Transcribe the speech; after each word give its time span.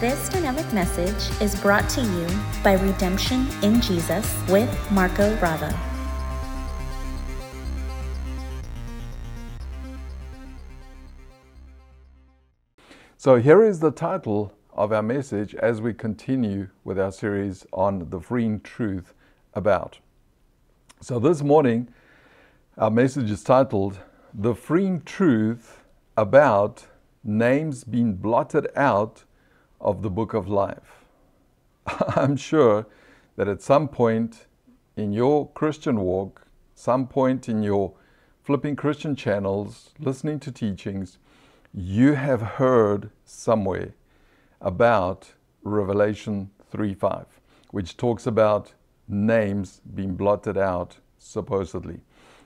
This 0.00 0.30
dynamic 0.30 0.72
message 0.72 1.42
is 1.42 1.54
brought 1.60 1.86
to 1.90 2.00
you 2.00 2.26
by 2.64 2.72
Redemption 2.72 3.46
in 3.62 3.82
Jesus 3.82 4.34
with 4.48 4.90
Marco 4.90 5.36
Bravo. 5.36 5.68
So, 13.18 13.36
here 13.36 13.62
is 13.62 13.80
the 13.80 13.90
title 13.90 14.54
of 14.72 14.90
our 14.90 15.02
message 15.02 15.54
as 15.56 15.82
we 15.82 15.92
continue 15.92 16.68
with 16.82 16.98
our 16.98 17.12
series 17.12 17.66
on 17.70 18.08
the 18.08 18.20
freeing 18.20 18.62
truth 18.62 19.12
about. 19.52 19.98
So, 21.02 21.18
this 21.18 21.42
morning, 21.42 21.88
our 22.78 22.90
message 22.90 23.30
is 23.30 23.44
titled 23.44 23.98
The 24.32 24.54
Freeing 24.54 25.02
Truth 25.02 25.82
About 26.16 26.86
Names 27.22 27.84
Being 27.84 28.14
Blotted 28.14 28.66
Out 28.74 29.24
of 29.80 30.02
the 30.02 30.10
Book 30.10 30.34
of 30.34 30.48
Life. 30.48 31.04
I'm 32.16 32.36
sure 32.36 32.86
that 33.36 33.48
at 33.48 33.62
some 33.62 33.88
point 33.88 34.46
in 34.96 35.12
your 35.12 35.48
Christian 35.50 36.00
walk, 36.00 36.46
some 36.74 37.06
point 37.06 37.48
in 37.48 37.62
your 37.62 37.94
flipping 38.42 38.76
Christian 38.76 39.14
channels, 39.16 39.90
listening 39.98 40.40
to 40.40 40.52
teachings, 40.52 41.18
you 41.72 42.14
have 42.14 42.42
heard 42.42 43.10
somewhere 43.24 43.94
about 44.60 45.32
Revelation 45.62 46.50
3:5, 46.72 47.26
which 47.70 47.96
talks 47.96 48.26
about 48.26 48.74
names 49.08 49.80
being 49.94 50.14
blotted 50.14 50.56
out 50.56 50.98
supposedly. 51.18 52.00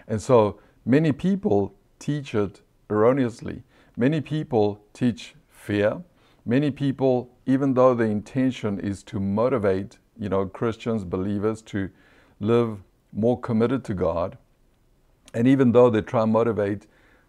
And 0.07 0.21
so 0.21 0.59
many 0.85 1.12
people 1.12 1.74
teach 1.98 2.35
it 2.35 2.60
erroneously. 2.91 3.62
Many 3.96 4.21
people 4.21 4.80
teach 4.93 5.35
fear. 5.48 6.02
Many 6.47 6.71
people, 6.71 7.30
even 7.47 7.75
though 7.75 7.95
the 7.95 8.05
intention 8.05 8.79
is 8.79 9.02
to 9.05 9.19
motivate, 9.19 9.99
you 10.18 10.29
know, 10.29 10.46
Christians, 10.46 11.05
believers 11.05 11.63
to 11.63 11.91
live 12.38 12.82
more 13.13 13.41
committed 13.41 13.85
to 13.85 13.95
God, 13.95 14.37
and 15.33 15.49
even 15.49 15.73
though 15.73 15.91
they 15.91 16.02
try 16.02 16.23
and 16.23 16.33
motivate 16.33 16.87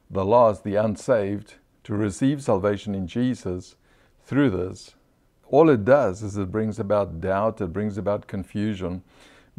the 0.09 0.25
lost, 0.25 0.63
the 0.63 0.75
unsaved, 0.75 1.55
to 1.85 1.93
receive 1.93 2.43
salvation 2.43 2.93
in 2.93 3.07
Jesus 3.07 3.75
through 4.23 4.49
this, 4.49 4.95
all 5.47 5.69
it 5.69 5.85
does 5.85 6.21
is 6.21 6.37
it 6.37 6.51
brings 6.51 6.79
about 6.79 7.21
doubt, 7.21 7.61
it 7.61 7.71
brings 7.71 7.97
about 7.97 8.27
confusion. 8.27 9.03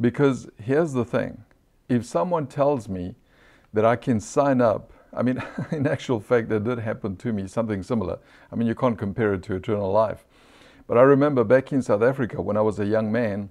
Because 0.01 0.49
here's 0.61 0.93
the 0.93 1.05
thing 1.05 1.45
if 1.89 2.05
someone 2.05 2.47
tells 2.47 2.89
me 2.89 3.15
that 3.73 3.85
I 3.85 3.97
can 3.97 4.21
sign 4.21 4.61
up, 4.61 4.93
I 5.17 5.23
mean, 5.23 5.43
in 5.73 5.87
actual 5.87 6.21
fact, 6.21 6.49
that 6.51 6.65
did 6.65 6.79
happen 6.79 7.17
to 7.17 7.33
me, 7.33 7.47
something 7.47 7.83
similar. 7.83 8.19
I 8.53 8.57
mean, 8.57 8.69
you 8.69 8.75
can't 8.75 8.99
compare 8.99 9.35
it 9.35 9.43
to 9.45 9.55
eternal 9.55 9.91
life. 9.91 10.25
But 10.87 10.99
I 10.99 11.03
remember 11.03 11.43
back 11.43 11.73
in 11.73 11.83
South 11.83 12.03
Africa 12.03 12.41
when 12.41 12.57
I 12.57 12.61
was 12.61 12.79
a 12.79 12.87
young 12.87 13.11
man, 13.11 13.51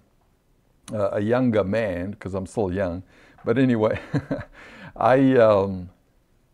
uh, 0.94 1.10
a 1.12 1.20
younger 1.20 1.64
man, 1.64 2.12
because 2.12 2.34
I'm 2.34 2.46
still 2.46 2.72
young. 2.72 3.04
But 3.44 3.58
anyway, 3.58 4.00
I, 4.96 5.36
um, 5.36 5.90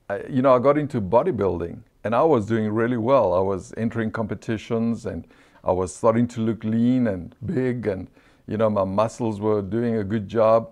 I, 0.09 0.23
you 0.27 0.41
know, 0.41 0.55
I 0.55 0.59
got 0.59 0.77
into 0.77 0.99
bodybuilding 0.99 1.81
and 2.03 2.15
I 2.15 2.23
was 2.23 2.47
doing 2.47 2.69
really 2.69 2.97
well. 2.97 3.33
I 3.33 3.39
was 3.39 3.73
entering 3.77 4.11
competitions 4.11 5.05
and 5.05 5.27
I 5.63 5.71
was 5.71 5.93
starting 5.95 6.27
to 6.29 6.41
look 6.41 6.63
lean 6.63 7.07
and 7.07 7.35
big, 7.45 7.85
and 7.85 8.07
you 8.47 8.57
know, 8.57 8.69
my 8.69 8.83
muscles 8.83 9.39
were 9.39 9.61
doing 9.61 9.97
a 9.97 10.03
good 10.03 10.27
job. 10.27 10.71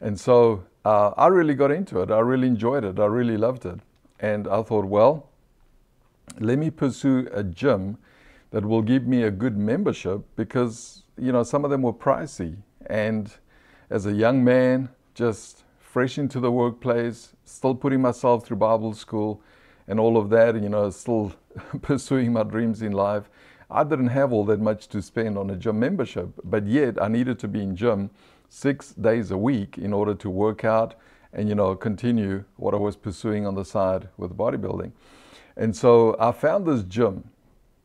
And 0.00 0.18
so 0.18 0.64
uh, 0.84 1.12
I 1.16 1.28
really 1.28 1.54
got 1.54 1.70
into 1.70 2.00
it. 2.00 2.10
I 2.10 2.20
really 2.20 2.48
enjoyed 2.48 2.84
it. 2.84 2.98
I 2.98 3.06
really 3.06 3.36
loved 3.36 3.64
it. 3.64 3.80
And 4.20 4.46
I 4.46 4.62
thought, 4.62 4.84
well, 4.84 5.28
let 6.38 6.58
me 6.58 6.70
pursue 6.70 7.28
a 7.32 7.42
gym 7.42 7.98
that 8.50 8.64
will 8.64 8.82
give 8.82 9.06
me 9.06 9.22
a 9.22 9.30
good 9.30 9.56
membership 9.56 10.22
because, 10.36 11.02
you 11.18 11.32
know, 11.32 11.42
some 11.42 11.64
of 11.64 11.70
them 11.70 11.82
were 11.82 11.92
pricey. 11.92 12.56
And 12.86 13.32
as 13.90 14.06
a 14.06 14.12
young 14.12 14.44
man, 14.44 14.88
just 15.14 15.64
fresh 15.80 16.18
into 16.18 16.40
the 16.40 16.50
workplace, 16.50 17.34
still 17.44 17.74
putting 17.74 18.02
myself 18.02 18.46
through 18.46 18.58
Bible 18.58 18.94
school, 18.94 19.40
and 19.86 20.00
all 20.00 20.16
of 20.16 20.30
that, 20.30 20.54
you 20.60 20.68
know, 20.68 20.90
still 20.90 21.32
pursuing 21.82 22.32
my 22.32 22.42
dreams 22.42 22.82
in 22.82 22.92
life. 22.92 23.28
I 23.70 23.84
didn't 23.84 24.08
have 24.08 24.32
all 24.32 24.44
that 24.46 24.60
much 24.60 24.88
to 24.88 25.02
spend 25.02 25.36
on 25.38 25.50
a 25.50 25.56
gym 25.56 25.78
membership, 25.78 26.28
but 26.44 26.66
yet 26.66 27.00
I 27.00 27.08
needed 27.08 27.38
to 27.40 27.48
be 27.48 27.62
in 27.62 27.74
gym 27.74 28.10
six 28.48 28.92
days 28.92 29.30
a 29.30 29.38
week 29.38 29.78
in 29.78 29.92
order 29.92 30.14
to 30.14 30.30
work 30.30 30.64
out 30.64 30.94
and 31.32 31.48
you 31.48 31.54
know 31.54 31.74
continue 31.74 32.44
what 32.56 32.74
I 32.74 32.76
was 32.76 32.96
pursuing 32.96 33.46
on 33.46 33.54
the 33.54 33.64
side 33.64 34.08
with 34.16 34.36
bodybuilding. 34.36 34.92
And 35.56 35.74
so 35.74 36.16
I 36.18 36.32
found 36.32 36.66
this 36.66 36.82
gym 36.82 37.30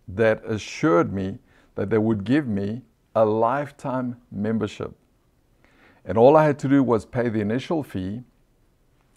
that 0.08 0.44
assured 0.46 1.14
me 1.14 1.40
that 1.76 1.90
they 1.90 1.98
would 1.98 2.24
give 2.24 2.48
me 2.48 2.82
a 3.16 3.26
lifetime 3.26 4.18
membership. 4.32 4.94
And 6.06 6.18
all 6.18 6.36
I 6.36 6.46
had 6.46 6.58
to 6.60 6.68
do 6.68 6.84
was 6.84 7.06
pay 7.06 7.30
the 7.30 7.42
initial 7.42 7.84
fee 7.84 8.24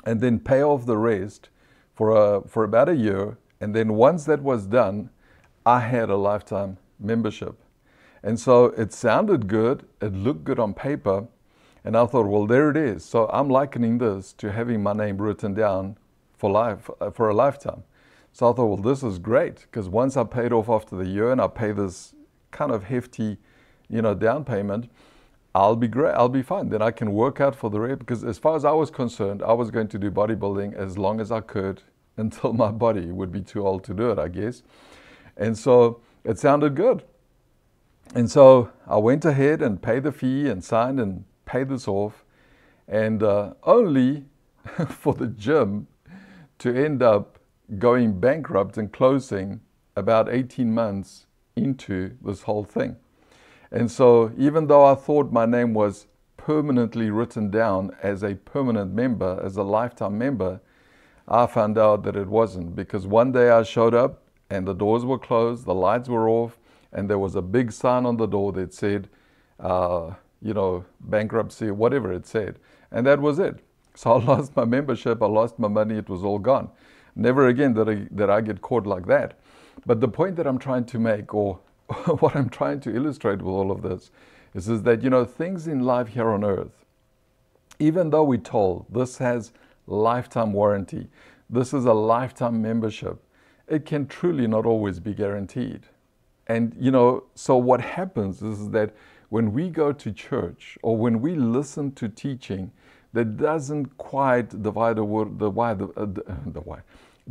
and 0.05 0.21
then 0.21 0.39
pay 0.39 0.63
off 0.63 0.85
the 0.85 0.99
rest 0.99 1.49
for, 1.95 2.11
a, 2.11 2.47
for 2.47 2.65
about 2.65 2.89
a 2.89 2.97
year. 2.97 3.39
And 3.61 3.75
then 3.75 3.95
once 3.95 4.25
that 4.25 4.43
was 4.43 4.67
done, 4.67 5.11
I 5.65 5.81
had 5.81 6.11
a 6.11 6.17
lifetime 6.17 6.79
membership. 6.99 7.59
And 8.22 8.38
so 8.38 8.66
it 8.66 8.93
sounded 8.93 9.49
good, 9.49 9.84
it 10.00 10.12
looked 10.12 10.44
good 10.44 10.59
on 10.59 10.75
paper, 10.75 11.27
and 11.84 11.97
I 11.97 12.06
thought, 12.06 12.27
well, 12.27 12.47
there 12.47 12.71
it 12.71 12.77
is. 12.77 13.05
So 13.05 13.28
I'm 13.33 13.49
likening 13.49 13.99
this 13.99 14.33
to 14.34 14.53
having 14.53 14.83
my 14.83 14.93
name 14.93 15.21
written 15.21 15.55
down 15.55 15.97
for 16.37 16.50
life, 16.50 16.88
uh, 17.00 17.11
for 17.11 17.28
a 17.28 17.34
lifetime. 17.34 17.82
So 18.32 18.50
I 18.50 18.55
thought, 18.55 18.66
well, 18.66 18.77
this 18.77 19.03
is 19.03 19.19
great 19.19 19.62
because 19.62 19.88
once 19.88 20.16
I 20.16 20.25
paid 20.25 20.53
off 20.53 20.69
after 20.69 20.97
the 20.97 21.06
year 21.06 21.32
and 21.32 21.41
I 21.41 21.49
pay 21.49 21.72
this 21.72 22.15
kind 22.50 22.71
of 22.71 22.84
hefty, 22.84 23.37
you 23.88 24.00
know, 24.00 24.15
down 24.15 24.44
payment, 24.44 24.91
I'll 25.55 25.77
be 25.77 25.88
great. 25.88 26.15
I'll 26.15 26.31
be 26.31 26.43
fine. 26.43 26.71
Then 26.71 26.81
I 26.81 26.93
can 26.93 27.12
work 27.12 27.41
out 27.41 27.55
for 27.55 27.69
the 27.69 27.78
rest 27.78 27.99
because 27.99 28.25
as 28.25 28.38
far 28.38 28.56
as 28.56 28.65
I 28.65 28.72
was 28.72 28.91
concerned, 28.91 29.43
I 29.43 29.53
was 29.53 29.71
going 29.71 29.88
to 29.88 29.99
do 29.99 30.11
bodybuilding 30.11 30.75
as 30.75 30.97
long 30.97 31.21
as 31.21 31.31
I 31.31 31.41
could 31.41 31.82
until 32.16 32.53
my 32.53 32.71
body 32.71 33.06
would 33.06 33.32
be 33.32 33.41
too 33.41 33.66
old 33.66 33.84
to 33.84 33.94
do 33.94 34.11
it, 34.11 34.19
I 34.19 34.28
guess. 34.28 34.62
And 35.37 35.56
so 35.56 36.00
it 36.25 36.38
sounded 36.38 36.75
good. 36.75 37.03
And 38.15 38.31
so 38.31 38.71
I 38.87 38.99
went 38.99 39.25
ahead 39.25 39.62
and 39.62 39.81
paid 39.81 40.03
the 40.03 40.12
fee 40.12 40.49
and 40.49 40.62
signed 40.62 41.00
and 41.00 41.25
paid 41.47 41.71
this 41.71 41.89
off, 41.89 42.25
and 42.87 43.23
uh, 43.23 43.55
only 43.65 44.27
for 44.89 45.15
the 45.15 45.27
gym 45.27 45.87
to 46.59 46.75
end 46.75 47.03
up 47.03 47.39
going 47.78 48.21
bankrupt 48.21 48.77
and 48.77 48.93
closing 48.93 49.61
about 49.97 50.28
18 50.28 50.73
months 50.73 51.27
into 51.56 52.17
this 52.23 52.43
whole 52.43 52.65
thing. 52.65 52.97
And 53.71 53.91
so, 53.91 54.33
even 54.37 54.67
though 54.67 54.84
I 54.84 54.94
thought 54.94 55.33
my 55.33 55.47
name 55.47 55.73
was 55.73 56.06
permanently 56.37 57.11
written 57.11 57.50
down 57.50 57.97
as 58.03 58.23
a 58.23 58.34
permanent 58.34 58.93
member, 58.93 59.41
as 59.43 59.56
a 59.56 59.62
lifetime 59.62 60.19
member, 60.19 60.61
I 61.27 61.47
found 61.47 61.79
out 61.79 62.03
that 62.03 62.17
it 62.17 62.29
wasn't 62.29 62.77
because 62.77 63.06
one 63.06 63.33
day 63.33 63.49
I 63.49 63.62
showed 63.62 63.94
up 63.94 64.25
and 64.50 64.67
the 64.67 64.75
doors 64.75 65.05
were 65.06 65.19
closed, 65.19 65.65
the 65.65 65.75
lights 65.75 66.09
were 66.09 66.29
off, 66.29 66.59
and 66.93 67.09
there 67.09 67.19
was 67.19 67.35
a 67.35 67.43
big 67.43 67.73
sign 67.73 68.07
on 68.07 68.17
the 68.17 68.27
door 68.27 68.53
that 68.53 68.75
said, 68.75 69.09
uh, 69.61 70.13
you 70.41 70.55
know, 70.55 70.85
bankruptcy, 71.01 71.71
whatever 71.71 72.13
it 72.13 72.27
said. 72.27 72.59
And 72.91 73.07
that 73.07 73.21
was 73.21 73.39
it. 73.39 73.61
So 73.95 74.15
I 74.15 74.25
lost 74.25 74.57
my 74.57 74.65
membership, 74.65 75.23
I 75.23 75.27
lost 75.27 75.59
my 75.59 75.69
money, 75.69 75.99
it 75.99 76.09
was 76.09 76.25
all 76.25 76.39
gone. 76.39 76.71
Never 77.15 77.49
again 77.49 77.75
did 77.75 77.91
I, 77.91 77.95
did 78.15 78.31
I 78.31 78.41
get 78.41 78.63
caught 78.63 78.87
like 78.87 79.05
that. 79.07 79.39
But 79.85 80.01
the 80.01 80.09
point 80.09 80.37
that 80.37 80.47
I'm 80.47 80.59
trying 80.59 80.87
to 80.87 80.99
make, 80.99 81.35
or 81.35 81.61
what 82.21 82.35
I'm 82.35 82.49
trying 82.49 82.81
to 82.81 82.97
illustrate 82.97 83.43
with 83.43 83.53
all 83.53 83.71
of 83.71 83.83
this, 83.83 84.11
is, 84.55 84.71
is 84.71 84.83
that, 84.85 85.03
you 85.03 85.11
know, 85.11 85.27
things 85.27 85.67
in 85.69 85.81
life 85.81 86.09
here 86.09 86.31
on 86.31 86.43
earth, 86.43 86.87
even 87.79 88.09
though 88.09 88.25
we're 88.25 88.39
told 88.39 88.87
this 88.89 89.19
has 89.19 89.53
lifetime 89.87 90.53
warranty. 90.53 91.09
This 91.51 91.75
is 91.75 91.85
a 91.85 91.93
lifetime 91.93 92.63
membership. 92.63 93.23
It 93.69 93.85
can 93.85 94.07
truly 94.07 94.47
not 94.47 94.65
always 94.65 95.01
be 95.01 95.15
guaranteed. 95.15 95.83
And, 96.52 96.76
you 96.78 96.90
know, 96.90 97.25
so 97.34 97.56
what 97.56 97.81
happens 97.81 98.43
is 98.43 98.69
that 98.70 98.94
when 99.31 99.54
we 99.54 99.70
go 99.70 99.90
to 99.90 100.12
church 100.12 100.76
or 100.82 100.99
when 100.99 101.22
we 101.22 101.34
listen 101.34 101.93
to 101.93 102.10
teaching 102.10 102.70
that 103.14 103.38
doesn't 103.38 103.96
quite 103.96 104.62
divide 104.62 104.96
the 104.96 105.04
word, 105.04 105.38
the 105.38 105.49
why, 105.49 105.72
the, 105.72 105.87
uh, 105.96 106.04
the, 106.04 106.22
the 106.46 106.60
why, 106.60 106.81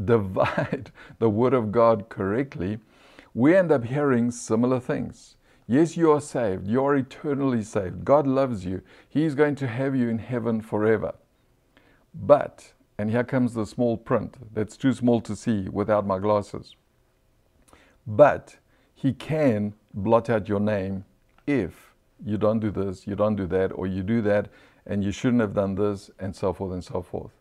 divide 0.06 0.92
the 1.20 1.30
word 1.30 1.54
of 1.54 1.72
God 1.72 2.10
correctly, 2.10 2.80
we 3.36 3.56
end 3.56 3.72
up 3.72 3.84
hearing 3.84 4.32
similar 4.32 4.80
things. 4.80 5.36
Yes, 5.68 5.96
you 5.96 6.12
are 6.12 6.20
saved. 6.20 6.68
You 6.68 6.84
are 6.84 6.96
eternally 6.96 7.62
saved. 7.62 8.04
God 8.04 8.26
loves 8.26 8.66
you. 8.66 8.82
He's 9.08 9.36
going 9.36 9.54
to 9.58 9.68
have 9.68 9.96
you 9.96 10.10
in 10.10 10.18
heaven 10.18 10.62
forever. 10.62 11.14
But, 12.16 12.74
and 12.98 13.12
here 13.12 13.24
comes 13.24 13.54
the 13.54 13.68
small 13.68 13.98
print 13.98 14.36
that's 14.52 14.76
too 14.76 14.94
small 14.94 15.22
to 15.22 15.36
see 15.36 15.70
without 15.70 16.08
my 16.08 16.18
glasses. 16.18 16.76
But 18.08 18.56
he 19.02 19.14
can 19.14 19.74
blot 19.96 20.30
out 20.30 20.48
your 20.48 20.60
name 20.60 21.04
if 21.48 21.94
you 22.24 22.38
don't 22.38 22.60
do 22.60 22.70
this, 22.70 23.08
you 23.08 23.16
don't 23.16 23.36
do 23.36 23.48
that, 23.48 23.72
or 23.72 23.88
you 23.88 24.04
do 24.04 24.22
that, 24.22 24.48
and 24.86 25.04
you 25.04 25.12
shouldn't 25.12 25.42
have 25.42 25.56
done 25.56 25.74
this, 25.74 26.12
and 26.20 26.36
so 26.36 26.54
forth 26.54 26.72
and 26.74 26.84
so 26.84 27.02
forth. 27.02 27.32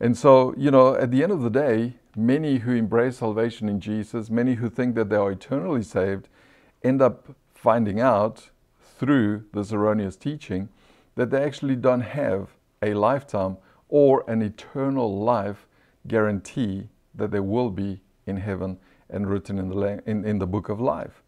And 0.00 0.16
so, 0.16 0.54
you 0.56 0.70
know, 0.70 0.94
at 0.94 1.10
the 1.10 1.22
end 1.22 1.30
of 1.30 1.42
the 1.42 1.50
day, 1.50 1.94
many 2.16 2.56
who 2.58 2.72
embrace 2.72 3.18
salvation 3.18 3.68
in 3.68 3.80
Jesus, 3.80 4.30
many 4.30 4.54
who 4.54 4.70
think 4.70 4.94
that 4.94 5.10
they 5.10 5.16
are 5.16 5.32
eternally 5.32 5.82
saved, 5.82 6.28
end 6.82 7.02
up 7.02 7.28
finding 7.54 8.00
out 8.00 8.48
through 8.80 9.44
this 9.52 9.72
erroneous 9.72 10.16
teaching 10.16 10.70
that 11.16 11.30
they 11.30 11.42
actually 11.44 11.76
don't 11.76 12.00
have 12.00 12.48
a 12.82 12.94
lifetime 12.94 13.58
or 13.90 14.24
an 14.26 14.40
eternal 14.40 15.20
life 15.20 15.66
guarantee 16.06 16.88
that 17.14 17.30
they 17.30 17.40
will 17.40 17.70
be 17.70 18.00
in 18.26 18.38
heaven 18.38 18.78
and 19.10 19.28
written 19.28 19.58
in 19.58 19.68
the, 19.68 20.02
in, 20.06 20.24
in 20.24 20.38
the 20.38 20.46
book 20.46 20.68
of 20.68 20.80
life. 20.80 21.22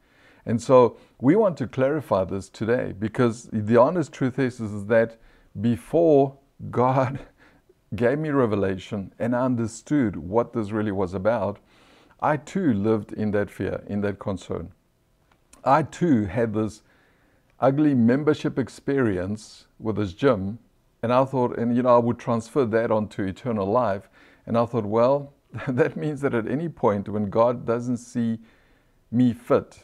And 0.44 0.62
so 0.62 0.96
we 1.20 1.34
want 1.34 1.56
to 1.58 1.66
clarify 1.66 2.24
this 2.24 2.48
today 2.48 2.94
because 2.98 3.48
the 3.52 3.76
honest 3.76 4.12
truth 4.12 4.38
is, 4.38 4.60
is 4.60 4.86
that 4.86 5.18
before 5.60 6.38
God 6.70 7.18
gave 7.94 8.18
me 8.18 8.30
revelation 8.30 9.12
and 9.18 9.34
I 9.34 9.44
understood 9.44 10.16
what 10.16 10.52
this 10.52 10.70
really 10.70 10.92
was 10.92 11.14
about, 11.14 11.58
I 12.20 12.36
too 12.36 12.72
lived 12.72 13.12
in 13.12 13.32
that 13.32 13.50
fear, 13.50 13.82
in 13.86 14.00
that 14.02 14.18
concern. 14.18 14.72
I 15.64 15.82
too 15.82 16.26
had 16.26 16.54
this 16.54 16.82
ugly 17.58 17.94
membership 17.94 18.58
experience 18.58 19.66
with 19.78 19.96
this 19.96 20.12
gym, 20.12 20.58
and 21.02 21.12
I 21.12 21.24
thought, 21.24 21.58
and 21.58 21.76
you 21.76 21.82
know, 21.82 21.96
I 21.96 21.98
would 21.98 22.18
transfer 22.18 22.64
that 22.64 22.90
onto 22.90 23.24
eternal 23.24 23.66
life. 23.66 24.08
And 24.46 24.56
I 24.56 24.64
thought, 24.64 24.84
well, 24.84 25.32
that 25.68 25.96
means 25.96 26.20
that 26.20 26.34
at 26.34 26.48
any 26.48 26.68
point 26.68 27.08
when 27.08 27.30
God 27.30 27.64
doesn't 27.66 27.98
see 27.98 28.38
me 29.10 29.32
fit 29.32 29.78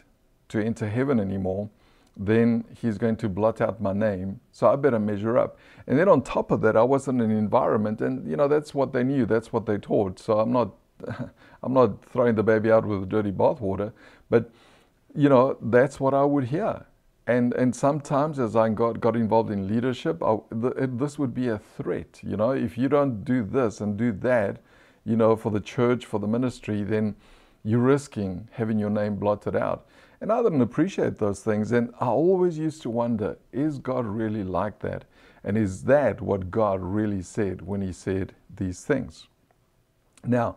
to 0.49 0.63
enter 0.63 0.89
heaven 0.89 1.21
anymore, 1.21 1.71
then 2.17 2.65
he's 2.81 2.99
going 2.99 3.17
to 3.17 3.29
blot 3.29 3.61
out 3.61 3.81
my 3.81 3.93
name. 3.93 4.41
So 4.51 4.71
I 4.71 4.77
better 4.77 4.99
measure 4.99 5.39
up. 5.39 5.59
And 5.87 5.99
then 5.99 6.09
on 6.09 6.23
top 6.23 6.51
of 6.51 6.61
that, 6.63 6.77
I 6.77 6.83
was 6.83 7.09
in 7.09 7.21
an 7.21 7.31
environment, 7.31 8.01
and 8.01 8.29
you 8.29 8.37
know 8.37 8.49
that's 8.49 8.75
what 8.75 8.93
they 8.93 9.03
knew, 9.03 9.25
that's 9.25 9.53
what 9.53 9.67
they 9.67 9.79
taught. 9.79 10.19
So 10.19 10.39
I'm 10.39 10.53
not, 10.53 10.75
I'm 11.63 11.73
not 11.73 12.05
throwing 12.05 12.35
the 12.35 12.43
baby 12.43 12.71
out 12.71 12.85
with 12.85 13.01
the 13.01 13.07
dirty 13.07 13.33
bathwater, 13.33 13.93
but 14.29 14.51
you 15.15 15.29
know 15.29 15.57
that's 15.61 16.01
what 16.01 16.13
I 16.13 16.25
would 16.25 16.45
hear. 16.45 16.85
And 17.27 17.55
and 17.55 17.75
sometimes 17.75 18.39
as 18.39 18.57
I 18.57 18.69
got 18.69 19.01
got 19.01 19.17
involved 19.17 19.51
in 19.51 19.67
leadership, 19.67 20.23
I, 20.23 20.37
the, 20.51 20.91
this 20.93 21.19
would 21.19 21.33
be 21.33 21.49
a 21.49 21.59
threat. 21.59 22.21
You 22.23 22.37
know, 22.37 22.51
if 22.51 22.77
you 22.77 22.89
don't 22.89 23.25
do 23.25 23.43
this 23.43 23.81
and 23.81 23.97
do 23.97 24.13
that, 24.13 24.61
you 25.05 25.17
know, 25.17 25.37
for 25.37 25.51
the 25.51 25.61
church, 25.61 26.07
for 26.07 26.21
the 26.21 26.27
ministry, 26.27 26.83
then 26.83 27.17
you're 27.65 27.81
risking 27.81 28.49
having 28.53 28.79
your 28.79 28.91
name 28.91 29.17
blotted 29.17 29.57
out. 29.57 29.87
And 30.21 30.33
I 30.33 30.43
didn't 30.43 30.61
appreciate 30.61 31.19
those 31.19 31.41
things. 31.41 31.73
And 31.73 31.93
I 32.01 32.07
always 32.07 32.57
used 32.57 32.83
to 32.83 32.91
wonder 32.91 33.39
is 33.53 33.79
God 33.79 34.07
really 34.07 34.45
like 34.45 34.79
that? 34.81 35.05
And 35.45 35.59
is 35.59 35.85
that 35.85 36.21
what 36.21 36.51
God 36.51 36.81
really 36.81 37.23
said 37.23 37.63
when 37.63 37.83
He 37.83 37.93
said 37.93 38.33
these 38.55 38.85
things? 38.85 39.27
Now, 40.25 40.57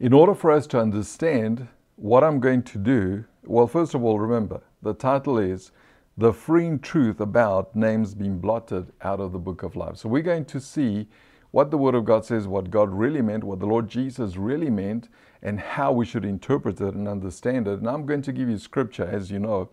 in 0.00 0.12
order 0.12 0.34
for 0.34 0.50
us 0.50 0.66
to 0.68 0.80
understand 0.80 1.68
what 1.94 2.24
I'm 2.24 2.40
going 2.40 2.62
to 2.64 2.78
do, 2.78 3.24
well, 3.44 3.68
first 3.68 3.94
of 3.94 4.02
all, 4.04 4.18
remember 4.18 4.60
the 4.82 4.92
title 4.92 5.38
is 5.38 5.70
The 6.18 6.32
Freeing 6.32 6.80
Truth 6.80 7.20
About 7.20 7.74
Names 7.76 8.14
Being 8.14 8.38
Blotted 8.38 8.92
Out 9.02 9.20
of 9.20 9.32
the 9.32 9.38
Book 9.38 9.62
of 9.62 9.76
Life. 9.76 9.96
So 9.96 10.08
we're 10.08 10.22
going 10.22 10.44
to 10.46 10.60
see 10.60 11.06
what 11.50 11.70
the 11.70 11.78
Word 11.78 11.94
of 11.94 12.04
God 12.04 12.24
says, 12.24 12.46
what 12.46 12.70
God 12.70 12.90
really 12.90 13.22
meant, 13.22 13.44
what 13.44 13.60
the 13.60 13.66
Lord 13.66 13.88
Jesus 13.88 14.36
really 14.36 14.70
meant, 14.70 15.08
and 15.42 15.60
how 15.60 15.92
we 15.92 16.04
should 16.04 16.24
interpret 16.24 16.80
it 16.80 16.94
and 16.94 17.06
understand 17.08 17.68
it. 17.68 17.78
And 17.78 17.88
I'm 17.88 18.06
going 18.06 18.22
to 18.22 18.32
give 18.32 18.48
you 18.48 18.58
scripture, 18.58 19.06
as 19.06 19.30
you 19.30 19.38
know. 19.38 19.68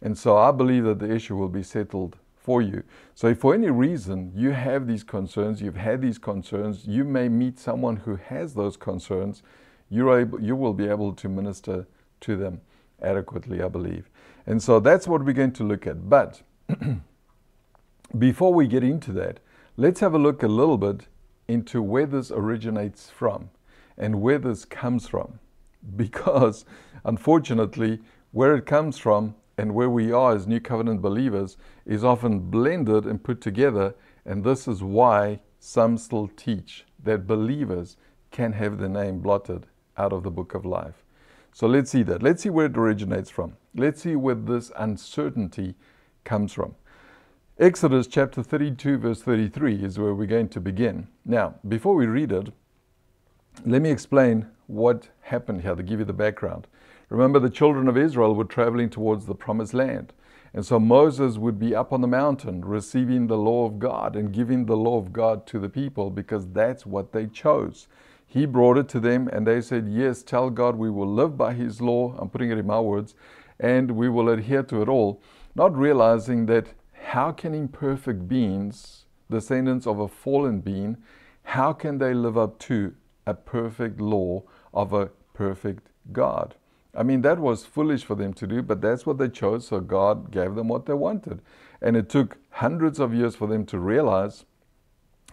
And 0.00 0.16
so 0.16 0.36
I 0.36 0.52
believe 0.52 0.84
that 0.84 0.98
the 0.98 1.12
issue 1.12 1.36
will 1.36 1.48
be 1.48 1.62
settled 1.62 2.16
for 2.36 2.62
you. 2.62 2.82
So 3.14 3.26
if 3.26 3.40
for 3.40 3.52
any 3.52 3.68
reason 3.68 4.32
you 4.34 4.52
have 4.52 4.86
these 4.86 5.04
concerns, 5.04 5.60
you've 5.60 5.76
had 5.76 6.00
these 6.00 6.18
concerns, 6.18 6.86
you 6.86 7.04
may 7.04 7.28
meet 7.28 7.58
someone 7.58 7.96
who 7.96 8.16
has 8.16 8.54
those 8.54 8.76
concerns, 8.76 9.42
you're 9.90 10.20
able, 10.20 10.40
you 10.40 10.56
will 10.56 10.72
be 10.72 10.88
able 10.88 11.12
to 11.12 11.28
minister 11.28 11.86
to 12.20 12.36
them 12.36 12.60
adequately, 13.02 13.62
I 13.62 13.68
believe. 13.68 14.08
And 14.46 14.62
so 14.62 14.80
that's 14.80 15.06
what 15.06 15.24
we're 15.24 15.34
going 15.34 15.52
to 15.52 15.64
look 15.64 15.86
at. 15.86 16.08
But 16.08 16.40
before 18.18 18.54
we 18.54 18.66
get 18.66 18.82
into 18.82 19.12
that, 19.12 19.40
let's 19.76 20.00
have 20.00 20.14
a 20.14 20.18
look 20.18 20.42
a 20.42 20.48
little 20.48 20.78
bit 20.78 21.06
into 21.48 21.82
where 21.82 22.06
this 22.06 22.30
originates 22.30 23.10
from 23.10 23.50
and 23.96 24.20
where 24.20 24.38
this 24.38 24.64
comes 24.64 25.08
from. 25.08 25.40
Because 25.96 26.64
unfortunately, 27.04 28.00
where 28.32 28.54
it 28.54 28.66
comes 28.66 28.98
from 28.98 29.34
and 29.56 29.74
where 29.74 29.90
we 29.90 30.12
are 30.12 30.36
as 30.36 30.46
New 30.46 30.60
Covenant 30.60 31.02
believers 31.02 31.56
is 31.84 32.04
often 32.04 32.38
blended 32.38 33.06
and 33.06 33.22
put 33.22 33.40
together. 33.40 33.94
And 34.24 34.44
this 34.44 34.68
is 34.68 34.82
why 34.82 35.40
some 35.58 35.98
still 35.98 36.28
teach 36.36 36.84
that 37.02 37.26
believers 37.26 37.96
can 38.30 38.52
have 38.52 38.78
their 38.78 38.88
name 38.88 39.20
blotted 39.20 39.66
out 39.96 40.12
of 40.12 40.22
the 40.22 40.30
book 40.30 40.54
of 40.54 40.64
life. 40.64 41.02
So 41.52 41.66
let's 41.66 41.90
see 41.90 42.02
that. 42.04 42.22
Let's 42.22 42.42
see 42.42 42.50
where 42.50 42.66
it 42.66 42.76
originates 42.76 43.30
from. 43.30 43.56
Let's 43.74 44.02
see 44.02 44.14
where 44.14 44.34
this 44.34 44.70
uncertainty 44.76 45.74
comes 46.24 46.52
from. 46.52 46.74
Exodus 47.60 48.06
chapter 48.06 48.40
32, 48.40 48.98
verse 48.98 49.20
33 49.20 49.82
is 49.82 49.98
where 49.98 50.14
we're 50.14 50.26
going 50.26 50.48
to 50.48 50.60
begin. 50.60 51.08
Now, 51.24 51.56
before 51.66 51.96
we 51.96 52.06
read 52.06 52.30
it, 52.30 52.52
let 53.66 53.82
me 53.82 53.90
explain 53.90 54.46
what 54.68 55.08
happened 55.22 55.62
here 55.62 55.74
to 55.74 55.82
give 55.82 55.98
you 55.98 56.04
the 56.04 56.12
background. 56.12 56.68
Remember, 57.08 57.40
the 57.40 57.50
children 57.50 57.88
of 57.88 57.96
Israel 57.96 58.36
were 58.36 58.44
traveling 58.44 58.88
towards 58.88 59.26
the 59.26 59.34
promised 59.34 59.74
land. 59.74 60.12
And 60.54 60.64
so 60.64 60.78
Moses 60.78 61.36
would 61.36 61.58
be 61.58 61.74
up 61.74 61.92
on 61.92 62.00
the 62.00 62.06
mountain 62.06 62.64
receiving 62.64 63.26
the 63.26 63.36
law 63.36 63.66
of 63.66 63.80
God 63.80 64.14
and 64.14 64.32
giving 64.32 64.66
the 64.66 64.76
law 64.76 64.96
of 64.96 65.12
God 65.12 65.44
to 65.48 65.58
the 65.58 65.68
people 65.68 66.10
because 66.10 66.46
that's 66.46 66.86
what 66.86 67.10
they 67.10 67.26
chose. 67.26 67.88
He 68.24 68.46
brought 68.46 68.78
it 68.78 68.88
to 68.90 69.00
them 69.00 69.26
and 69.32 69.44
they 69.44 69.62
said, 69.62 69.88
Yes, 69.88 70.22
tell 70.22 70.48
God 70.50 70.76
we 70.76 70.90
will 70.90 71.12
live 71.12 71.36
by 71.36 71.54
His 71.54 71.80
law. 71.80 72.14
I'm 72.20 72.30
putting 72.30 72.52
it 72.52 72.58
in 72.58 72.68
my 72.68 72.78
words, 72.78 73.16
and 73.58 73.90
we 73.90 74.08
will 74.08 74.28
adhere 74.28 74.62
to 74.62 74.80
it 74.80 74.88
all. 74.88 75.20
Not 75.56 75.76
realizing 75.76 76.46
that 76.46 76.68
how 77.02 77.32
can 77.32 77.54
imperfect 77.54 78.28
beings, 78.28 79.04
descendants 79.30 79.86
of 79.86 79.98
a 79.98 80.08
fallen 80.08 80.60
being, 80.60 80.96
how 81.42 81.72
can 81.72 81.98
they 81.98 82.14
live 82.14 82.36
up 82.36 82.58
to 82.58 82.94
a 83.26 83.34
perfect 83.34 84.00
law 84.00 84.42
of 84.74 84.92
a 84.92 85.06
perfect 85.34 85.88
God? 86.12 86.54
I 86.94 87.02
mean, 87.02 87.22
that 87.22 87.38
was 87.38 87.64
foolish 87.64 88.04
for 88.04 88.14
them 88.14 88.32
to 88.34 88.46
do, 88.46 88.62
but 88.62 88.80
that's 88.80 89.06
what 89.06 89.18
they 89.18 89.28
chose, 89.28 89.66
so 89.66 89.80
God 89.80 90.30
gave 90.30 90.54
them 90.54 90.68
what 90.68 90.86
they 90.86 90.94
wanted. 90.94 91.40
And 91.80 91.96
it 91.96 92.08
took 92.08 92.38
hundreds 92.50 92.98
of 92.98 93.14
years 93.14 93.36
for 93.36 93.46
them 93.46 93.64
to 93.66 93.78
realize 93.78 94.44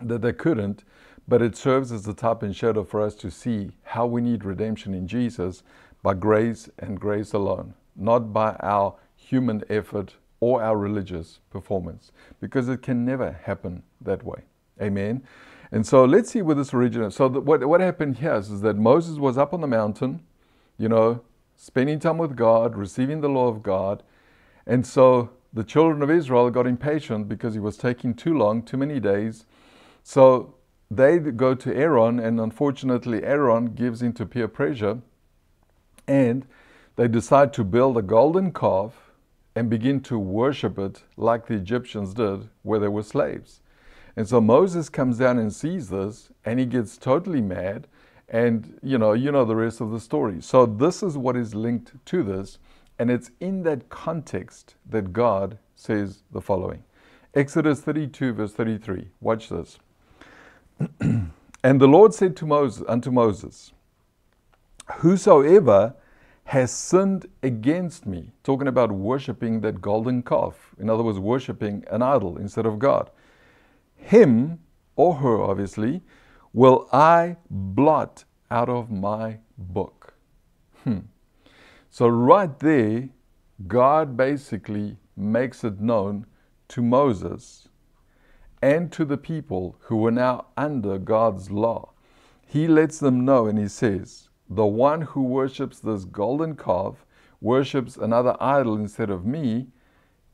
that 0.01 0.21
they 0.21 0.33
couldn't, 0.33 0.83
but 1.27 1.41
it 1.41 1.55
serves 1.55 1.91
as 1.91 2.07
a 2.07 2.13
type 2.13 2.43
and 2.43 2.55
shadow 2.55 2.83
for 2.83 3.01
us 3.01 3.15
to 3.15 3.31
see 3.31 3.71
how 3.83 4.05
we 4.05 4.21
need 4.21 4.45
redemption 4.45 4.93
in 4.93 5.07
Jesus 5.07 5.63
by 6.03 6.13
grace 6.13 6.69
and 6.77 6.99
grace 6.99 7.33
alone, 7.33 7.73
not 7.95 8.31
by 8.31 8.55
our 8.59 8.95
human 9.15 9.63
effort 9.69 10.15
or 10.39 10.61
our 10.61 10.77
religious 10.77 11.39
performance, 11.49 12.11
because 12.39 12.69
it 12.69 12.81
can 12.81 13.05
never 13.05 13.31
happen 13.43 13.83
that 14.01 14.23
way. 14.23 14.43
Amen. 14.81 15.23
And 15.71 15.85
so 15.85 16.05
let's 16.05 16.29
see 16.29 16.41
where 16.41 16.55
this 16.55 16.73
originates. 16.73 17.15
So 17.15 17.27
the, 17.27 17.41
what, 17.41 17.65
what 17.65 17.81
happened 17.81 18.17
here 18.17 18.35
is, 18.35 18.51
is 18.51 18.61
that 18.61 18.75
Moses 18.75 19.17
was 19.17 19.37
up 19.37 19.53
on 19.53 19.61
the 19.61 19.67
mountain, 19.67 20.21
you 20.77 20.89
know, 20.89 21.21
spending 21.55 21.99
time 21.99 22.17
with 22.17 22.35
God, 22.35 22.75
receiving 22.75 23.21
the 23.21 23.29
law 23.29 23.47
of 23.47 23.63
God. 23.63 24.03
And 24.67 24.85
so 24.85 25.31
the 25.53 25.63
children 25.63 26.01
of 26.01 26.11
Israel 26.11 26.49
got 26.49 26.67
impatient 26.67 27.29
because 27.29 27.53
he 27.53 27.59
was 27.59 27.77
taking 27.77 28.13
too 28.13 28.37
long, 28.37 28.61
too 28.61 28.77
many 28.77 28.99
days. 28.99 29.45
So 30.03 30.55
they 30.91 31.17
go 31.17 31.55
to 31.55 31.75
Aaron, 31.75 32.19
and 32.19 32.39
unfortunately, 32.39 33.23
Aaron 33.23 33.73
gives 33.73 34.01
into 34.01 34.25
peer 34.25 34.47
pressure 34.47 34.99
and 36.07 36.45
they 36.95 37.07
decide 37.07 37.51
to 37.53 37.63
build 37.63 37.97
a 37.97 38.01
golden 38.01 38.53
calf 38.53 39.04
and 39.55 39.69
begin 39.69 40.01
to 40.01 40.19
worship 40.19 40.77
it 40.77 41.03
like 41.15 41.47
the 41.47 41.53
Egyptians 41.53 42.13
did 42.13 42.49
where 42.63 42.79
they 42.79 42.89
were 42.89 43.03
slaves. 43.03 43.61
And 44.17 44.27
so 44.27 44.41
Moses 44.41 44.89
comes 44.89 45.17
down 45.17 45.39
and 45.39 45.53
sees 45.53 45.89
this 45.89 46.29
and 46.43 46.59
he 46.59 46.65
gets 46.65 46.97
totally 46.97 47.41
mad 47.41 47.87
and 48.27 48.79
you 48.81 48.97
know 48.97 49.13
you 49.13 49.31
know 49.31 49.45
the 49.45 49.55
rest 49.55 49.81
of 49.81 49.91
the 49.91 49.99
story. 49.99 50.41
So 50.41 50.65
this 50.65 51.03
is 51.03 51.17
what 51.17 51.35
is 51.35 51.55
linked 51.55 51.93
to 52.05 52.23
this 52.23 52.59
and 52.99 53.09
it's 53.11 53.31
in 53.39 53.63
that 53.63 53.89
context 53.89 54.75
that 54.89 55.13
God 55.13 55.57
says 55.75 56.23
the 56.31 56.41
following. 56.41 56.83
Exodus 57.33 57.81
32 57.81 58.33
verse 58.33 58.53
33. 58.53 59.09
Watch 59.21 59.49
this. 59.49 59.79
and 60.99 61.81
the 61.81 61.87
Lord 61.87 62.13
said 62.13 62.35
to 62.37 62.45
Moses 62.45 62.83
unto 62.87 63.11
Moses, 63.11 63.71
Whosoever 64.97 65.95
has 66.45 66.71
sinned 66.71 67.25
against 67.43 68.05
me. 68.05 68.31
Talking 68.43 68.67
about 68.67 68.91
worshiping 68.91 69.61
that 69.61 69.81
golden 69.81 70.21
calf. 70.23 70.75
In 70.79 70.89
other 70.89 71.03
words, 71.03 71.19
worshiping 71.19 71.83
an 71.89 72.01
idol 72.01 72.37
instead 72.37 72.65
of 72.65 72.79
God. 72.79 73.09
Him, 73.95 74.59
or 74.95 75.15
her 75.15 75.41
obviously, 75.41 76.01
will 76.53 76.87
I 76.93 77.37
blot 77.49 78.23
out 78.51 78.69
of 78.69 78.91
my 78.91 79.39
book. 79.57 80.13
Hmm. 80.83 80.99
So, 81.89 82.07
right 82.07 82.57
there, 82.59 83.09
God 83.67 84.15
basically 84.15 84.97
makes 85.17 85.63
it 85.63 85.79
known 85.79 86.25
to 86.69 86.81
Moses 86.81 87.69
and 88.61 88.91
to 88.91 89.05
the 89.05 89.17
people 89.17 89.77
who 89.81 89.97
were 89.97 90.11
now 90.11 90.47
under 90.57 90.97
God's 90.97 91.51
law. 91.51 91.91
He 92.45 92.67
lets 92.67 92.99
them 92.99 93.25
know 93.25 93.47
and 93.47 93.57
he 93.57 93.67
says, 93.67 94.24
the 94.49 94.65
one 94.65 95.01
who 95.01 95.23
worships 95.23 95.79
this 95.79 96.05
golden 96.05 96.55
calf 96.55 97.05
worships 97.41 97.97
another 97.97 98.35
idol 98.39 98.75
instead 98.75 99.09
of 99.09 99.25
me, 99.25 99.67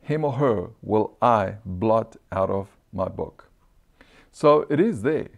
him 0.01 0.25
or 0.25 0.33
her 0.33 0.69
will 0.81 1.17
I 1.21 1.57
blot 1.65 2.17
out 2.31 2.49
of 2.49 2.67
my 2.91 3.07
book. 3.07 3.49
So 4.31 4.65
it 4.69 4.79
is 4.79 5.01
there. 5.01 5.29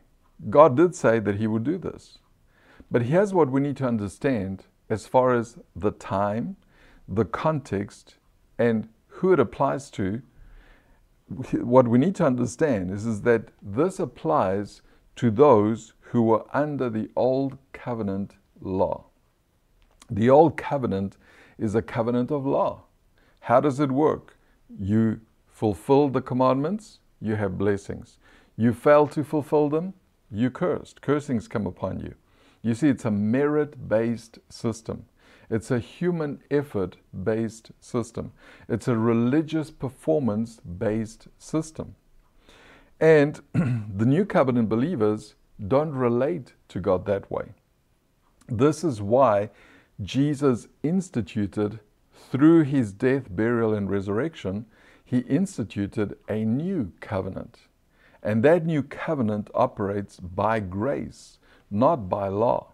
God 0.49 0.77
did 0.77 0.95
say 0.95 1.19
that 1.19 1.35
He 1.35 1.47
would 1.47 1.63
do 1.63 1.77
this. 1.77 2.19
But 2.91 3.03
here's 3.03 3.33
what 3.33 3.49
we 3.49 3.61
need 3.61 3.77
to 3.77 3.87
understand 3.87 4.65
as 4.89 5.07
far 5.07 5.33
as 5.33 5.57
the 5.75 5.91
time, 5.91 6.57
the 7.07 7.25
context, 7.25 8.15
and 8.57 8.87
who 9.07 9.33
it 9.33 9.39
applies 9.39 9.89
to. 9.91 10.21
What 11.53 11.87
we 11.87 11.97
need 11.97 12.15
to 12.15 12.25
understand 12.25 12.91
is, 12.91 13.05
is 13.05 13.21
that 13.21 13.49
this 13.61 13.99
applies 13.99 14.81
to 15.15 15.31
those 15.31 15.93
who 15.99 16.21
were 16.21 16.45
under 16.53 16.89
the 16.89 17.09
old 17.15 17.57
covenant 17.71 18.35
law. 18.63 19.05
The 20.09 20.29
old 20.29 20.57
covenant 20.57 21.17
is 21.57 21.75
a 21.75 21.81
covenant 21.81 22.31
of 22.31 22.45
law. 22.45 22.83
How 23.41 23.59
does 23.59 23.79
it 23.79 23.91
work? 23.91 24.37
You 24.79 25.21
fulfill 25.47 26.09
the 26.09 26.21
commandments, 26.21 26.99
you 27.21 27.35
have 27.35 27.57
blessings. 27.57 28.17
You 28.57 28.73
fail 28.73 29.07
to 29.07 29.23
fulfill 29.23 29.69
them, 29.69 29.93
you 30.31 30.49
cursed. 30.49 31.01
Cursings 31.01 31.47
come 31.47 31.67
upon 31.67 31.99
you. 31.99 32.15
You 32.61 32.73
see, 32.73 32.89
it's 32.89 33.05
a 33.05 33.11
merit 33.11 33.87
based 33.87 34.39
system. 34.49 35.05
It's 35.49 35.69
a 35.69 35.79
human 35.79 36.41
effort 36.49 36.97
based 37.23 37.71
system. 37.79 38.31
It's 38.69 38.87
a 38.87 38.97
religious 38.97 39.69
performance 39.69 40.59
based 40.61 41.27
system. 41.37 41.95
And 42.99 43.41
the 43.53 44.05
new 44.05 44.25
covenant 44.25 44.69
believers 44.69 45.35
don't 45.67 45.91
relate 45.91 46.53
to 46.69 46.79
God 46.79 47.05
that 47.05 47.29
way. 47.29 47.53
This 48.57 48.83
is 48.83 49.01
why 49.01 49.49
Jesus 49.99 50.67
instituted, 50.83 51.79
through 52.13 52.65
his 52.65 52.93
death, 52.93 53.35
burial, 53.35 53.73
and 53.73 53.89
resurrection, 53.89 54.67
he 55.03 55.19
instituted 55.19 56.17
a 56.29 56.45
new 56.45 56.91
covenant. 56.99 57.61
And 58.21 58.43
that 58.43 58.63
new 58.63 58.83
covenant 58.83 59.49
operates 59.55 60.19
by 60.19 60.59
grace, 60.59 61.39
not 61.71 62.07
by 62.09 62.27
law. 62.27 62.73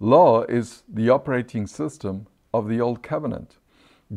Law 0.00 0.44
is 0.44 0.82
the 0.88 1.10
operating 1.10 1.66
system 1.66 2.26
of 2.54 2.66
the 2.66 2.80
old 2.80 3.02
covenant. 3.02 3.58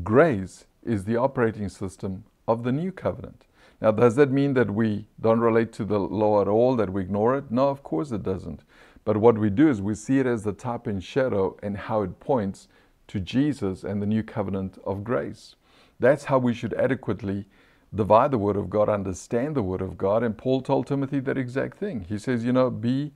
Grace 0.04 0.66
is 0.82 1.04
the 1.04 1.18
operating 1.18 1.68
system 1.68 2.24
of 2.48 2.64
the 2.64 2.72
new 2.72 2.94
covenant. 2.94 3.48
Now, 3.82 3.92
does 3.92 4.16
that 4.16 4.32
mean 4.32 4.54
that 4.54 4.72
we 4.72 5.08
don't 5.20 5.42
relate 5.42 5.74
to 5.74 5.84
the 5.84 6.00
law 6.00 6.42
at 6.42 6.48
all, 6.48 6.78
that 6.78 6.94
we 6.94 7.02
ignore 7.02 7.36
it? 7.38 7.52
No, 7.52 7.68
of 7.68 7.84
course 7.84 8.12
it 8.12 8.24
doesn't. 8.24 8.62
But 9.04 9.18
what 9.18 9.38
we 9.38 9.50
do 9.50 9.68
is 9.70 9.82
we 9.82 9.96
see 9.96 10.20
it 10.20 10.28
as 10.28 10.44
the 10.44 10.54
type 10.54 10.88
and 10.88 11.04
shadow 11.04 11.58
and 11.64 11.76
how 11.76 12.04
it 12.04 12.20
points 12.20 12.68
to 13.08 13.20
Jesus 13.20 13.84
and 13.84 14.02
the 14.02 14.06
new 14.06 14.24
covenant 14.24 14.78
of 14.86 15.04
grace. 15.04 15.56
That's 16.00 16.26
how 16.26 16.38
we 16.38 16.54
should 16.54 16.74
adequately 16.76 17.46
divide 17.94 18.32
the 18.32 18.38
Word 18.38 18.56
of 18.56 18.70
God, 18.70 18.90
understand 18.90 19.56
the 19.56 19.64
Word 19.64 19.82
of 19.82 19.98
God. 19.98 20.24
And 20.24 20.38
Paul 20.38 20.62
told 20.62 20.88
Timothy 20.88 21.20
that 21.22 21.38
exact 21.38 21.78
thing. 21.78 22.06
He 22.08 22.18
says, 22.18 22.46
you 22.46 22.54
know, 22.54 22.70
be, 22.70 23.12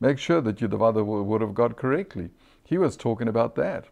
make 0.00 0.18
sure 0.18 0.40
that 0.40 0.60
you 0.60 0.68
divide 0.68 0.94
the 0.94 1.04
Word 1.04 1.42
of 1.42 1.54
God 1.54 1.76
correctly. 1.76 2.30
He 2.64 2.78
was 2.78 2.96
talking 2.96 3.28
about 3.28 3.54
that. 3.56 3.86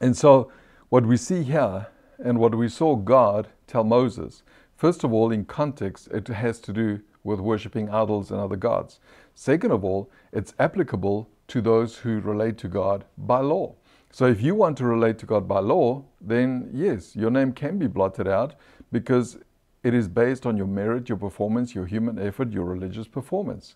And 0.00 0.16
so, 0.16 0.52
what 0.88 1.06
we 1.06 1.16
see 1.16 1.42
here 1.42 1.88
and 2.22 2.38
what 2.38 2.54
we 2.54 2.68
saw 2.68 2.96
God 2.96 3.48
tell 3.66 3.84
Moses, 3.84 4.42
first 4.76 5.04
of 5.04 5.12
all, 5.12 5.30
in 5.32 5.44
context, 5.44 6.08
it 6.08 6.28
has 6.28 6.60
to 6.60 6.72
do 6.72 7.00
with 7.24 7.40
worshiping 7.40 7.88
idols 7.90 8.30
and 8.30 8.40
other 8.40 8.56
gods. 8.56 9.00
Second 9.34 9.70
of 9.70 9.84
all, 9.84 10.10
it's 10.32 10.54
applicable 10.58 11.28
to 11.48 11.60
those 11.60 11.96
who 11.98 12.20
relate 12.20 12.58
to 12.58 12.68
God 12.68 13.04
by 13.16 13.40
law. 13.40 13.74
So 14.10 14.26
if 14.26 14.42
you 14.42 14.54
want 14.54 14.76
to 14.78 14.84
relate 14.84 15.18
to 15.18 15.26
God 15.26 15.48
by 15.48 15.60
law, 15.60 16.04
then 16.20 16.70
yes, 16.72 17.16
your 17.16 17.30
name 17.30 17.52
can 17.52 17.78
be 17.78 17.86
blotted 17.86 18.28
out 18.28 18.54
because 18.90 19.38
it 19.82 19.94
is 19.94 20.06
based 20.06 20.46
on 20.46 20.56
your 20.56 20.66
merit, 20.66 21.08
your 21.08 21.18
performance, 21.18 21.74
your 21.74 21.86
human 21.86 22.18
effort, 22.18 22.52
your 22.52 22.66
religious 22.66 23.08
performance. 23.08 23.74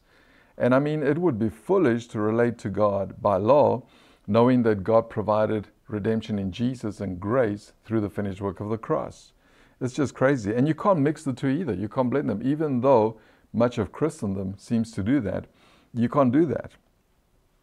And 0.59 0.75
I 0.75 0.79
mean, 0.79 1.03
it 1.03 1.19
would 1.19 1.39
be 1.39 1.49
foolish 1.49 2.07
to 2.09 2.21
relate 2.21 2.59
to 2.59 2.69
God 2.69 3.21
by 3.21 3.37
law, 3.37 3.83
knowing 4.27 4.63
that 4.63 4.85
God 4.85 5.09
provided 5.09 5.69
redemption 5.89 6.39
in 6.39 6.53
Jesus 6.53 7.01
and 7.01 7.21
grace 7.21 7.73
through 7.85 8.01
the 8.01 8.11
finished 8.11 8.41
work 8.41 8.61
of 8.61 8.71
the 8.71 8.79
cross. 8.79 9.33
It's 9.81 9.95
just 9.95 10.15
crazy. 10.15 10.55
And 10.55 10.67
you 10.67 10.75
can't 10.75 11.01
mix 11.01 11.23
the 11.23 11.33
two 11.33 11.49
either. 11.49 11.75
You 11.75 11.89
can't 11.89 12.11
blend 12.11 12.29
them, 12.29 12.41
even 12.43 12.81
though 12.81 13.19
much 13.57 13.79
of 13.79 13.91
Christendom 13.91 14.55
seems 14.59 14.93
to 14.93 15.03
do 15.03 15.21
that. 15.21 15.47
You 15.95 16.09
can't 16.09 16.31
do 16.33 16.47
that. 16.47 16.73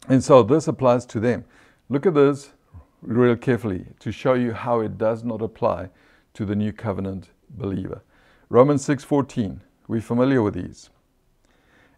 And 0.08 0.22
so 0.22 0.42
this 0.42 0.68
applies 0.68 1.06
to 1.06 1.20
them. 1.20 1.44
Look 1.88 2.04
at 2.04 2.14
this 2.14 2.52
real 3.00 3.36
carefully 3.36 3.86
to 4.00 4.10
show 4.10 4.34
you 4.34 4.52
how 4.52 4.80
it 4.80 4.98
does 4.98 5.24
not 5.24 5.40
apply 5.40 5.90
to 6.34 6.44
the 6.44 6.56
new 6.56 6.72
covenant 6.72 7.30
believer. 7.48 8.02
Romans 8.48 8.84
6:14. 8.84 9.60
We're 9.86 10.00
familiar 10.00 10.42
with 10.42 10.54
these. 10.54 10.90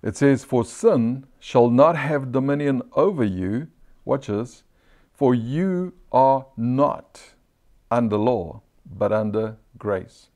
It 0.02 0.16
says, 0.16 0.44
"For 0.44 0.64
sin 0.64 1.26
shall 1.38 1.70
not 1.70 1.96
have 1.96 2.32
dominion 2.32 2.82
over 2.92 3.24
you." 3.24 3.68
Watch 4.04 4.26
this. 4.26 4.62
For 5.12 5.34
you 5.34 5.94
are 6.12 6.46
not 6.56 7.34
under 7.90 8.18
law, 8.18 8.60
but 8.84 9.12
under 9.12 9.56
grace. 9.78 10.28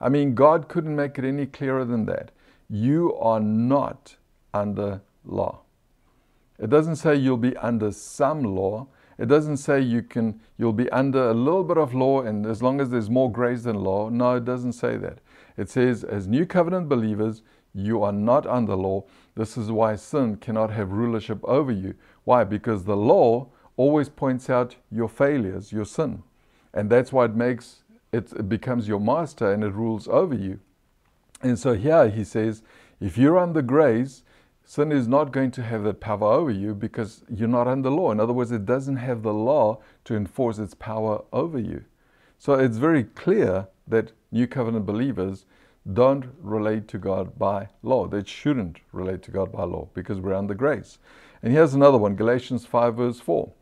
I 0.00 0.08
mean, 0.08 0.34
God 0.34 0.68
couldn't 0.68 0.96
make 0.96 1.18
it 1.18 1.24
any 1.24 1.46
clearer 1.46 1.84
than 1.84 2.06
that. 2.06 2.32
You 2.68 3.14
are 3.16 3.40
not 3.40 4.16
under 4.52 5.02
law. 5.24 5.60
It 6.58 6.70
doesn't 6.70 6.96
say 6.96 7.14
you'll 7.14 7.36
be 7.36 7.56
under 7.58 7.92
some 7.92 8.42
law. 8.42 8.88
It 9.18 9.26
doesn't 9.28 9.58
say 9.58 9.80
you 9.80 10.02
can 10.02 10.40
you'll 10.58 10.72
be 10.72 10.90
under 10.90 11.30
a 11.30 11.34
little 11.34 11.64
bit 11.64 11.78
of 11.78 11.94
law 11.94 12.22
and 12.22 12.44
as 12.46 12.62
long 12.62 12.80
as 12.80 12.90
there's 12.90 13.10
more 13.10 13.30
grace 13.30 13.62
than 13.62 13.76
law. 13.76 14.08
No, 14.08 14.36
it 14.36 14.44
doesn't 14.44 14.72
say 14.72 14.96
that. 14.96 15.18
It 15.56 15.70
says 15.70 16.04
as 16.04 16.26
new 16.26 16.44
covenant 16.46 16.88
believers, 16.88 17.42
you 17.74 18.02
are 18.02 18.12
not 18.12 18.46
under 18.46 18.74
law. 18.74 19.04
This 19.34 19.56
is 19.56 19.70
why 19.70 19.96
sin 19.96 20.36
cannot 20.36 20.70
have 20.70 20.92
rulership 20.92 21.44
over 21.44 21.72
you. 21.72 21.94
Why? 22.24 22.44
Because 22.44 22.84
the 22.84 22.96
law 22.96 23.48
always 23.76 24.08
points 24.08 24.48
out 24.48 24.76
your 24.90 25.08
failures, 25.08 25.72
your 25.72 25.84
sin. 25.84 26.22
And 26.72 26.90
that's 26.90 27.12
why 27.12 27.26
it 27.26 27.34
makes 27.34 27.82
it, 28.12 28.32
it 28.32 28.48
becomes 28.48 28.88
your 28.88 29.00
master 29.00 29.52
and 29.52 29.62
it 29.62 29.72
rules 29.72 30.08
over 30.08 30.34
you. 30.34 30.60
And 31.42 31.58
so 31.58 31.74
here 31.74 32.08
he 32.08 32.24
says, 32.24 32.62
if 33.00 33.18
you're 33.18 33.38
under 33.38 33.62
grace, 33.62 34.22
sin 34.64 34.90
is 34.90 35.06
not 35.06 35.32
going 35.32 35.50
to 35.52 35.62
have 35.62 35.84
that 35.84 36.00
power 36.00 36.32
over 36.32 36.50
you 36.50 36.74
because 36.74 37.22
you're 37.28 37.48
not 37.48 37.68
under 37.68 37.90
law. 37.90 38.10
In 38.10 38.20
other 38.20 38.32
words, 38.32 38.50
it 38.52 38.64
doesn't 38.64 38.96
have 38.96 39.22
the 39.22 39.32
law 39.34 39.80
to 40.04 40.16
enforce 40.16 40.58
its 40.58 40.74
power 40.74 41.22
over 41.32 41.58
you. 41.58 41.84
So 42.38 42.54
it's 42.54 42.78
very 42.78 43.04
clear 43.04 43.68
that 43.86 44.12
New 44.32 44.46
Covenant 44.46 44.86
believers 44.86 45.46
don't 45.92 46.26
relate 46.40 46.88
to 46.88 46.98
God 46.98 47.38
by 47.38 47.68
law. 47.82 48.06
They 48.06 48.24
shouldn't 48.24 48.78
relate 48.92 49.22
to 49.22 49.30
God 49.30 49.52
by 49.52 49.64
law 49.64 49.88
because 49.94 50.20
we're 50.20 50.34
under 50.34 50.54
grace. 50.54 50.98
And 51.42 51.52
here's 51.52 51.74
another 51.74 51.98
one 51.98 52.16
Galatians 52.16 52.66
5, 52.66 52.96
verse 52.96 53.20
4. 53.20 53.52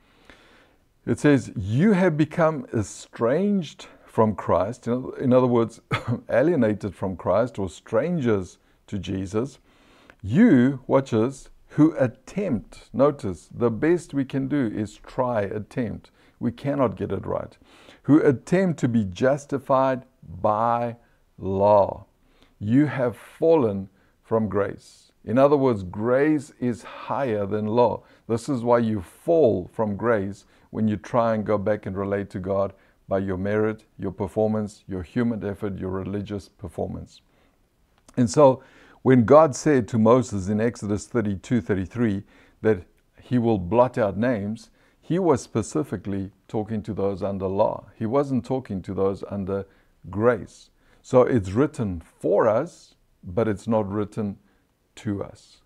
It 1.07 1.19
says, 1.19 1.53
You 1.55 1.93
have 1.93 2.17
become 2.17 2.67
estranged 2.73 3.89
from 4.15 4.37
Christ, 4.37 4.87
in 4.87 5.33
other 5.33 5.49
words, 5.49 5.81
alienated 6.31 6.95
from 6.95 7.17
Christ 7.17 7.59
or 7.59 7.69
strangers 7.69 8.59
to 8.87 8.97
Jesus 8.97 9.59
you, 10.23 10.81
watchers, 10.87 11.51
who 11.71 11.95
attempt, 11.99 12.89
notice, 12.95 13.51
the 13.53 13.71
best 13.71 14.15
we 14.15 14.25
can 14.25 14.47
do 14.47 14.73
is 14.75 14.97
try, 14.97 15.43
attempt. 15.43 16.13
We 16.39 16.51
cannot 16.51 16.97
get 16.97 17.13
it 17.13 17.27
right. 17.27 17.59
Who 18.05 18.23
attempt 18.23 18.79
to 18.81 18.89
be 18.89 19.05
justified 19.05 20.05
by 20.41 20.97
law. 21.37 22.07
You 22.59 22.87
have 22.87 23.17
fallen 23.19 23.91
from 24.23 24.49
grace. 24.49 25.13
In 25.25 25.39
other 25.39 25.57
words, 25.57 25.83
grace 25.83 26.53
is 26.61 26.85
higher 26.85 27.45
than 27.45 27.67
law. 27.67 28.05
This 28.29 28.49
is 28.49 28.63
why 28.63 28.79
you 28.79 29.03
fall 29.03 29.69
from 29.75 29.97
grace 29.97 30.47
when 30.71 30.89
you 30.89 30.97
try 30.97 31.35
and 31.35 31.45
go 31.45 31.59
back 31.59 31.85
and 31.85 31.97
relate 31.97 32.31
to 32.31 32.39
God 32.39 32.73
by 33.09 33.19
your 33.19 33.37
merit, 33.37 33.85
your 33.99 34.13
performance, 34.13 34.85
your 34.87 35.03
human 35.03 35.45
effort, 35.45 35.79
your 35.79 35.91
religious 35.91 36.49
performance. 36.49 37.21
And 38.17 38.31
so 38.31 38.63
when 39.03 39.25
God 39.25 39.55
said 39.55 39.87
to 39.89 39.99
Moses 39.99 40.49
in 40.49 40.61
Exodus 40.61 41.07
32 41.07 41.61
33 41.61 42.23
that 42.63 42.85
he 43.21 43.39
will 43.39 43.59
blot 43.59 43.99
out 43.99 44.17
names, 44.17 44.71
he 45.01 45.19
was 45.19 45.43
specifically 45.43 46.31
talking 46.49 46.83
to 46.83 46.95
those 46.95 47.23
under 47.23 47.47
law. 47.47 47.87
He 47.95 48.07
wasn't 48.07 48.45
talking 48.45 48.81
to 48.83 48.95
those 48.95 49.23
under 49.31 49.67
grace. 50.09 50.71
So 51.03 51.23
it's 51.23 51.51
written 51.51 52.01
for 52.01 52.49
us, 52.49 52.95
but 53.23 53.47
it's 53.47 53.69
not 53.69 53.91
written 53.91 54.39
to 54.97 55.23
us. 55.23 55.59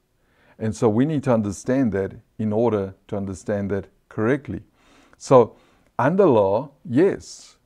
And 0.59 0.75
so 0.75 0.89
we 0.89 1.05
need 1.05 1.23
to 1.25 1.33
understand 1.33 1.93
that 1.93 2.15
in 2.39 2.53
order 2.53 2.95
to 3.07 3.17
understand 3.17 3.71
that 3.71 3.87
correctly. 4.09 4.63
So, 5.17 5.57
under 5.99 6.27
law, 6.27 6.71
yes, 6.85 7.57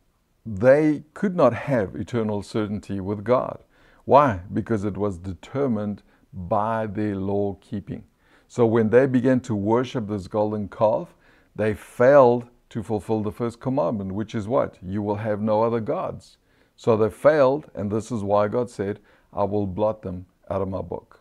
they 0.45 1.05
could 1.15 1.37
not 1.37 1.53
have 1.53 1.95
eternal 1.95 2.43
certainty 2.43 3.01
with 3.01 3.25
God. 3.25 3.62
Why? 4.05 4.41
Because 4.53 4.85
it 4.85 4.97
was 4.97 5.19
determined 5.19 6.03
by 6.33 6.87
their 6.87 7.15
law 7.15 7.57
keeping. 7.61 8.05
So 8.49 8.67
when 8.67 8.91
they 8.91 9.07
began 9.07 9.41
to 9.41 9.55
worship 9.55 10.09
this 10.09 10.27
golden 10.27 10.69
calf, 10.69 11.15
they 11.55 11.75
failed 11.75 12.49
to 12.71 12.83
fulfill 12.83 13.23
the 13.23 13.33
first 13.33 13.61
commandment, 13.61 14.12
which 14.12 14.35
is 14.35 14.49
what? 14.49 14.79
You 14.83 15.03
will 15.03 15.17
have 15.17 15.41
no 15.41 15.62
other 15.62 15.81
gods. 15.81 16.39
So 16.75 16.97
they 16.97 17.11
failed, 17.11 17.71
and 17.75 17.91
this 17.91 18.11
is 18.11 18.23
why 18.23 18.49
God 18.49 18.71
said, 18.71 18.99
I 19.33 19.45
will 19.45 19.67
blot 19.67 20.03
them 20.03 20.27
out 20.51 20.62
of 20.62 20.69
my 20.69 20.81
book. 20.81 21.21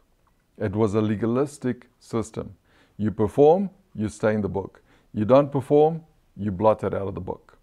It 0.57 0.75
was 0.75 0.93
a 0.93 1.01
legalistic 1.01 1.87
system. 1.99 2.55
You 2.97 3.11
perform, 3.11 3.69
you 3.93 4.09
stay 4.09 4.33
in 4.33 4.41
the 4.41 4.49
book. 4.49 4.81
You 5.13 5.25
don't 5.25 5.51
perform, 5.51 6.03
you 6.35 6.51
blot 6.51 6.83
it 6.83 6.93
out 6.93 7.07
of 7.07 7.15
the 7.15 7.21
book. 7.21 7.57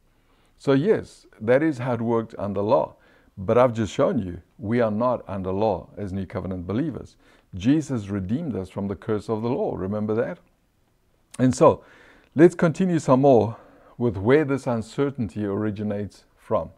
So, 0.58 0.72
yes, 0.72 1.26
that 1.40 1.62
is 1.62 1.78
how 1.78 1.94
it 1.94 2.00
worked 2.00 2.34
under 2.38 2.60
law. 2.60 2.96
But 3.36 3.56
I've 3.56 3.72
just 3.72 3.92
shown 3.92 4.18
you 4.18 4.42
we 4.58 4.80
are 4.80 4.90
not 4.90 5.22
under 5.28 5.52
law 5.52 5.88
as 5.96 6.12
New 6.12 6.26
Covenant 6.26 6.66
believers. 6.66 7.16
Jesus 7.54 8.08
redeemed 8.08 8.56
us 8.56 8.68
from 8.68 8.88
the 8.88 8.96
curse 8.96 9.28
of 9.28 9.42
the 9.42 9.48
law. 9.48 9.76
Remember 9.76 10.14
that? 10.14 10.38
And 11.38 11.54
so, 11.54 11.84
let's 12.34 12.56
continue 12.56 12.98
some 12.98 13.20
more 13.20 13.56
with 13.96 14.16
where 14.16 14.44
this 14.44 14.66
uncertainty 14.66 15.44
originates 15.44 16.24
from. 16.36 16.70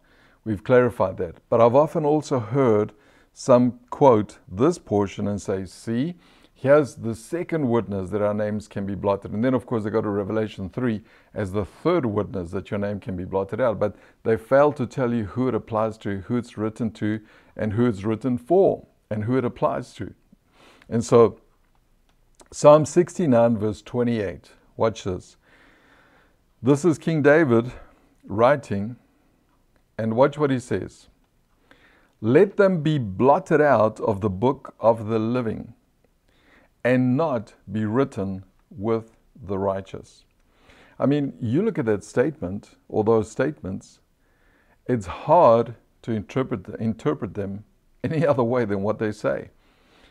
We've 0.44 0.62
clarified 0.62 1.16
that. 1.18 1.37
But 1.49 1.61
I've 1.61 1.75
often 1.75 2.04
also 2.04 2.40
heard 2.40 2.92
some 3.32 3.80
quote 3.90 4.38
this 4.50 4.78
portion 4.78 5.26
and 5.28 5.40
say, 5.40 5.64
see, 5.64 6.16
here's 6.61 6.97
the 6.97 7.14
second 7.14 7.67
witness 7.67 8.11
that 8.11 8.21
our 8.21 8.35
names 8.35 8.69
can 8.69 8.85
be 8.85 8.95
blotted. 8.95 9.33
And 9.33 9.43
then, 9.43 9.55
of 9.55 9.64
course, 9.64 9.85
they 9.85 9.90
go 9.90 10.02
to 10.02 10.09
Revelation 10.11 10.69
3 10.69 11.00
as 11.33 11.52
the 11.52 11.64
third 11.64 12.05
witness 12.05 12.50
that 12.50 12.71
your 12.71 12.79
name 12.79 13.00
can 13.00 13.17
be 13.17 13.25
blotted 13.25 13.62
out. 13.62 13.79
But 13.79 13.97
they 14.25 14.37
fail 14.37 14.71
to 14.75 14.87
tell 14.87 15.14
you 15.14 15.25
who 15.25 15.49
it 15.49 15.55
applies 15.55 15.97
to, 15.99 16.19
who 16.19 16.37
it's 16.37 16.59
written 16.59 16.90
to, 16.93 17.21
and 17.57 17.73
who 17.73 17.87
it's 17.87 18.05
written 18.05 18.37
for, 18.37 18.87
and 19.11 19.25
who 19.25 19.38
it 19.38 19.45
applies 19.45 19.95
to. 19.95 20.12
And 20.90 21.02
so, 21.02 21.40
Psalm 22.52 22.85
69, 22.85 23.57
verse 23.57 23.81
28. 23.81 24.50
Watch 24.76 25.05
this. 25.05 25.38
This 26.62 26.85
is 26.85 26.99
King 26.99 27.23
David 27.23 27.73
writing, 28.25 28.97
and 29.97 30.14
watch 30.14 30.37
what 30.37 30.50
he 30.50 30.59
says. 30.59 31.09
Let 32.21 32.59
them 32.59 32.83
be 32.83 32.99
blotted 32.99 33.62
out 33.62 33.99
of 34.00 34.21
the 34.21 34.29
book 34.29 34.75
of 34.79 35.07
the 35.07 35.19
living 35.19 35.73
and 36.85 37.17
not 37.17 37.55
be 37.71 37.85
written 37.85 38.45
with 38.71 39.17
the 39.43 39.59
righteous. 39.59 40.25
I 40.99 41.07
mean, 41.07 41.35
you 41.41 41.63
look 41.63 41.79
at 41.79 41.87
that 41.87 42.05
statement 42.05 42.77
or 42.89 43.05
those 43.05 43.31
statements, 43.31 44.01
it's 44.87 45.07
hard 45.07 45.75
to 46.03 46.13
interpret, 46.13 46.69
interpret 46.81 47.35
them 47.35 47.65
any 48.05 48.27
other 48.33 48.43
way 48.43 48.65
than 48.65 48.83
what 48.83 48.99
they 48.99 49.13
say. 49.13 49.51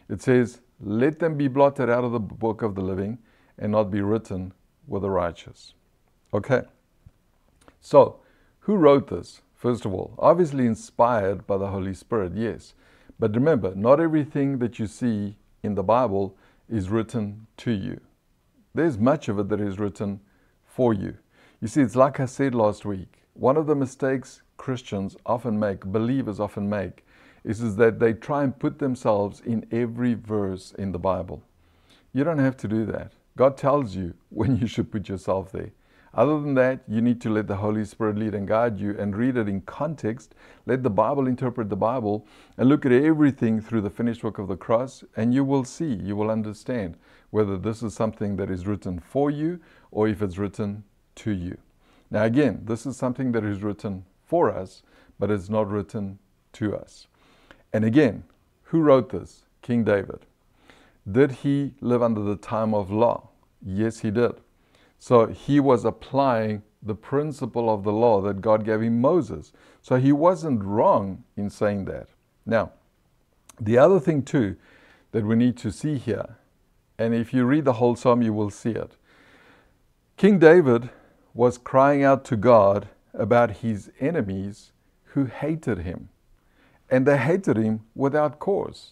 It 0.10 0.22
says, 0.22 0.62
Let 0.80 1.20
them 1.20 1.38
be 1.38 1.48
blotted 1.48 1.90
out 1.90 2.04
of 2.04 2.12
the 2.12 2.20
book 2.20 2.62
of 2.62 2.76
the 2.76 2.82
living 2.82 3.20
and 3.58 3.72
not 3.72 3.92
be 3.92 4.02
written 4.02 4.54
with 4.88 5.04
the 5.04 5.10
righteous. 5.10 5.74
Okay. 6.34 6.64
So, 7.82 8.20
who 8.62 8.76
wrote 8.76 9.08
this? 9.08 9.42
First 9.56 9.86
of 9.86 9.94
all, 9.94 10.16
obviously 10.18 10.66
inspired 10.66 11.46
by 11.46 11.58
the 11.58 11.68
Holy 11.68 11.94
Spirit, 11.94 12.34
yes. 12.36 12.74
But 13.20 13.36
remember, 13.36 13.76
not 13.76 14.00
everything 14.00 14.60
that 14.60 14.80
you 14.80 14.88
see 14.88 15.36
in 15.62 15.76
the 15.76 15.84
Bible 15.84 16.38
is 16.70 16.90
written 16.90 17.48
to 17.58 17.72
you. 17.72 18.00
There's 18.74 18.98
much 18.98 19.28
of 19.30 19.40
it 19.40 19.50
that 19.50 19.60
is 19.60 19.80
written 19.80 20.20
for 20.66 20.94
you. 20.94 21.18
You 21.62 21.68
see, 21.68 21.82
it's 21.82 21.96
like 21.96 22.20
I 22.20 22.26
said 22.26 22.56
last 22.56 22.86
week. 22.86 23.24
One 23.34 23.58
of 23.58 23.68
the 23.68 23.76
mistakes 23.76 24.42
Christians 24.58 25.18
often 25.26 25.60
make, 25.60 25.82
believers 25.86 26.40
often 26.40 26.70
make, 26.70 27.06
is, 27.44 27.62
is 27.62 27.76
that 27.78 28.00
they 28.00 28.14
try 28.14 28.44
and 28.44 28.58
put 28.58 28.80
themselves 28.80 29.42
in 29.42 29.66
every 29.72 30.14
verse 30.14 30.74
in 30.78 30.92
the 30.92 31.00
Bible. 31.00 31.42
You 32.14 32.24
don't 32.24 32.40
have 32.40 32.58
to 32.58 32.68
do 32.68 32.86
that. 32.86 33.14
God 33.38 33.58
tells 33.58 33.96
you 33.96 34.14
when 34.30 34.58
you 34.58 34.68
should 34.68 34.92
put 34.92 35.10
yourself 35.10 35.52
there. 35.52 35.72
Other 36.14 36.40
than 36.40 36.56
that, 36.56 36.82
you 36.88 37.02
need 37.02 37.22
to 37.22 37.30
let 37.30 37.48
the 37.48 37.58
Holy 37.58 37.86
Spirit 37.86 38.18
lead 38.18 38.34
and 38.34 38.48
guide 38.48 38.80
you 38.80 38.96
and 38.98 39.16
read 39.16 39.38
it 39.38 39.48
in 39.48 39.62
context. 39.62 40.34
Let 40.66 40.82
the 40.82 40.90
Bible 40.90 41.28
interpret 41.28 41.70
the 41.70 41.76
Bible 41.76 42.26
and 42.58 42.68
look 42.68 42.86
at 42.86 42.92
everything 42.92 43.62
through 43.62 43.82
the 43.82 43.90
finished 43.90 44.24
work 44.24 44.40
of 44.40 44.48
the 44.48 44.58
cross, 44.58 45.04
and 45.16 45.34
you 45.34 45.44
will 45.44 45.64
see, 45.64 45.94
you 45.94 46.16
will 46.16 46.32
understand 46.32 46.98
whether 47.30 47.58
this 47.58 47.84
is 47.84 47.94
something 47.94 48.38
that 48.38 48.50
is 48.50 48.66
written 48.66 49.00
for 49.00 49.30
you 49.30 49.60
or 49.92 50.08
if 50.08 50.22
it's 50.22 50.38
written 50.38 50.84
to 51.16 51.32
you. 51.32 51.58
Now, 52.10 52.24
again, 52.24 52.64
this 52.66 52.86
is 52.88 52.98
something 52.98 53.32
that 53.34 53.44
is 53.44 53.62
written 53.62 54.06
for 54.26 54.50
us, 54.50 54.82
but 55.20 55.30
it's 55.30 55.50
not 55.50 55.70
written 55.70 56.18
to 56.54 56.76
us. 56.76 57.08
And 57.72 57.86
again, 57.86 58.24
who 58.64 58.82
wrote 58.82 59.10
this? 59.10 59.44
King 59.62 59.84
David. 59.84 60.26
Did 61.10 61.32
he 61.32 61.76
live 61.82 62.02
under 62.02 62.22
the 62.22 62.36
time 62.36 62.74
of 62.74 62.90
law? 62.90 63.30
Yes, 63.64 64.00
he 64.00 64.10
did. 64.10 64.34
So 65.00 65.28
he 65.28 65.60
was 65.60 65.86
applying 65.86 66.64
the 66.84 66.96
principle 66.96 67.74
of 67.74 67.84
the 67.84 67.92
law 67.92 68.22
that 68.22 68.42
God 68.42 68.64
gave 68.66 68.82
him 68.82 69.02
Moses. 69.02 69.52
So 69.82 69.96
he 69.96 70.12
wasn't 70.12 70.64
wrong 70.64 71.24
in 71.36 71.50
saying 71.50 71.86
that. 71.86 72.10
Now, 72.46 72.74
the 73.60 73.78
other 73.78 74.00
thing 74.00 74.24
too 74.24 74.56
that 75.12 75.26
we 75.26 75.36
need 75.36 75.58
to 75.58 75.72
see 75.72 75.98
here, 75.98 76.38
and 76.98 77.16
if 77.16 77.34
you 77.34 77.46
read 77.46 77.66
the 77.66 77.74
whole 77.74 77.96
psalm, 77.96 78.22
you 78.22 78.34
will 78.34 78.50
see 78.50 78.72
it. 78.72 78.98
King 80.18 80.38
David 80.38 80.90
was 81.34 81.58
crying 81.58 82.04
out 82.04 82.26
to 82.26 82.36
God 82.36 82.90
about 83.14 83.58
his 83.58 83.92
enemies 84.00 84.72
who 85.14 85.26
hated 85.26 85.80
him. 85.80 86.10
And 86.90 87.06
they 87.06 87.18
hated 87.18 87.58
him 87.58 87.82
without 87.96 88.40
cause. 88.40 88.92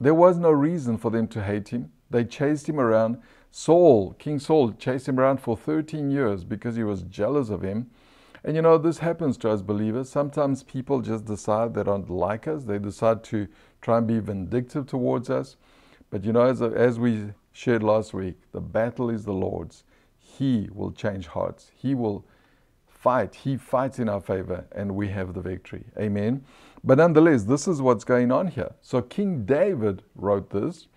There 0.00 0.14
was 0.14 0.36
no 0.36 0.50
reason 0.50 0.98
for 0.98 1.10
them 1.10 1.26
to 1.28 1.42
hate 1.42 1.70
him. 1.70 1.90
They 2.10 2.24
chased 2.24 2.68
him 2.68 2.78
around. 2.78 3.20
Saul, 3.56 4.16
King 4.18 4.40
Saul, 4.40 4.72
chased 4.72 5.06
him 5.08 5.20
around 5.20 5.38
for 5.38 5.56
13 5.56 6.10
years 6.10 6.42
because 6.42 6.74
he 6.74 6.82
was 6.82 7.02
jealous 7.02 7.50
of 7.50 7.62
him. 7.62 7.88
And 8.42 8.56
you 8.56 8.62
know, 8.62 8.78
this 8.78 8.98
happens 8.98 9.36
to 9.38 9.50
us 9.50 9.62
believers. 9.62 10.10
Sometimes 10.10 10.64
people 10.64 11.00
just 11.00 11.24
decide 11.24 11.72
they 11.72 11.84
don't 11.84 12.10
like 12.10 12.48
us, 12.48 12.64
they 12.64 12.80
decide 12.80 13.22
to 13.24 13.46
try 13.80 13.98
and 13.98 14.08
be 14.08 14.18
vindictive 14.18 14.86
towards 14.86 15.30
us. 15.30 15.56
But 16.10 16.24
you 16.24 16.32
know, 16.32 16.42
as, 16.42 16.62
as 16.62 16.98
we 16.98 17.30
shared 17.52 17.84
last 17.84 18.12
week, 18.12 18.34
the 18.50 18.60
battle 18.60 19.08
is 19.08 19.24
the 19.24 19.32
Lord's. 19.32 19.84
He 20.18 20.68
will 20.72 20.90
change 20.90 21.28
hearts, 21.28 21.70
He 21.76 21.94
will 21.94 22.24
fight. 22.88 23.36
He 23.36 23.56
fights 23.56 24.00
in 24.00 24.08
our 24.08 24.20
favor, 24.20 24.66
and 24.72 24.96
we 24.96 25.10
have 25.10 25.32
the 25.32 25.40
victory. 25.40 25.84
Amen. 25.96 26.44
But 26.82 26.98
nonetheless, 26.98 27.44
this 27.44 27.68
is 27.68 27.80
what's 27.80 28.02
going 28.02 28.32
on 28.32 28.48
here. 28.48 28.74
So 28.80 29.00
King 29.00 29.44
David 29.44 30.02
wrote 30.16 30.50
this. 30.50 30.88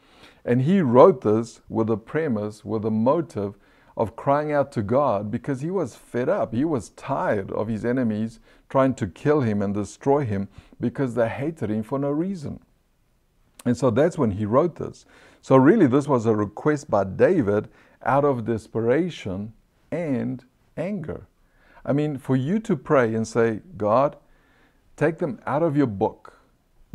And 0.47 0.61
he 0.61 0.79
wrote 0.79 1.21
this 1.21 1.59
with 1.67 1.89
a 1.89 1.97
premise, 1.97 2.63
with 2.63 2.85
a 2.85 2.89
motive 2.89 3.55
of 3.97 4.15
crying 4.15 4.53
out 4.53 4.71
to 4.71 4.81
God 4.81 5.29
because 5.29 5.59
he 5.59 5.69
was 5.69 5.95
fed 5.95 6.29
up. 6.29 6.53
He 6.53 6.63
was 6.63 6.91
tired 6.91 7.51
of 7.51 7.67
his 7.67 7.83
enemies 7.83 8.39
trying 8.69 8.93
to 8.95 9.07
kill 9.07 9.41
him 9.41 9.61
and 9.61 9.73
destroy 9.73 10.23
him 10.23 10.47
because 10.79 11.15
they 11.15 11.27
hated 11.27 11.69
him 11.69 11.83
for 11.83 11.99
no 11.99 12.11
reason. 12.11 12.61
And 13.65 13.75
so 13.75 13.89
that's 13.89 14.17
when 14.17 14.31
he 14.31 14.45
wrote 14.45 14.77
this. 14.77 15.05
So, 15.41 15.57
really, 15.57 15.87
this 15.87 16.07
was 16.07 16.25
a 16.25 16.35
request 16.35 16.89
by 16.89 17.03
David 17.03 17.67
out 18.03 18.23
of 18.23 18.45
desperation 18.45 19.53
and 19.91 20.43
anger. 20.77 21.27
I 21.85 21.91
mean, 21.91 22.17
for 22.17 22.35
you 22.35 22.59
to 22.59 22.75
pray 22.77 23.13
and 23.13 23.27
say, 23.27 23.61
God, 23.75 24.15
take 24.95 25.17
them 25.17 25.41
out 25.45 25.63
of 25.63 25.75
your 25.75 25.87
book, 25.87 26.39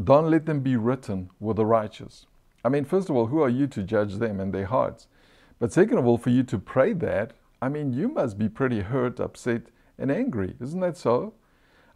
don't 0.02 0.30
let 0.30 0.46
them 0.46 0.60
be 0.60 0.76
written 0.76 1.30
with 1.38 1.56
the 1.56 1.66
righteous. 1.66 2.26
I 2.64 2.68
mean, 2.68 2.84
first 2.84 3.10
of 3.10 3.16
all, 3.16 3.26
who 3.26 3.42
are 3.42 3.48
you 3.48 3.66
to 3.68 3.82
judge 3.82 4.16
them 4.16 4.40
and 4.40 4.52
their 4.52 4.66
hearts? 4.66 5.08
But 5.58 5.72
second 5.72 5.98
of 5.98 6.06
all, 6.06 6.18
for 6.18 6.30
you 6.30 6.42
to 6.44 6.58
pray 6.58 6.92
that, 6.94 7.32
I 7.60 7.68
mean, 7.68 7.92
you 7.92 8.08
must 8.08 8.38
be 8.38 8.48
pretty 8.48 8.80
hurt, 8.80 9.20
upset, 9.20 9.62
and 9.98 10.10
angry. 10.10 10.54
Isn't 10.60 10.80
that 10.80 10.96
so? 10.96 11.34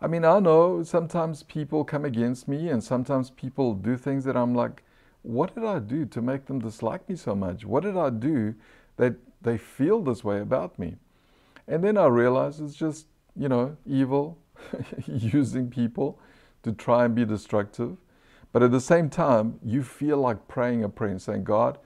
I 0.00 0.07
mean, 0.07 0.24
I 0.24 0.38
know 0.38 0.83
sometimes 0.83 1.42
people 1.42 1.85
come 1.85 2.05
against 2.05 2.46
me 2.48 2.68
and 2.68 2.85
sometimes 2.85 3.31
people 3.31 3.74
do 3.74 3.96
things 3.96 4.24
that 4.24 4.37
I'm 4.37 4.55
like, 4.55 4.83
what 5.22 5.55
did 5.55 5.64
I 5.64 5.79
do 5.81 6.05
to 6.07 6.22
make 6.22 6.46
them 6.46 6.61
dislike 6.61 7.09
me 7.09 7.16
so 7.16 7.35
much? 7.35 7.64
What 7.64 7.83
did 7.83 7.96
I 7.96 8.11
do 8.11 8.55
that 8.96 9.16
they 9.42 9.59
feel 9.59 10.02
this 10.02 10.22
way 10.22 10.40
about 10.40 10.79
me? 10.79 10.96
And 11.66 11.83
then 11.83 11.96
I 11.96 12.07
realize 12.07 12.61
it's 12.61 12.76
just, 12.76 13.07
you 13.35 13.48
know, 13.48 13.76
evil, 13.85 14.38
using 15.07 15.68
people 15.68 16.20
to 16.62 16.72
try 16.72 17.05
and 17.05 17.14
be 17.14 17.24
destructive. 17.24 17.96
But 18.57 18.62
at 18.62 18.71
the 18.71 18.81
same 18.81 19.11
time, 19.11 19.61
you 19.62 19.83
feel 19.83 20.16
like 20.16 20.49
praying 20.49 20.83
a 20.83 20.88
prayer 20.88 21.11
and 21.11 21.21
saying, 21.21 21.45
God, 21.45 21.77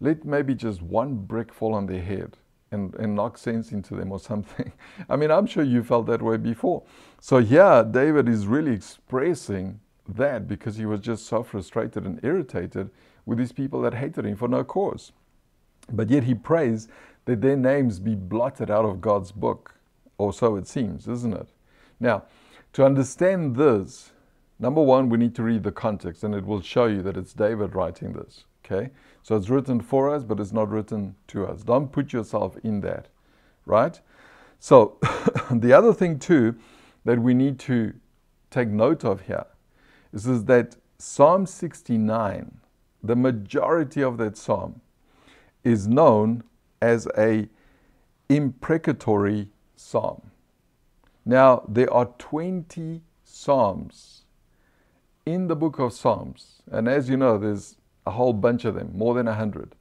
let 0.00 0.24
maybe 0.24 0.56
just 0.56 0.82
one 0.82 1.14
brick 1.14 1.54
fall 1.54 1.72
on 1.72 1.86
their 1.86 2.02
head 2.02 2.36
and, 2.72 2.92
and 2.96 3.14
knock 3.14 3.38
sense 3.38 3.70
into 3.70 3.94
them 3.94 4.10
or 4.10 4.18
something. 4.32 4.72
I 5.08 5.14
mean, 5.14 5.30
I'm 5.30 5.46
sure 5.46 5.62
you 5.62 5.84
felt 5.84 6.06
that 6.06 6.20
way 6.20 6.36
before. 6.36 6.82
So 7.20 7.38
yeah, 7.38 7.84
David 7.88 8.28
is 8.28 8.48
really 8.48 8.72
expressing 8.72 9.78
that 10.08 10.48
because 10.48 10.74
he 10.74 10.84
was 10.84 10.98
just 10.98 11.26
so 11.26 11.44
frustrated 11.44 12.04
and 12.04 12.18
irritated 12.24 12.90
with 13.24 13.38
these 13.38 13.52
people 13.52 13.80
that 13.82 13.94
hated 13.94 14.26
him 14.26 14.34
for 14.34 14.48
no 14.48 14.64
cause. 14.64 15.12
But 15.92 16.10
yet 16.10 16.24
he 16.24 16.34
prays 16.34 16.88
that 17.26 17.40
their 17.40 17.56
names 17.56 18.00
be 18.00 18.16
blotted 18.16 18.68
out 18.68 18.84
of 18.84 19.00
God's 19.00 19.30
book, 19.30 19.76
or 20.18 20.32
so 20.32 20.56
it 20.56 20.66
seems, 20.66 21.06
isn't 21.06 21.34
it? 21.34 21.46
Now, 22.00 22.24
to 22.72 22.84
understand 22.84 23.54
this, 23.54 24.10
Number 24.58 24.82
one, 24.82 25.08
we 25.08 25.18
need 25.18 25.34
to 25.34 25.42
read 25.42 25.64
the 25.64 25.72
context, 25.72 26.24
and 26.24 26.34
it 26.34 26.46
will 26.46 26.62
show 26.62 26.86
you 26.86 27.02
that 27.02 27.16
it's 27.16 27.34
David 27.34 27.74
writing 27.74 28.12
this. 28.12 28.44
Okay? 28.64 28.90
So 29.22 29.36
it's 29.36 29.50
written 29.50 29.80
for 29.80 30.14
us, 30.14 30.24
but 30.24 30.40
it's 30.40 30.52
not 30.52 30.70
written 30.70 31.14
to 31.28 31.46
us. 31.46 31.62
Don't 31.62 31.92
put 31.92 32.12
yourself 32.12 32.56
in 32.64 32.80
that. 32.80 33.08
Right? 33.66 34.00
So, 34.58 34.98
the 35.50 35.72
other 35.72 35.92
thing 35.92 36.18
too 36.18 36.56
that 37.04 37.20
we 37.20 37.34
need 37.34 37.58
to 37.60 37.92
take 38.50 38.68
note 38.68 39.04
of 39.04 39.22
here 39.22 39.46
is, 40.12 40.26
is 40.26 40.44
that 40.46 40.76
Psalm 40.98 41.44
69, 41.44 42.58
the 43.02 43.16
majority 43.16 44.02
of 44.02 44.16
that 44.18 44.36
psalm, 44.36 44.80
is 45.62 45.86
known 45.86 46.42
as 46.80 47.06
a 47.18 47.48
imprecatory 48.28 49.48
psalm. 49.76 50.30
Now, 51.24 51.64
there 51.68 51.92
are 51.92 52.06
20 52.18 53.02
psalms 53.24 54.25
in 55.26 55.48
the 55.48 55.56
book 55.56 55.80
of 55.80 55.92
Psalms, 55.92 56.62
and 56.70 56.88
as 56.88 57.08
you 57.08 57.16
know, 57.16 57.36
there's 57.36 57.76
a 58.06 58.12
whole 58.12 58.32
bunch 58.32 58.64
of 58.64 58.76
them, 58.76 58.92
more 58.94 59.12
than 59.12 59.26
100. 59.26 59.74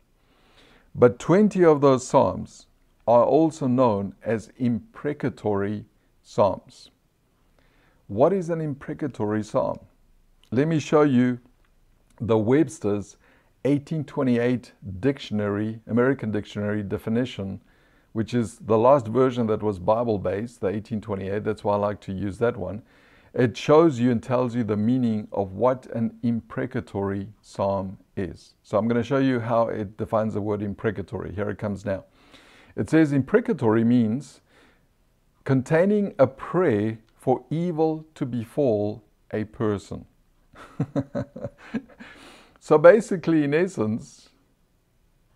But 0.95 1.19
20 1.19 1.63
of 1.63 1.81
those 1.81 2.07
psalms 2.07 2.65
are 3.07 3.23
also 3.23 3.67
known 3.67 4.15
as 4.23 4.51
imprecatory 4.57 5.85
psalms. 6.23 6.89
What 8.07 8.33
is 8.33 8.49
an 8.49 8.59
imprecatory 8.59 9.43
psalm? 9.43 9.79
Let 10.51 10.67
me 10.67 10.79
show 10.79 11.03
you 11.03 11.39
the 12.19 12.37
Webster's 12.37 13.17
1828 13.65 14.71
dictionary, 14.99 15.79
American 15.85 16.31
dictionary 16.31 16.81
definition, 16.81 17.61
which 18.13 18.33
is 18.33 18.57
the 18.59 18.77
last 18.77 19.07
version 19.07 19.45
that 19.47 19.61
was 19.61 19.77
Bible 19.77 20.17
based, 20.17 20.61
the 20.61 20.67
1828. 20.67 21.43
That's 21.43 21.63
why 21.63 21.73
I 21.73 21.77
like 21.77 22.01
to 22.01 22.13
use 22.13 22.39
that 22.39 22.57
one. 22.57 22.81
It 23.35 23.57
shows 23.57 23.99
you 23.99 24.11
and 24.11 24.23
tells 24.23 24.55
you 24.55 24.63
the 24.63 24.77
meaning 24.77 25.27
of 25.33 25.51
what 25.51 25.87
an 25.87 26.17
imprecatory 26.23 27.27
psalm 27.41 27.97
is. 28.15 28.55
So 28.63 28.77
I'm 28.77 28.87
going 28.87 29.01
to 29.01 29.05
show 29.05 29.17
you 29.17 29.41
how 29.41 29.67
it 29.67 29.97
defines 29.97 30.35
the 30.35 30.41
word 30.41 30.61
imprecatory. 30.61 31.35
Here 31.35 31.49
it 31.49 31.57
comes 31.57 31.83
now. 31.83 32.05
It 32.77 32.89
says 32.89 33.11
imprecatory 33.11 33.83
means 33.83 34.39
containing 35.43 36.15
a 36.17 36.27
prayer 36.27 36.99
for 37.13 37.43
evil 37.49 38.05
to 38.15 38.25
befall 38.25 39.03
a 39.33 39.43
person. 39.43 40.05
so 42.61 42.77
basically, 42.77 43.43
in 43.43 43.53
essence, 43.53 44.29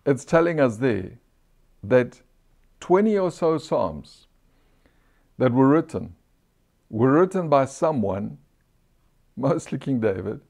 it's 0.06 0.24
telling 0.24 0.58
us 0.58 0.78
there 0.78 1.18
that 1.82 2.22
20 2.80 3.18
or 3.18 3.30
so 3.30 3.58
Psalms 3.58 4.26
that 5.36 5.52
were 5.52 5.68
written 5.68 6.14
were 6.90 7.12
written 7.12 7.48
by 7.48 7.64
someone, 7.64 8.36
mostly 9.36 9.78
King 9.78 10.00
David, 10.00 10.40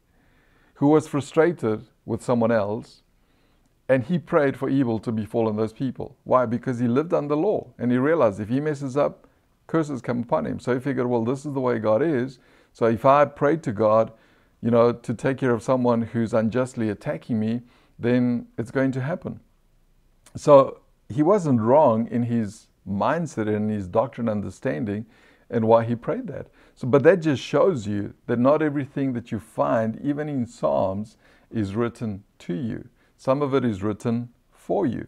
who 0.75 0.89
was 0.89 1.07
frustrated 1.07 1.87
with 2.07 2.23
someone 2.23 2.51
else 2.51 3.03
and 3.89 4.05
he 4.05 4.19
prayed 4.19 4.57
for 4.57 4.69
evil 4.69 4.99
to 5.01 5.13
befall 5.13 5.49
on 5.49 5.57
those 5.57 5.73
people. 5.73 6.17
Why? 6.25 6.47
Because 6.47 6.79
he 6.79 6.89
lived 6.89 7.13
under 7.13 7.37
law 7.37 7.73
and 7.79 7.91
he 7.93 7.99
realized 7.99 8.41
if 8.41 8.49
he 8.49 8.61
messes 8.61 8.97
up, 8.97 9.27
curses 9.67 10.01
come 10.01 10.23
upon 10.23 10.47
him. 10.47 10.59
So 10.59 10.73
he 10.73 10.81
figured, 10.81 11.07
well, 11.07 11.25
this 11.25 11.45
is 11.45 11.53
the 11.53 11.61
way 11.61 11.79
God 11.79 12.03
is. 12.03 12.39
So 12.73 12.87
if 12.87 13.05
I 13.05 13.25
pray 13.25 13.57
to 13.59 13.73
God, 13.73 14.13
you 14.63 14.71
know, 14.71 14.93
to 14.93 15.15
take 15.15 15.39
care 15.39 15.53
of 15.53 15.63
someone 15.63 16.03
who's 16.03 16.33
unjustly 16.33 16.89
attacking 16.89 17.39
me, 17.39 17.63
then 17.99 18.47
it's 18.57 18.71
going 18.71 18.93
to 18.93 19.01
happen. 19.01 19.41
So 20.37 20.81
he 21.09 21.23
wasn't 21.23 21.61
wrong 21.61 22.07
in 22.09 22.23
his 22.23 22.69
mindset 22.89 23.55
and 23.55 23.71
his 23.71 23.89
doctrine 23.89 24.29
understanding 24.29 25.05
and 25.51 25.67
why 25.67 25.85
he 25.85 25.95
prayed 25.95 26.27
that. 26.29 26.47
So, 26.75 26.87
but 26.87 27.03
that 27.03 27.21
just 27.21 27.43
shows 27.43 27.87
you 27.87 28.15
that 28.27 28.39
not 28.39 28.63
everything 28.63 29.13
that 29.15 29.33
you 29.33 29.39
find, 29.41 30.01
even 30.03 30.29
in 30.29 30.47
Psalms, 30.47 31.17
is 31.51 31.75
written 31.75 32.25
to 32.39 32.55
you. 32.55 32.89
Some 33.17 33.43
of 33.43 33.55
it 33.55 33.65
is 33.65 33.83
written 33.83 34.31
for 34.51 34.87
you. 34.87 35.07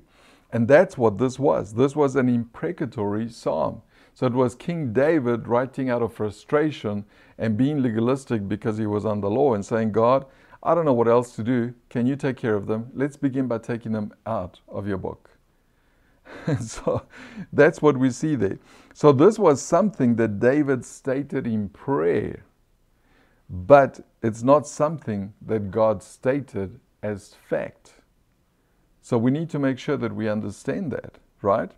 And 0.53 0.69
that's 0.69 0.99
what 0.99 1.17
this 1.17 1.39
was. 1.39 1.75
This 1.75 1.97
was 1.97 2.15
an 2.15 2.29
imprecatory 2.29 3.29
psalm. 3.31 3.81
So 4.13 4.27
it 4.27 4.35
was 4.35 4.55
King 4.55 4.93
David 4.93 5.49
writing 5.49 5.89
out 5.89 6.03
of 6.03 6.13
frustration 6.13 7.07
and 7.39 7.57
being 7.57 7.83
legalistic 7.83 8.47
because 8.47 8.77
he 8.77 8.87
was 8.87 9.07
under 9.07 9.29
law 9.29 9.55
and 9.55 9.65
saying, 9.65 9.93
God, 9.93 10.27
I 10.63 10.75
don't 10.75 10.85
know 10.85 10.93
what 10.93 11.09
else 11.09 11.35
to 11.37 11.43
do. 11.43 11.75
Can 11.89 12.07
you 12.07 12.17
take 12.17 12.37
care 12.37 12.55
of 12.55 12.67
them? 12.67 12.91
Let's 12.93 13.17
begin 13.17 13.47
by 13.49 13.59
taking 13.59 13.93
them 13.93 14.13
out 14.27 14.61
of 14.69 14.87
your 14.87 14.99
book. 14.99 15.31
so 16.61 17.03
that's 17.53 17.83
what 17.83 17.97
we 17.97 18.11
see 18.11 18.37
there. 18.37 18.59
So 18.95 19.13
this 19.13 19.39
was 19.39 19.63
something 19.63 20.17
that 20.17 20.41
David 20.41 20.85
stated 20.85 21.47
in 21.47 21.69
prayer, 21.71 22.45
but 23.51 24.01
it's 24.23 24.43
not 24.43 24.67
something 24.67 25.35
that 25.47 25.71
God 25.71 26.03
stated 26.03 26.81
as 27.03 27.35
fact. 27.49 27.95
So 29.03 29.19
we 29.19 29.31
need 29.31 29.51
to 29.51 29.59
make 29.59 29.79
sure 29.79 29.97
that 29.97 30.15
we 30.15 30.29
understand 30.29 30.93
that, 30.93 31.19
right? 31.43 31.73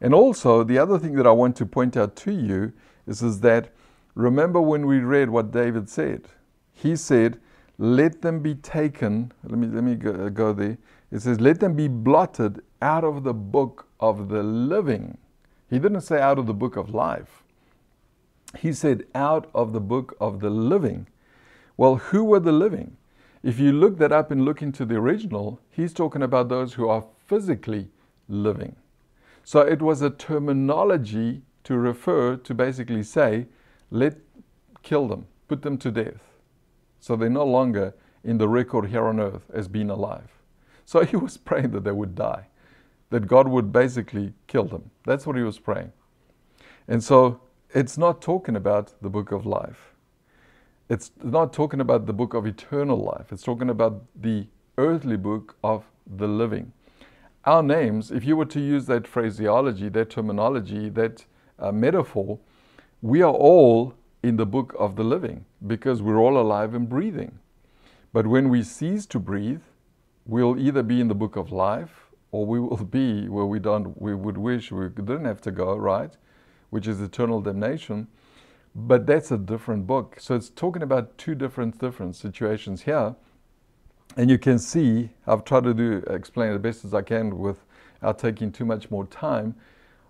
And 0.00 0.14
also, 0.14 0.64
the 0.64 0.78
other 0.78 0.98
thing 0.98 1.14
that 1.14 1.26
I 1.26 1.32
want 1.32 1.56
to 1.56 1.66
point 1.66 1.96
out 1.96 2.16
to 2.16 2.32
you 2.32 2.72
is, 3.06 3.22
is 3.22 3.40
that 3.40 3.72
remember 4.14 4.60
when 4.60 4.86
we 4.86 5.00
read 5.00 5.30
what 5.30 5.52
David 5.52 5.88
said? 5.88 6.28
He 6.72 6.96
said, 6.96 7.40
Let 7.78 8.22
them 8.22 8.40
be 8.40 8.54
taken. 8.56 9.32
Let 9.44 9.58
me, 9.58 9.68
let 9.68 9.84
me 9.84 9.96
go, 9.96 10.30
go 10.30 10.52
there. 10.52 10.78
It 11.10 11.20
says, 11.20 11.40
Let 11.40 11.60
them 11.60 11.74
be 11.74 11.88
blotted 11.88 12.62
out 12.82 13.04
of 13.04 13.24
the 13.24 13.34
book 13.34 13.88
of 14.00 14.28
the 14.28 14.42
living. 14.42 15.18
He 15.70 15.78
didn't 15.78 16.02
say 16.02 16.20
out 16.20 16.38
of 16.38 16.46
the 16.46 16.54
book 16.54 16.76
of 16.76 16.94
life. 16.94 17.42
He 18.58 18.72
said 18.72 19.04
out 19.14 19.50
of 19.54 19.72
the 19.72 19.80
book 19.80 20.16
of 20.20 20.40
the 20.40 20.50
living. 20.50 21.06
Well, 21.76 21.96
who 21.96 22.24
were 22.24 22.40
the 22.40 22.52
living? 22.52 22.96
If 23.42 23.58
you 23.58 23.72
look 23.72 23.98
that 23.98 24.12
up 24.12 24.30
and 24.30 24.44
look 24.44 24.62
into 24.62 24.84
the 24.84 24.96
original, 24.96 25.60
he's 25.70 25.92
talking 25.92 26.22
about 26.22 26.48
those 26.48 26.74
who 26.74 26.88
are 26.88 27.04
physically 27.26 27.88
living. 28.28 28.76
So 29.44 29.60
it 29.60 29.80
was 29.80 30.02
a 30.02 30.10
terminology 30.10 31.42
to 31.64 31.76
refer 31.76 32.36
to 32.36 32.54
basically 32.54 33.02
say, 33.02 33.46
let 33.90 34.16
kill 34.82 35.06
them, 35.08 35.26
put 35.46 35.62
them 35.62 35.78
to 35.78 35.90
death. 35.90 36.22
So 37.00 37.16
they're 37.16 37.30
no 37.30 37.44
longer 37.44 37.94
in 38.24 38.38
the 38.38 38.48
record 38.48 38.88
here 38.88 39.06
on 39.06 39.20
earth 39.20 39.50
as 39.52 39.68
being 39.68 39.90
alive. 39.90 40.37
So 40.88 41.04
he 41.04 41.16
was 41.16 41.36
praying 41.48 41.70
that 41.72 41.84
they 41.84 41.92
would 41.92 42.14
die, 42.14 42.46
that 43.10 43.26
God 43.26 43.48
would 43.48 43.72
basically 43.72 44.32
kill 44.46 44.64
them. 44.64 44.90
That's 45.04 45.26
what 45.26 45.36
he 45.36 45.42
was 45.42 45.58
praying. 45.58 45.92
And 46.86 47.02
so 47.04 47.40
it's 47.74 47.98
not 47.98 48.22
talking 48.22 48.56
about 48.56 48.94
the 49.02 49.10
book 49.10 49.32
of 49.32 49.44
life. 49.44 49.94
It's 50.88 51.10
not 51.22 51.52
talking 51.52 51.80
about 51.80 52.06
the 52.06 52.14
book 52.14 52.32
of 52.32 52.46
eternal 52.46 52.98
life. 52.98 53.32
It's 53.32 53.42
talking 53.42 53.68
about 53.68 54.04
the 54.18 54.46
earthly 54.78 55.16
book 55.16 55.56
of 55.62 55.84
the 56.06 56.26
living 56.26 56.72
our 57.48 57.62
names, 57.62 58.10
if 58.10 58.24
you 58.24 58.36
were 58.36 58.44
to 58.44 58.60
use 58.60 58.86
that 58.86 59.06
phraseology, 59.06 59.88
that 59.88 60.10
terminology, 60.10 60.90
that 60.90 61.24
uh, 61.58 61.72
metaphor, 61.72 62.38
we 63.00 63.22
are 63.22 63.32
all 63.32 63.94
in 64.22 64.36
the 64.36 64.44
book 64.44 64.74
of 64.78 64.96
the 64.96 65.04
living 65.04 65.44
because 65.66 66.02
we're 66.02 66.18
all 66.18 66.36
alive 66.36 66.74
and 66.74 66.88
breathing. 66.88 67.38
But 68.12 68.26
when 68.26 68.50
we 68.50 68.62
cease 68.62 69.06
to 69.06 69.18
breathe, 69.18 69.62
we'll 70.28 70.58
either 70.60 70.84
be 70.84 71.00
in 71.00 71.08
the 71.08 71.14
book 71.14 71.34
of 71.34 71.50
life 71.50 72.10
or 72.30 72.46
we 72.46 72.60
will 72.60 72.76
be 72.76 73.28
where 73.28 73.46
we 73.46 73.58
don't 73.58 74.00
we 74.00 74.14
would 74.14 74.38
wish 74.38 74.70
we 74.70 74.88
didn't 74.88 75.24
have 75.24 75.40
to 75.40 75.50
go, 75.50 75.74
right? 75.74 76.16
Which 76.70 76.86
is 76.86 77.00
eternal 77.00 77.40
damnation. 77.40 78.06
But 78.74 79.06
that's 79.06 79.32
a 79.32 79.38
different 79.38 79.86
book. 79.86 80.18
So 80.20 80.36
it's 80.36 80.50
talking 80.50 80.82
about 80.82 81.16
two 81.18 81.34
different 81.34 81.78
different 81.78 82.14
situations 82.14 82.82
here. 82.82 83.16
And 84.16 84.30
you 84.30 84.38
can 84.38 84.58
see, 84.58 85.10
I've 85.26 85.44
tried 85.44 85.64
to 85.64 85.74
do 85.74 86.02
explain 86.08 86.52
the 86.52 86.58
best 86.58 86.84
as 86.84 86.94
I 86.94 87.02
can 87.02 87.38
without 87.38 88.18
taking 88.18 88.52
too 88.52 88.64
much 88.64 88.90
more 88.90 89.06
time, 89.06 89.54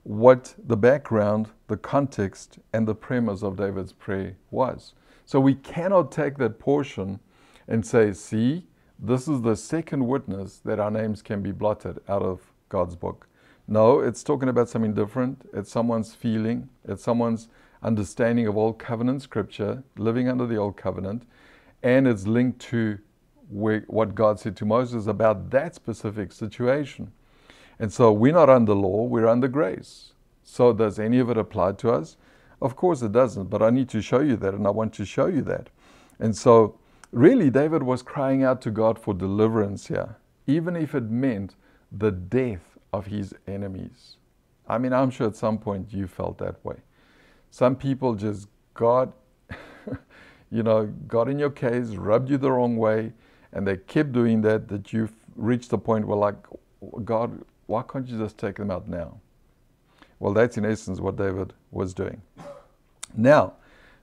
what 0.03 0.55
the 0.59 0.77
background, 0.77 1.51
the 1.69 1.77
context, 1.77 2.59
and 2.73 2.87
the 2.87 2.95
premise 2.95 3.43
of 3.43 3.57
David's 3.57 3.93
prayer 3.93 4.37
was. 4.51 4.95
So 5.27 5.39
we 5.39 5.55
cannot 5.55 6.11
take 6.11 6.39
that 6.39 6.59
portion 6.59 7.21
and 7.69 7.87
say, 7.87 8.13
see, 8.13 8.67
this 8.99 9.29
is 9.29 9.43
the 9.43 9.55
second 9.57 10.07
witness 10.07 10.59
that 10.65 10.81
our 10.81 10.91
names 10.91 11.23
can 11.23 11.43
be 11.43 11.53
blotted 11.53 12.01
out 12.09 12.23
of 12.23 12.41
God's 12.69 12.97
book. 12.97 13.29
No, 13.67 14.01
it's 14.01 14.23
talking 14.23 14.49
about 14.49 14.69
something 14.69 14.95
different. 14.95 15.49
It's 15.53 15.71
someone's 15.71 16.15
feeling, 16.15 16.69
it's 16.87 17.03
someone's 17.03 17.49
understanding 17.83 18.47
of 18.47 18.57
old 18.57 18.79
covenant 18.79 19.23
scripture, 19.23 19.83
living 19.97 20.29
under 20.29 20.47
the 20.47 20.57
old 20.57 20.77
covenant, 20.77 21.25
and 21.83 22.09
it's 22.09 22.27
linked 22.27 22.59
to 22.61 22.99
what 23.51 24.15
God 24.15 24.41
said 24.41 24.57
to 24.57 24.67
Moses 24.67 25.07
about 25.07 25.51
that 25.51 25.75
specific 25.75 26.33
situation. 26.33 27.13
And 27.79 27.93
so 27.93 28.13
we're 28.13 28.33
not 28.33 28.51
under 28.51 28.75
law, 28.75 29.05
we're 29.05 29.29
under 29.29 29.49
grace. 29.49 30.13
So 30.43 30.73
does 30.73 30.99
any 30.99 31.19
of 31.19 31.31
it 31.31 31.37
apply 31.39 31.73
to 31.73 31.91
us? 31.91 32.17
Of 32.61 32.75
course 32.75 33.03
it 33.03 33.13
doesn't, 33.13 33.49
but 33.49 33.63
I 33.63 33.71
need 33.71 33.89
to 33.91 34.03
show 34.03 34.21
you 34.21 34.37
that, 34.37 34.55
and 34.55 34.67
I 34.67 34.71
want 34.71 34.93
to 34.95 35.05
show 35.05 35.27
you 35.27 35.43
that. 35.43 35.69
And 36.19 36.37
so, 36.37 36.77
really, 37.13 37.51
David 37.51 37.83
was 37.83 38.03
crying 38.03 38.43
out 38.43 38.61
to 38.63 38.71
God 38.71 38.99
for 38.99 39.15
deliverance 39.15 39.89
here, 39.89 40.17
even 40.47 40.77
if 40.77 40.95
it 40.95 41.11
meant 41.11 41.55
the 41.91 42.11
death 42.11 42.79
of 42.93 43.07
his 43.07 43.35
enemies. 43.47 44.17
I 44.69 44.79
mean, 44.79 44.93
I'm 44.93 45.11
sure 45.11 45.27
at 45.27 45.37
some 45.37 45.59
point 45.59 45.93
you 45.93 46.07
felt 46.07 46.39
that 46.39 46.63
way. 46.65 46.77
Some 47.51 47.77
people 47.77 48.15
just 48.15 48.49
got, 48.75 49.13
you 50.51 50.63
know, 50.63 50.87
got 51.07 51.29
in 51.29 51.39
your 51.39 51.51
case, 51.51 51.89
rubbed 51.91 52.31
you 52.31 52.37
the 52.37 52.53
wrong 52.53 52.77
way, 52.77 53.13
and 53.53 53.67
they 53.67 53.79
keep 53.79 54.13
doing 54.13 54.43
that, 54.43 54.69
that 54.69 54.93
you've 54.93 55.13
reached 55.37 55.71
the 55.71 55.79
point 55.79 56.07
where, 56.07 56.19
like, 56.19 56.37
God, 57.05 57.43
why 57.67 57.83
can't 57.83 58.07
you 58.07 58.19
just 58.19 58.37
take 58.37 58.57
them 58.57 58.71
out 58.71 58.89
now? 58.89 59.19
Well, 60.21 60.35
that's 60.35 60.59
in 60.59 60.65
essence 60.65 61.01
what 61.01 61.17
David 61.17 61.55
was 61.71 61.95
doing. 61.95 62.21
Now, 63.17 63.55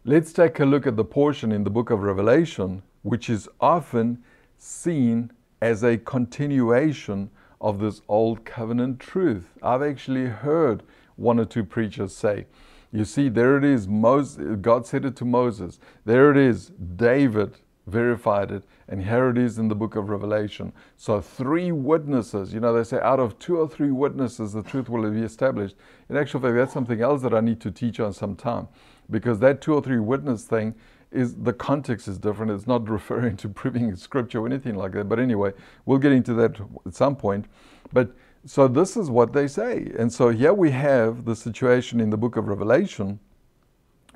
let's 0.04 0.34
take 0.34 0.60
a 0.60 0.66
look 0.66 0.88
at 0.88 0.96
the 0.96 1.04
portion 1.04 1.52
in 1.52 1.64
the 1.64 1.70
book 1.70 1.90
of 1.90 2.02
Revelation, 2.02 2.82
which 3.06 3.30
is 3.30 3.48
often 3.62 4.18
seen 4.58 5.32
as 5.62 5.84
a 5.84 5.96
continuation 5.96 7.30
of 7.62 7.80
this 7.80 8.02
old 8.10 8.44
covenant 8.46 9.00
truth. 9.00 9.54
I've 9.62 9.84
actually 9.84 10.26
heard 10.26 10.82
one 11.16 11.40
or 11.40 11.46
two 11.46 11.64
preachers 11.64 12.16
say, 12.16 12.48
you 12.92 13.06
see, 13.06 13.30
there 13.30 13.58
it 13.58 13.64
is. 13.64 13.88
Moses, 13.88 14.58
God 14.60 14.88
said 14.88 15.06
it 15.06 15.16
to 15.18 15.26
Moses. 15.26 15.80
There 16.04 16.32
it 16.32 16.38
is. 16.38 16.72
David 16.96 17.58
verified 17.86 18.50
it. 18.50 18.64
And 18.88 19.04
here 19.04 19.30
it 19.30 19.38
is 19.38 19.60
in 19.60 19.68
the 19.68 19.76
book 19.76 19.96
of 19.96 20.10
Revelation. 20.10 20.74
So, 20.98 21.22
three 21.22 21.72
witnesses, 21.72 22.56
you 22.56 22.60
know, 22.60 22.74
they 22.74 22.84
say 22.84 23.00
out 23.02 23.20
of 23.20 23.38
two 23.38 23.58
or 23.58 23.70
three 23.70 23.92
witnesses, 23.92 24.54
the 24.54 24.64
truth 24.64 24.90
will 24.90 25.12
be 25.12 25.22
established. 25.22 25.76
In 26.10 26.18
actual 26.18 26.40
fact, 26.40 26.56
that's 26.56 26.74
something 26.74 27.02
else 27.02 27.22
that 27.22 27.36
I 27.36 27.40
need 27.40 27.62
to 27.62 27.70
teach 27.70 28.00
on 28.00 28.14
some 28.14 28.36
time 28.36 28.68
because 29.12 29.38
that 29.40 29.62
two 29.62 29.76
or 29.76 29.82
three 29.84 30.00
witness 30.00 30.46
thing 30.46 30.74
is 31.16 31.36
the 31.36 31.54
context 31.54 32.08
is 32.08 32.18
different. 32.18 32.52
It's 32.52 32.68
not 32.68 32.88
referring 32.98 33.38
to 33.38 33.50
proving 33.50 33.96
scripture 33.96 34.40
or 34.40 34.48
anything 34.48 34.76
like 34.76 34.92
that. 34.94 35.10
But 35.10 35.20
anyway, 35.20 35.54
we'll 35.86 36.00
get 36.00 36.12
into 36.12 36.34
that 36.36 36.60
at 36.86 36.94
some 36.94 37.16
point. 37.16 37.46
But 37.94 38.12
so 38.46 38.68
this 38.68 38.96
is 38.96 39.10
what 39.10 39.34
they 39.34 39.48
say. 39.48 39.92
And 39.98 40.14
so 40.14 40.30
here 40.30 40.54
we 40.54 40.72
have 40.72 41.26
the 41.26 41.36
situation 41.36 42.00
in 42.00 42.12
the 42.12 42.18
book 42.18 42.36
of 42.36 42.48
Revelation, 42.48 43.20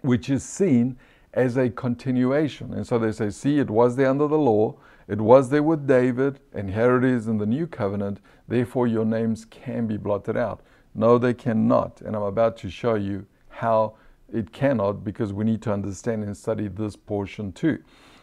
which 0.02 0.30
is 0.30 0.44
seen 0.44 0.98
as 1.34 1.58
a 1.58 1.70
continuation. 1.70 2.74
And 2.74 2.86
so 2.86 3.00
they 3.00 3.12
say, 3.12 3.30
see, 3.30 3.60
it 3.60 3.70
was 3.70 3.96
there 3.96 4.10
under 4.10 4.28
the 4.28 4.38
law, 4.38 4.76
it 5.08 5.20
was 5.20 5.50
there 5.50 5.64
with 5.64 5.88
David, 5.88 6.40
and 6.54 6.72
here 6.72 6.98
it 6.98 7.04
is 7.04 7.28
in 7.28 7.38
the 7.38 7.46
new 7.46 7.66
covenant, 7.66 8.20
therefore 8.48 8.88
your 8.88 9.06
names 9.06 9.46
can 9.46 9.88
be 9.88 9.98
blotted 9.98 10.38
out. 10.38 10.62
No, 10.94 11.18
they 11.18 11.34
cannot. 11.34 12.02
And 12.02 12.16
I'm 12.16 12.24
about 12.24 12.58
to 12.58 12.70
show 12.70 12.96
you 12.96 13.26
how 13.50 13.96
it 14.34 14.52
cannot 14.52 15.04
because 15.04 15.34
we 15.34 15.46
need 15.46 15.62
to 15.64 15.74
understand 15.74 16.24
and 16.24 16.36
study 16.36 16.68
this 16.68 16.96
portion 16.96 17.52
too. 17.52 17.80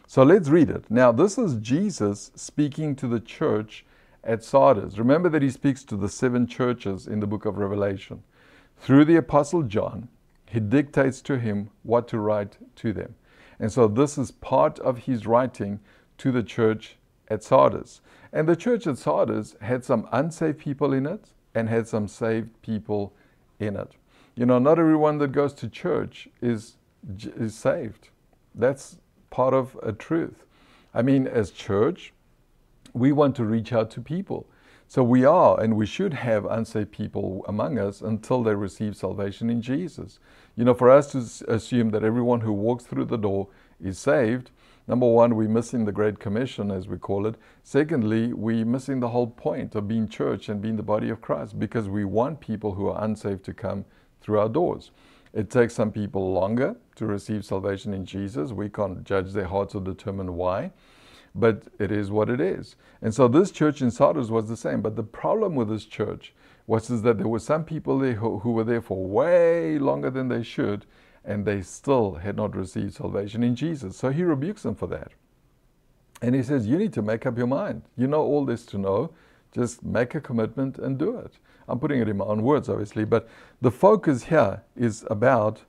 So 0.07 0.23
let's 0.23 0.49
read 0.49 0.71
it. 0.71 0.91
Now, 0.91 1.11
this 1.11 1.37
is 1.37 1.57
Jesus 1.57 2.31
speaking 2.35 2.95
to 2.97 3.09
the 3.09 3.21
church 3.21 3.85
at 4.23 4.45
Sardis. 4.45 4.99
Remember 4.99 5.29
that 5.29 5.43
he 5.43 5.51
speaks 5.51 5.83
to 5.85 5.97
the 5.97 6.09
seven 6.09 6.47
churches 6.47 7.07
in 7.07 7.21
the 7.21 7.27
book 7.27 7.45
of 7.45 7.59
Revelation. 7.59 8.23
Through 8.79 9.07
the 9.07 9.17
Apostle 9.17 9.63
John, 9.63 10.09
he 10.49 10.61
dictates 10.61 11.21
to 11.23 11.39
him 11.39 11.71
what 11.83 12.07
to 12.09 12.19
write 12.19 12.57
to 12.77 12.93
them. 12.93 13.15
And 13.59 13.73
so 13.73 13.89
this 13.89 14.19
is 14.19 14.31
part 14.31 14.79
of 14.81 14.99
his 14.99 15.27
writing 15.27 15.81
to 16.19 16.31
the 16.31 16.43
church 16.43 16.97
at 17.29 17.43
Sardis. 17.43 18.01
And 18.33 18.49
the 18.49 18.57
church 18.57 18.87
at 18.87 18.99
Sardis 18.99 19.57
had 19.61 19.85
some 19.85 20.09
unsaved 20.13 20.59
people 20.59 20.93
in 20.93 21.07
it 21.07 21.31
and 21.55 21.69
had 21.69 21.89
some 21.89 22.07
saved 22.07 22.51
people 22.63 23.13
in 23.59 23.77
it. 23.77 23.93
You 24.37 24.45
know, 24.45 24.59
not 24.59 24.79
everyone 24.79 25.17
that 25.19 25.33
goes 25.33 25.55
to 25.55 25.69
church 25.69 26.29
is, 26.43 26.77
is 27.19 27.55
saved. 27.55 28.11
That's 28.55 28.99
part 29.31 29.55
of 29.55 29.79
a 29.83 29.93
truth. 29.93 30.45
I 30.93 31.01
mean, 31.01 31.27
as 31.27 31.51
church, 31.51 32.13
we 32.93 33.13
want 33.13 33.35
to 33.37 33.45
reach 33.45 33.73
out 33.73 33.91
to 33.93 34.03
people. 34.03 34.47
So 34.89 35.03
we 35.03 35.25
are, 35.25 35.59
and 35.59 35.75
we 35.75 35.87
should 35.87 36.13
have 36.15 36.45
unsaved 36.45 36.93
people 36.93 37.45
among 37.49 37.79
us 37.79 38.03
until 38.03 38.43
they 38.43 38.55
receive 38.55 38.95
salvation 38.95 39.49
in 39.49 39.63
Jesus. 39.63 40.21
You 40.55 40.65
know, 40.65 40.75
for 40.75 40.91
us 40.91 41.13
to 41.13 41.53
assume 41.53 41.91
that 41.91 42.05
everyone 42.05 42.43
who 42.43 42.53
walks 42.53 42.85
through 42.85 43.07
the 43.07 43.17
door 43.17 43.49
is 43.83 43.99
saved, 43.99 44.51
number 44.87 45.09
one, 45.09 45.35
we're 45.35 45.49
missing 45.49 45.87
the 45.87 45.93
Great 45.93 46.19
Commission, 46.19 46.71
as 46.71 46.87
we 46.87 46.99
call 46.99 47.27
it. 47.27 47.37
Secondly, 47.65 48.35
we're 48.35 48.67
missing 48.67 49.01
the 49.01 49.09
whole 49.09 49.27
point 49.27 49.75
of 49.75 49.89
being 49.89 50.09
church 50.09 50.51
and 50.51 50.63
being 50.63 50.77
the 50.77 50.83
body 50.83 51.09
of 51.09 51.23
Christ 51.23 51.59
because 51.59 51.89
we 51.89 52.05
want 52.05 52.41
people 52.41 52.75
who 52.75 52.89
are 52.89 53.03
unsaved 53.03 53.45
to 53.47 53.55
come 53.55 53.87
through 54.21 54.39
our 54.39 54.49
doors. 54.49 54.91
It 55.33 55.51
takes 55.51 55.75
some 55.75 55.93
people 55.93 56.33
longer 56.33 56.77
to 56.97 57.07
receive 57.07 57.45
salvation 57.45 57.93
in 57.93 58.07
Jesus. 58.07 58.53
We 58.53 58.69
can't 58.69 59.05
judge 59.05 59.33
their 59.33 59.47
hearts 59.47 59.75
or 59.75 59.81
determine 59.81 60.35
why 60.35 60.73
but 61.37 61.65
it 61.79 61.93
is 61.93 62.11
what 62.11 62.31
it 62.31 62.41
is. 62.41 62.77
And 63.03 63.15
so 63.15 63.29
this 63.29 63.51
church 63.51 63.83
in 63.83 63.91
Sardis 63.91 64.31
was 64.31 64.49
the 64.49 64.57
same. 64.57 64.81
But 64.81 64.97
the 64.97 65.03
problem 65.03 65.55
with 65.55 65.69
this 65.69 65.85
church 65.85 66.33
was 66.67 66.91
is 66.91 67.03
that 67.03 67.19
there 67.19 67.29
were 67.29 67.39
some 67.39 67.65
people 67.65 67.99
there 67.99 68.15
who, 68.15 68.41
who 68.41 68.53
were 68.53 68.65
there 68.65 68.81
for 68.81 69.05
way 69.05 69.79
longer 69.79 70.11
than 70.11 70.29
they 70.29 70.43
should, 70.43 70.87
and 71.25 71.45
they 71.45 71.61
still 71.61 72.15
had 72.15 72.37
not 72.37 72.57
received 72.57 72.95
salvation 72.95 73.43
in 73.43 73.55
Jesus. 73.55 73.97
So 73.97 74.11
he 74.11 74.23
rebukes 74.23 74.63
them 74.63 74.75
for 74.75 74.87
that. 74.89 75.13
And 76.23 76.35
he 76.35 76.43
says, 76.43 76.67
You 76.67 76.79
need 76.79 76.95
to 76.95 77.03
make 77.03 77.27
up 77.27 77.37
your 77.37 77.47
mind. 77.47 77.83
You 77.97 78.07
know 78.07 78.23
all 78.23 78.45
this 78.45 78.65
to 78.67 78.79
know. 78.79 79.13
Just 79.53 79.85
make 79.85 80.15
a 80.15 80.21
commitment 80.21 80.79
and 80.79 80.99
do 80.99 81.17
it. 81.19 81.35
I'm 81.69 81.79
putting 81.79 82.01
it 82.01 82.09
in 82.09 82.17
my 82.17 82.25
own 82.25 82.43
words, 82.43 82.69
obviously, 82.69 83.05
but 83.05 83.29
the 83.61 83.71
focus 83.71 84.25
here 84.25 84.63
is 84.77 85.05
about 85.11 85.63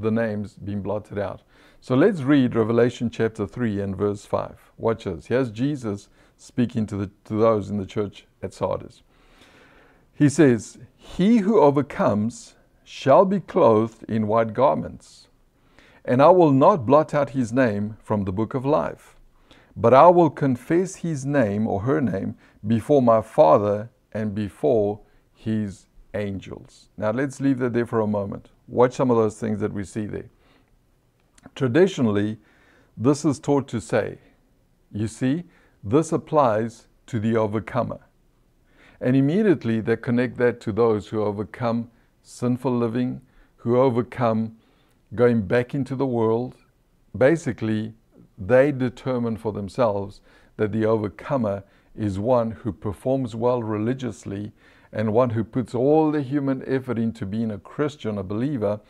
the 0.00 0.10
names 0.10 0.54
being 0.54 0.82
blotted 0.82 1.18
out. 1.18 1.42
So 1.80 1.94
let's 1.94 2.22
read 2.22 2.54
Revelation 2.54 3.10
chapter 3.10 3.46
3 3.46 3.80
and 3.80 3.96
verse 3.96 4.24
5. 4.24 4.72
Watch 4.78 5.04
this. 5.04 5.26
Here's 5.26 5.50
Jesus 5.50 6.08
speaking 6.36 6.86
to, 6.86 6.96
the, 6.96 7.10
to 7.24 7.34
those 7.34 7.70
in 7.70 7.76
the 7.76 7.86
church 7.86 8.24
at 8.42 8.54
Sardis. 8.54 9.02
He 10.14 10.28
says, 10.28 10.78
He 10.96 11.38
who 11.38 11.60
overcomes 11.60 12.54
shall 12.84 13.24
be 13.24 13.40
clothed 13.40 14.04
in 14.04 14.26
white 14.26 14.54
garments, 14.54 15.28
and 16.04 16.22
I 16.22 16.30
will 16.30 16.52
not 16.52 16.86
blot 16.86 17.14
out 17.14 17.30
his 17.30 17.52
name 17.52 17.96
from 18.02 18.24
the 18.24 18.32
book 18.32 18.54
of 18.54 18.64
life, 18.64 19.16
but 19.76 19.94
I 19.94 20.08
will 20.08 20.30
confess 20.30 20.96
his 20.96 21.24
name 21.24 21.66
or 21.66 21.80
her 21.82 22.00
name 22.00 22.36
before 22.66 23.02
my 23.02 23.22
Father 23.22 23.90
and 24.12 24.34
before 24.34 25.00
his 25.44 25.86
angels. 26.14 26.88
Now 26.96 27.10
let's 27.10 27.40
leave 27.40 27.58
that 27.58 27.72
there 27.72 27.86
for 27.86 28.00
a 28.00 28.06
moment. 28.06 28.50
Watch 28.68 28.92
some 28.92 29.10
of 29.10 29.16
those 29.16 29.38
things 29.38 29.60
that 29.60 29.72
we 29.72 29.84
see 29.84 30.06
there. 30.06 30.30
Traditionally, 31.54 32.38
this 32.96 33.24
is 33.24 33.38
taught 33.38 33.66
to 33.68 33.80
say, 33.80 34.18
you 34.92 35.08
see, 35.08 35.44
this 35.82 36.12
applies 36.12 36.86
to 37.06 37.18
the 37.18 37.36
overcomer. 37.36 38.00
And 39.00 39.16
immediately 39.16 39.80
they 39.80 39.96
connect 39.96 40.36
that 40.36 40.60
to 40.60 40.72
those 40.72 41.08
who 41.08 41.22
overcome 41.22 41.90
sinful 42.22 42.76
living, 42.76 43.20
who 43.56 43.76
overcome 43.76 44.56
going 45.14 45.42
back 45.42 45.74
into 45.74 45.96
the 45.96 46.06
world. 46.06 46.54
Basically, 47.16 47.94
they 48.38 48.70
determine 48.70 49.36
for 49.36 49.52
themselves 49.52 50.20
that 50.56 50.70
the 50.70 50.84
overcomer 50.84 51.64
is 51.96 52.18
one 52.18 52.52
who 52.52 52.72
performs 52.72 53.34
well 53.34 53.62
religiously 53.62 54.52
and 54.92 55.12
one 55.12 55.30
who 55.30 55.42
puts 55.42 55.74
all 55.74 56.10
the 56.10 56.22
human 56.22 56.62
effort 56.66 56.98
into 56.98 57.24
being 57.24 57.50
a 57.50 57.58
Christian, 57.58 58.18
a 58.18 58.22
believer, 58.22 58.80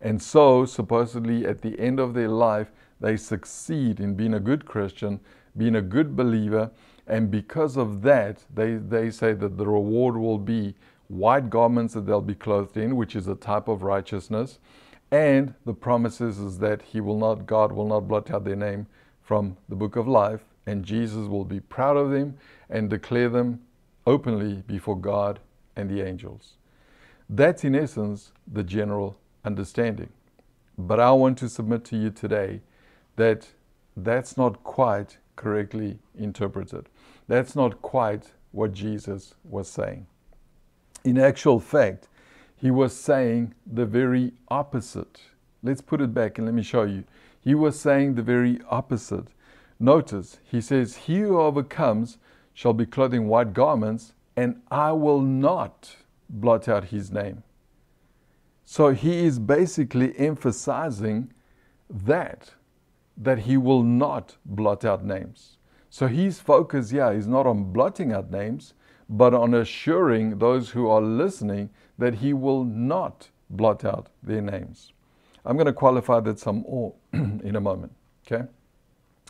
and 0.00 0.20
so, 0.20 0.64
supposedly, 0.64 1.46
at 1.46 1.62
the 1.62 1.78
end 1.78 2.00
of 2.00 2.12
their 2.12 2.28
life, 2.28 2.72
they 3.00 3.16
succeed 3.16 4.00
in 4.00 4.14
being 4.14 4.34
a 4.34 4.40
good 4.40 4.66
Christian, 4.66 5.20
being 5.56 5.76
a 5.76 5.82
good 5.82 6.16
believer, 6.16 6.70
and 7.06 7.30
because 7.30 7.76
of 7.76 8.02
that, 8.02 8.44
they, 8.52 8.74
they 8.74 9.10
say 9.10 9.32
that 9.34 9.56
the 9.56 9.66
reward 9.66 10.16
will 10.16 10.38
be 10.38 10.74
white 11.08 11.50
garments 11.50 11.94
that 11.94 12.06
they'll 12.06 12.20
be 12.20 12.34
clothed 12.34 12.76
in, 12.76 12.96
which 12.96 13.14
is 13.14 13.28
a 13.28 13.34
type 13.34 13.68
of 13.68 13.82
righteousness. 13.82 14.58
And 15.10 15.54
the 15.66 15.74
promises 15.74 16.38
is 16.38 16.58
that 16.60 16.82
He 16.82 17.00
will 17.00 17.18
not, 17.18 17.46
God 17.46 17.70
will 17.72 17.86
not 17.86 18.08
blot 18.08 18.30
out 18.30 18.44
their 18.44 18.56
name 18.56 18.86
from 19.20 19.56
the 19.68 19.76
book 19.76 19.96
of 19.96 20.08
life, 20.08 20.40
and 20.66 20.84
Jesus 20.84 21.28
will 21.28 21.44
be 21.44 21.60
proud 21.60 21.96
of 21.96 22.10
them 22.10 22.38
and 22.70 22.88
declare 22.88 23.28
them 23.28 23.60
openly 24.06 24.62
before 24.66 24.98
God 24.98 25.38
and 25.76 25.90
the 25.90 26.06
angels. 26.06 26.54
That's 27.28 27.64
in 27.64 27.74
essence 27.74 28.32
the 28.50 28.62
general 28.62 29.16
understanding. 29.44 30.10
But 30.76 31.00
I 31.00 31.12
want 31.12 31.38
to 31.38 31.48
submit 31.48 31.84
to 31.86 31.96
you 31.96 32.10
today 32.10 32.60
that 33.16 33.48
that's 33.96 34.36
not 34.36 34.62
quite 34.64 35.18
correctly 35.36 35.98
interpreted. 36.18 36.88
That's 37.28 37.54
not 37.54 37.82
quite 37.82 38.32
what 38.52 38.72
Jesus 38.72 39.34
was 39.44 39.68
saying. 39.68 40.06
In 41.04 41.18
actual 41.18 41.58
fact, 41.58 42.08
he 42.56 42.70
was 42.70 42.94
saying 42.94 43.54
the 43.66 43.86
very 43.86 44.32
opposite. 44.48 45.20
Let's 45.62 45.80
put 45.80 46.00
it 46.00 46.14
back 46.14 46.38
and 46.38 46.46
let 46.46 46.54
me 46.54 46.62
show 46.62 46.84
you. 46.84 47.04
He 47.40 47.54
was 47.54 47.78
saying 47.78 48.14
the 48.14 48.22
very 48.22 48.60
opposite. 48.70 49.28
Notice, 49.80 50.38
he 50.44 50.60
says, 50.60 50.96
He 50.96 51.18
who 51.20 51.40
overcomes 51.40 52.18
shall 52.54 52.72
be 52.72 52.86
clothed 52.86 53.14
in 53.14 53.26
white 53.26 53.52
garments, 53.52 54.12
and 54.36 54.60
I 54.70 54.92
will 54.92 55.20
not 55.20 55.96
blot 56.28 56.68
out 56.68 56.84
his 56.84 57.10
name. 57.10 57.42
So 58.64 58.90
he 58.90 59.24
is 59.24 59.38
basically 59.38 60.18
emphasizing 60.18 61.32
that, 61.90 62.52
that 63.16 63.40
he 63.40 63.56
will 63.56 63.82
not 63.82 64.36
blot 64.44 64.84
out 64.84 65.04
names. 65.04 65.58
So 65.90 66.06
his 66.06 66.40
focus 66.40 66.90
here 66.90 67.12
is 67.12 67.26
not 67.26 67.46
on 67.46 67.72
blotting 67.72 68.12
out 68.12 68.30
names, 68.30 68.72
but 69.08 69.34
on 69.34 69.52
assuring 69.52 70.38
those 70.38 70.70
who 70.70 70.88
are 70.88 71.02
listening 71.02 71.68
that 71.98 72.14
he 72.14 72.32
will 72.32 72.64
not 72.64 73.28
blot 73.50 73.84
out 73.84 74.08
their 74.22 74.40
names. 74.40 74.94
I'm 75.44 75.56
going 75.56 75.66
to 75.66 75.72
qualify 75.72 76.20
that 76.20 76.38
some 76.38 76.62
more 76.62 76.94
in 77.12 77.56
a 77.56 77.60
moment. 77.60 77.92
Okay? 78.26 78.46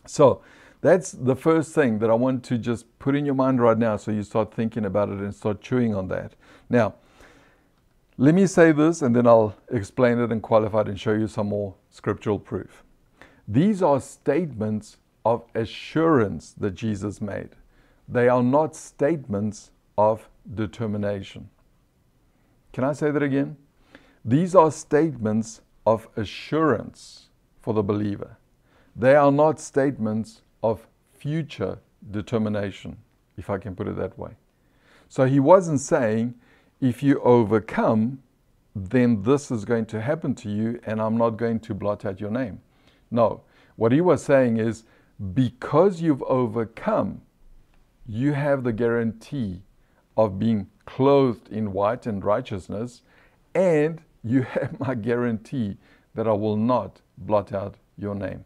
So 0.06 0.42
that's 0.82 1.12
the 1.12 1.36
first 1.36 1.74
thing 1.74 2.00
that 2.00 2.10
I 2.10 2.14
want 2.14 2.44
to 2.46 2.58
just 2.58 2.86
put 3.00 3.16
in 3.16 3.26
your 3.26 3.36
mind 3.36 3.62
right 3.62 3.78
now 3.78 3.96
so 3.98 4.12
you 4.12 4.24
start 4.24 4.54
thinking 4.54 4.84
about 4.86 5.10
it 5.10 5.20
and 5.20 5.34
start 5.34 5.62
chewing 5.62 5.94
on 5.94 6.08
that. 6.08 6.34
Now, 6.70 6.96
Let 8.18 8.34
me 8.34 8.46
say 8.46 8.72
this 8.72 9.02
and 9.02 9.16
then 9.16 9.26
I'll 9.26 9.56
explain 9.70 10.20
it 10.20 10.32
and 10.32 10.42
qualify 10.42 10.82
it 10.82 10.88
and 10.88 11.00
show 11.00 11.12
you 11.14 11.28
some 11.28 11.48
more 11.48 11.74
scriptural 11.90 12.38
proof. 12.38 12.84
These 13.48 13.82
are 13.82 14.00
statements 14.00 14.98
of 15.24 15.44
assurance 15.54 16.52
that 16.54 16.76
Jesus 16.76 17.20
made. 17.20 17.50
They 18.08 18.28
are 18.28 18.42
not 18.42 18.76
statements 18.76 19.70
of 19.98 20.28
determination. 20.54 21.50
Can 22.72 22.84
I 22.84 22.94
say 22.94 23.10
that 23.10 23.22
again? 23.22 23.56
These 24.24 24.54
are 24.54 24.72
statements 24.72 25.62
of 25.86 26.08
assurance 26.16 27.30
for 27.60 27.74
the 27.74 27.82
believer. 27.82 28.38
They 28.96 29.16
are 29.16 29.32
not 29.32 29.60
statements 29.60 30.42
of 30.62 30.86
future 31.12 31.78
determination, 32.10 32.96
if 33.36 33.50
I 33.50 33.58
can 33.58 33.74
put 33.74 33.88
it 33.88 33.96
that 33.96 34.18
way. 34.18 34.32
So 35.08 35.24
he 35.24 35.40
wasn't 35.40 35.80
saying, 35.80 36.34
if 36.80 37.02
you 37.02 37.20
overcome, 37.20 38.22
then 38.74 39.22
this 39.22 39.50
is 39.50 39.64
going 39.64 39.86
to 39.86 40.00
happen 40.00 40.34
to 40.36 40.48
you 40.48 40.80
and 40.84 41.00
I'm 41.00 41.16
not 41.16 41.30
going 41.30 41.60
to 41.60 41.74
blot 41.74 42.04
out 42.04 42.20
your 42.20 42.30
name. 42.30 42.60
No. 43.10 43.42
What 43.76 43.92
he 43.92 44.00
was 44.00 44.22
saying 44.22 44.56
is, 44.56 44.84
because 45.34 46.00
you've 46.00 46.22
overcome, 46.24 47.22
you 48.06 48.32
have 48.32 48.64
the 48.64 48.72
guarantee 48.72 49.62
of 50.16 50.38
being 50.38 50.68
clothed 50.86 51.48
in 51.48 51.72
white 51.72 52.06
and 52.06 52.24
righteousness, 52.24 53.02
and 53.54 54.02
you 54.24 54.42
have 54.54 54.78
my 54.80 54.94
guarantee 54.94 55.76
that 56.14 56.26
I 56.26 56.32
will 56.32 56.56
not 56.56 57.00
blot 57.18 57.52
out 57.52 57.76
your 57.96 58.14
name. 58.14 58.44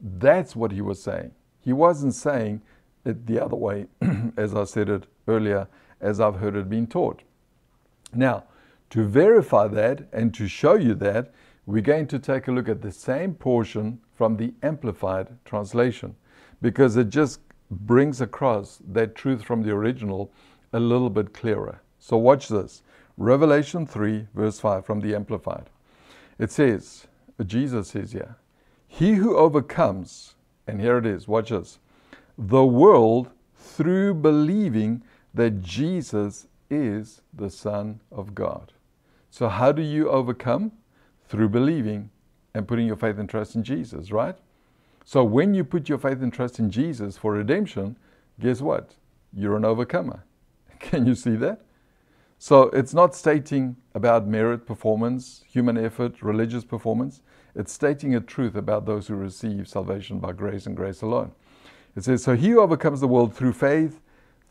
That's 0.00 0.54
what 0.54 0.72
he 0.72 0.80
was 0.80 1.02
saying. 1.02 1.32
He 1.60 1.72
wasn't 1.72 2.14
saying 2.14 2.62
it 3.04 3.26
the 3.26 3.42
other 3.42 3.56
way, 3.56 3.86
as 4.36 4.54
I 4.54 4.64
said 4.64 4.88
it 4.88 5.06
earlier, 5.28 5.68
as 6.00 6.20
I've 6.20 6.36
heard 6.36 6.56
it 6.56 6.68
being 6.68 6.86
taught. 6.86 7.22
Now, 8.14 8.44
to 8.90 9.04
verify 9.04 9.68
that 9.68 10.08
and 10.12 10.34
to 10.34 10.48
show 10.48 10.74
you 10.74 10.94
that, 10.94 11.32
we're 11.66 11.82
going 11.82 12.06
to 12.08 12.18
take 12.18 12.48
a 12.48 12.52
look 12.52 12.68
at 12.68 12.82
the 12.82 12.90
same 12.90 13.34
portion 13.34 14.00
from 14.14 14.36
the 14.36 14.52
Amplified 14.62 15.28
translation 15.44 16.16
because 16.60 16.96
it 16.96 17.08
just 17.10 17.40
brings 17.70 18.20
across 18.20 18.80
that 18.88 19.14
truth 19.14 19.44
from 19.44 19.62
the 19.62 19.70
original 19.70 20.32
a 20.72 20.80
little 20.80 21.10
bit 21.10 21.32
clearer. 21.32 21.80
So, 21.98 22.16
watch 22.16 22.48
this 22.48 22.82
Revelation 23.16 23.86
3, 23.86 24.26
verse 24.34 24.58
5 24.58 24.84
from 24.84 25.00
the 25.00 25.14
Amplified. 25.14 25.70
It 26.38 26.50
says, 26.50 27.06
Jesus 27.44 27.88
says 27.88 28.12
here, 28.12 28.36
He 28.88 29.12
who 29.12 29.36
overcomes, 29.36 30.34
and 30.70 30.80
here 30.80 30.98
it 30.98 31.04
is, 31.04 31.26
watch 31.26 31.50
this, 31.50 31.80
the 32.38 32.64
world 32.64 33.28
through 33.56 34.14
believing 34.14 35.02
that 35.34 35.62
Jesus 35.62 36.46
is 36.70 37.22
the 37.34 37.50
Son 37.50 38.00
of 38.12 38.34
God. 38.36 38.72
So, 39.30 39.48
how 39.48 39.72
do 39.72 39.82
you 39.82 40.08
overcome? 40.08 40.72
Through 41.28 41.48
believing 41.48 42.10
and 42.54 42.66
putting 42.66 42.86
your 42.86 42.96
faith 42.96 43.18
and 43.18 43.28
trust 43.28 43.54
in 43.56 43.64
Jesus, 43.64 44.12
right? 44.12 44.36
So, 45.04 45.24
when 45.24 45.54
you 45.54 45.64
put 45.64 45.88
your 45.88 45.98
faith 45.98 46.22
and 46.22 46.32
trust 46.32 46.60
in 46.60 46.70
Jesus 46.70 47.16
for 47.16 47.32
redemption, 47.32 47.96
guess 48.38 48.60
what? 48.60 48.94
You're 49.32 49.56
an 49.56 49.64
overcomer. 49.64 50.24
Can 50.78 51.04
you 51.04 51.16
see 51.16 51.34
that? 51.36 51.62
So, 52.38 52.64
it's 52.70 52.94
not 52.94 53.14
stating 53.16 53.76
about 53.94 54.26
merit, 54.26 54.66
performance, 54.66 55.42
human 55.48 55.76
effort, 55.76 56.22
religious 56.22 56.64
performance. 56.64 57.22
It's 57.54 57.72
stating 57.72 58.14
a 58.14 58.20
truth 58.20 58.54
about 58.54 58.86
those 58.86 59.08
who 59.08 59.14
receive 59.14 59.68
salvation 59.68 60.18
by 60.18 60.32
grace 60.32 60.66
and 60.66 60.76
grace 60.76 61.02
alone. 61.02 61.32
It 61.96 62.04
says, 62.04 62.22
So 62.22 62.36
he 62.36 62.54
overcomes 62.54 63.00
the 63.00 63.08
world 63.08 63.34
through 63.34 63.52
faith, 63.54 64.00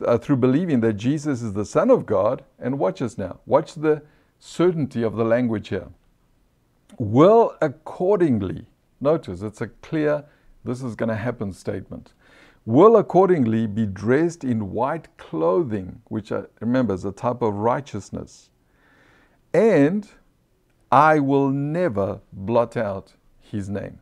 uh, 0.06 0.18
through 0.18 0.38
believing 0.38 0.82
that 0.82 0.94
Jesus 0.94 1.42
is 1.42 1.54
the 1.54 1.66
Son 1.66 1.90
of 1.90 2.06
God, 2.06 2.44
and 2.60 2.80
watch 2.80 3.02
us 3.02 3.18
now. 3.18 3.40
Watch 3.46 3.76
the 3.76 4.02
certainty 4.40 5.04
of 5.04 5.16
the 5.16 5.26
language 5.26 5.70
here. 5.70 5.88
Will 6.98 7.56
accordingly, 7.62 8.66
notice 9.00 9.42
it's 9.42 9.62
a 9.62 9.68
clear, 9.68 10.26
this 10.64 10.82
is 10.82 10.96
going 10.96 11.10
to 11.10 11.16
happen 11.16 11.54
statement, 11.54 12.14
will 12.66 12.98
accordingly 12.98 13.68
be 13.68 13.86
dressed 13.86 14.44
in 14.44 14.72
white 14.72 15.08
clothing, 15.18 16.02
which 16.06 16.32
I, 16.32 16.44
remember 16.60 16.94
is 16.94 17.06
a 17.06 17.12
type 17.12 17.42
of 17.42 17.54
righteousness, 17.56 18.50
and 19.54 20.08
I 20.92 21.20
will 21.20 21.50
never 21.50 22.20
blot 22.34 22.76
out 22.76 23.14
his 23.40 23.70
name. 23.70 24.00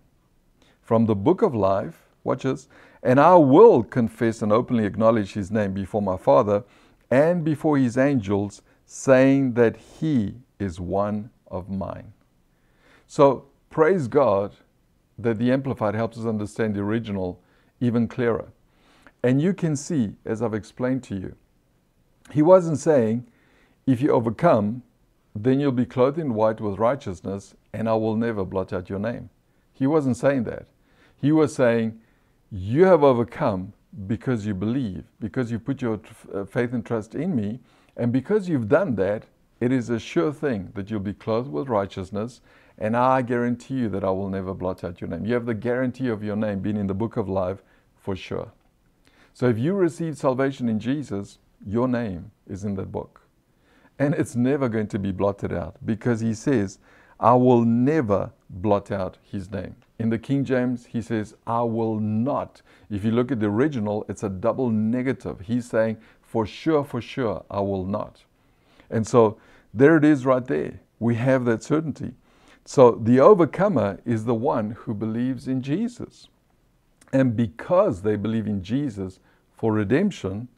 From 0.82 1.06
the 1.06 1.16
book 1.16 1.42
of 1.42 1.54
life, 1.54 2.08
watch 2.24 2.44
this, 2.44 2.68
and 3.04 3.20
I 3.20 3.36
will 3.36 3.84
confess 3.84 4.42
and 4.42 4.52
openly 4.52 4.86
acknowledge 4.86 5.34
his 5.34 5.52
name 5.52 5.74
before 5.74 6.02
my 6.02 6.18
Father 6.18 6.64
and 7.12 7.44
before 7.44 7.78
his 7.78 7.98
angels, 7.98 8.62
saying 8.86 9.54
that 9.54 9.76
he 9.78 10.36
is 10.60 10.80
one 10.80 11.30
of 11.52 11.70
mine. 11.70 12.14
So 13.06 13.46
praise 13.70 14.08
God 14.08 14.56
that 15.20 15.40
the 15.40 15.52
Amplified 15.52 15.96
helps 15.96 16.18
us 16.18 16.26
understand 16.26 16.76
the 16.76 16.82
original 16.82 17.42
even 17.80 18.08
clearer. 18.08 18.48
And 19.24 19.42
you 19.42 19.54
can 19.54 19.76
see, 19.76 20.14
as 20.26 20.42
I've 20.42 20.54
explained 20.54 21.04
to 21.04 21.16
you, 21.16 21.36
he 22.32 22.42
wasn't 22.42 22.78
saying, 22.78 23.28
if 23.86 24.02
you 24.02 24.12
overcome, 24.12 24.84
then 25.44 25.60
you'll 25.60 25.72
be 25.72 25.86
clothed 25.86 26.20
in 26.20 26.34
white 26.34 26.62
with 26.62 26.80
righteousness, 26.80 27.56
and 27.74 27.90
I 27.90 27.94
will 27.96 28.16
never 28.16 28.46
blot 28.46 28.74
out 28.74 28.90
your 28.90 29.00
name. 29.00 29.30
He 29.74 29.88
wasn't 29.88 30.18
saying 30.18 30.46
that. 30.46 30.68
He 31.20 31.32
was 31.32 31.54
saying, 31.54 32.00
You 32.52 32.86
have 32.86 33.04
overcome 33.04 33.74
because 34.08 34.46
you 34.46 34.54
believe, 34.54 35.04
because 35.20 35.52
you 35.52 35.60
put 35.60 35.82
your 35.82 36.00
uh, 36.34 36.46
faith 36.46 36.74
and 36.74 36.86
trust 36.86 37.16
in 37.16 37.36
me, 37.36 37.60
and 37.96 38.12
because 38.12 38.48
you've 38.48 38.70
done 38.70 38.96
that, 38.96 39.26
it 39.60 39.72
is 39.72 39.90
a 39.90 40.00
sure 40.00 40.32
thing 40.32 40.72
that 40.76 40.90
you'll 40.90 41.00
be 41.00 41.14
clothed 41.14 41.52
with 41.52 41.68
righteousness, 41.68 42.42
and 42.78 42.96
I 42.96 43.24
guarantee 43.24 43.76
you 43.76 43.90
that 43.90 44.04
I 44.04 44.12
will 44.12 44.30
never 44.30 44.54
blot 44.54 44.84
out 44.84 45.02
your 45.02 45.10
name. 45.10 45.26
You 45.26 45.34
have 45.34 45.48
the 45.48 45.56
guarantee 45.56 46.10
of 46.10 46.24
your 46.24 46.36
name 46.36 46.60
being 46.60 46.78
in 46.78 46.88
the 46.88 46.94
book 46.94 47.18
of 47.18 47.28
life 47.28 47.64
for 47.96 48.16
sure. 48.16 48.52
So 49.34 49.48
if 49.48 49.58
you 49.58 49.74
receive 49.74 50.18
salvation 50.18 50.70
in 50.70 50.80
Jesus, 50.80 51.40
your 51.66 51.88
name 51.88 52.32
is 52.48 52.64
in 52.64 52.76
that 52.76 52.92
book. 52.92 53.22
And 54.00 54.14
it's 54.14 54.36
never 54.36 54.70
going 54.70 54.88
to 54.88 55.00
be 55.00 55.12
blotted 55.12 55.52
out 55.52 55.76
because 55.86 56.20
he 56.20 56.34
says, 56.34 56.80
I 57.20 57.34
will 57.34 57.64
never 57.66 58.32
blot 58.50 58.92
out 58.92 59.18
his 59.24 59.52
name. 59.52 59.76
In 60.00 60.10
the 60.10 60.20
King 60.20 60.46
James, 60.46 60.86
he 60.86 61.02
says, 61.02 61.34
I 61.48 61.64
will 61.64 62.00
not. 62.00 62.62
If 62.92 63.04
you 63.04 63.12
look 63.12 63.32
at 63.32 63.40
the 63.40 63.48
original, 63.48 64.06
it's 64.08 64.22
a 64.22 64.30
double 64.30 64.70
negative. 64.70 65.42
He's 65.42 65.68
saying, 65.68 65.98
for 66.22 66.46
sure, 66.46 66.84
for 66.84 67.02
sure, 67.02 67.44
I 67.50 67.62
will 67.62 67.86
not. 67.86 68.24
And 68.90 69.08
so 69.08 69.38
there 69.74 69.98
it 69.98 70.06
is 70.06 70.26
right 70.26 70.46
there. 70.46 70.82
We 71.00 71.16
have 71.16 71.46
that 71.46 71.64
certainty. 71.64 72.14
So 72.66 72.92
the 72.92 73.20
overcomer 73.20 74.00
is 74.06 74.26
the 74.26 74.36
one 74.36 74.72
who 74.72 74.94
believes 74.94 75.48
in 75.48 75.62
Jesus. 75.62 76.28
And 77.14 77.36
because 77.36 78.02
they 78.02 78.18
believe 78.18 78.46
in 78.46 78.62
Jesus 78.62 79.20
for 79.56 79.74
redemption, 79.74 80.50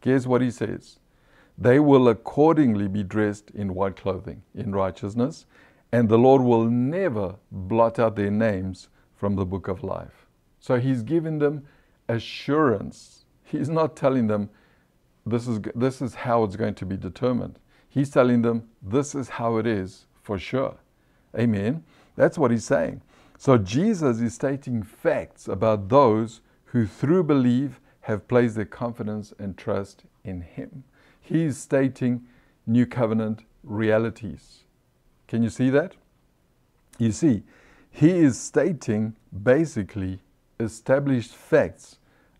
guess 0.00 0.26
what 0.26 0.42
he 0.42 0.50
says? 0.50 0.98
They 1.58 1.78
will 1.78 2.08
accordingly 2.08 2.88
be 2.88 3.02
dressed 3.02 3.50
in 3.50 3.74
white 3.74 3.96
clothing, 3.96 4.42
in 4.54 4.74
righteousness, 4.74 5.46
and 5.92 6.08
the 6.08 6.18
Lord 6.18 6.42
will 6.42 6.64
never 6.64 7.36
blot 7.50 7.98
out 7.98 8.16
their 8.16 8.30
names 8.30 8.88
from 9.14 9.36
the 9.36 9.44
book 9.44 9.68
of 9.68 9.84
life. 9.84 10.26
So 10.58 10.78
he's 10.78 11.02
giving 11.02 11.38
them 11.38 11.66
assurance. 12.08 13.24
He's 13.44 13.68
not 13.68 13.96
telling 13.96 14.26
them 14.26 14.48
this 15.26 15.46
is, 15.46 15.60
this 15.74 16.02
is 16.02 16.14
how 16.14 16.42
it's 16.44 16.56
going 16.56 16.74
to 16.74 16.86
be 16.86 16.96
determined. 16.96 17.58
He's 17.88 18.10
telling 18.10 18.42
them 18.42 18.68
this 18.80 19.14
is 19.14 19.28
how 19.28 19.58
it 19.58 19.66
is 19.66 20.06
for 20.22 20.38
sure. 20.38 20.76
Amen. 21.38 21.84
That's 22.16 22.38
what 22.38 22.50
he's 22.50 22.64
saying. 22.64 23.02
So 23.38 23.58
Jesus 23.58 24.20
is 24.20 24.34
stating 24.34 24.82
facts 24.82 25.48
about 25.48 25.88
those 25.88 26.40
who 26.66 26.86
through 26.86 27.24
belief 27.24 27.80
have 28.00 28.26
placed 28.28 28.56
their 28.56 28.64
confidence 28.64 29.32
and 29.38 29.56
trust 29.56 30.04
in 30.24 30.40
him. 30.40 30.84
He's 31.22 31.56
stating 31.56 32.26
new 32.66 32.84
covenant 32.84 33.44
realities. 33.62 34.64
Can 35.28 35.42
you 35.42 35.48
see 35.48 35.70
that? 35.70 35.94
You 36.98 37.12
see, 37.12 37.44
he 37.90 38.10
is 38.10 38.38
stating 38.38 39.16
basically 39.42 40.20
established 40.60 41.34
facts 41.34 41.98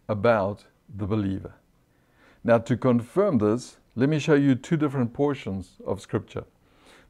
about 0.09 0.65
the 0.95 1.07
believer. 1.07 1.55
Now, 2.45 2.59
to 2.59 2.77
confirm 2.77 3.39
this, 3.39 3.79
let 3.95 4.09
me 4.09 4.19
show 4.19 4.35
you 4.35 4.57
two 4.57 4.77
different 4.77 5.13
portions 5.13 5.77
of 5.87 6.01
Scripture. 6.01 6.45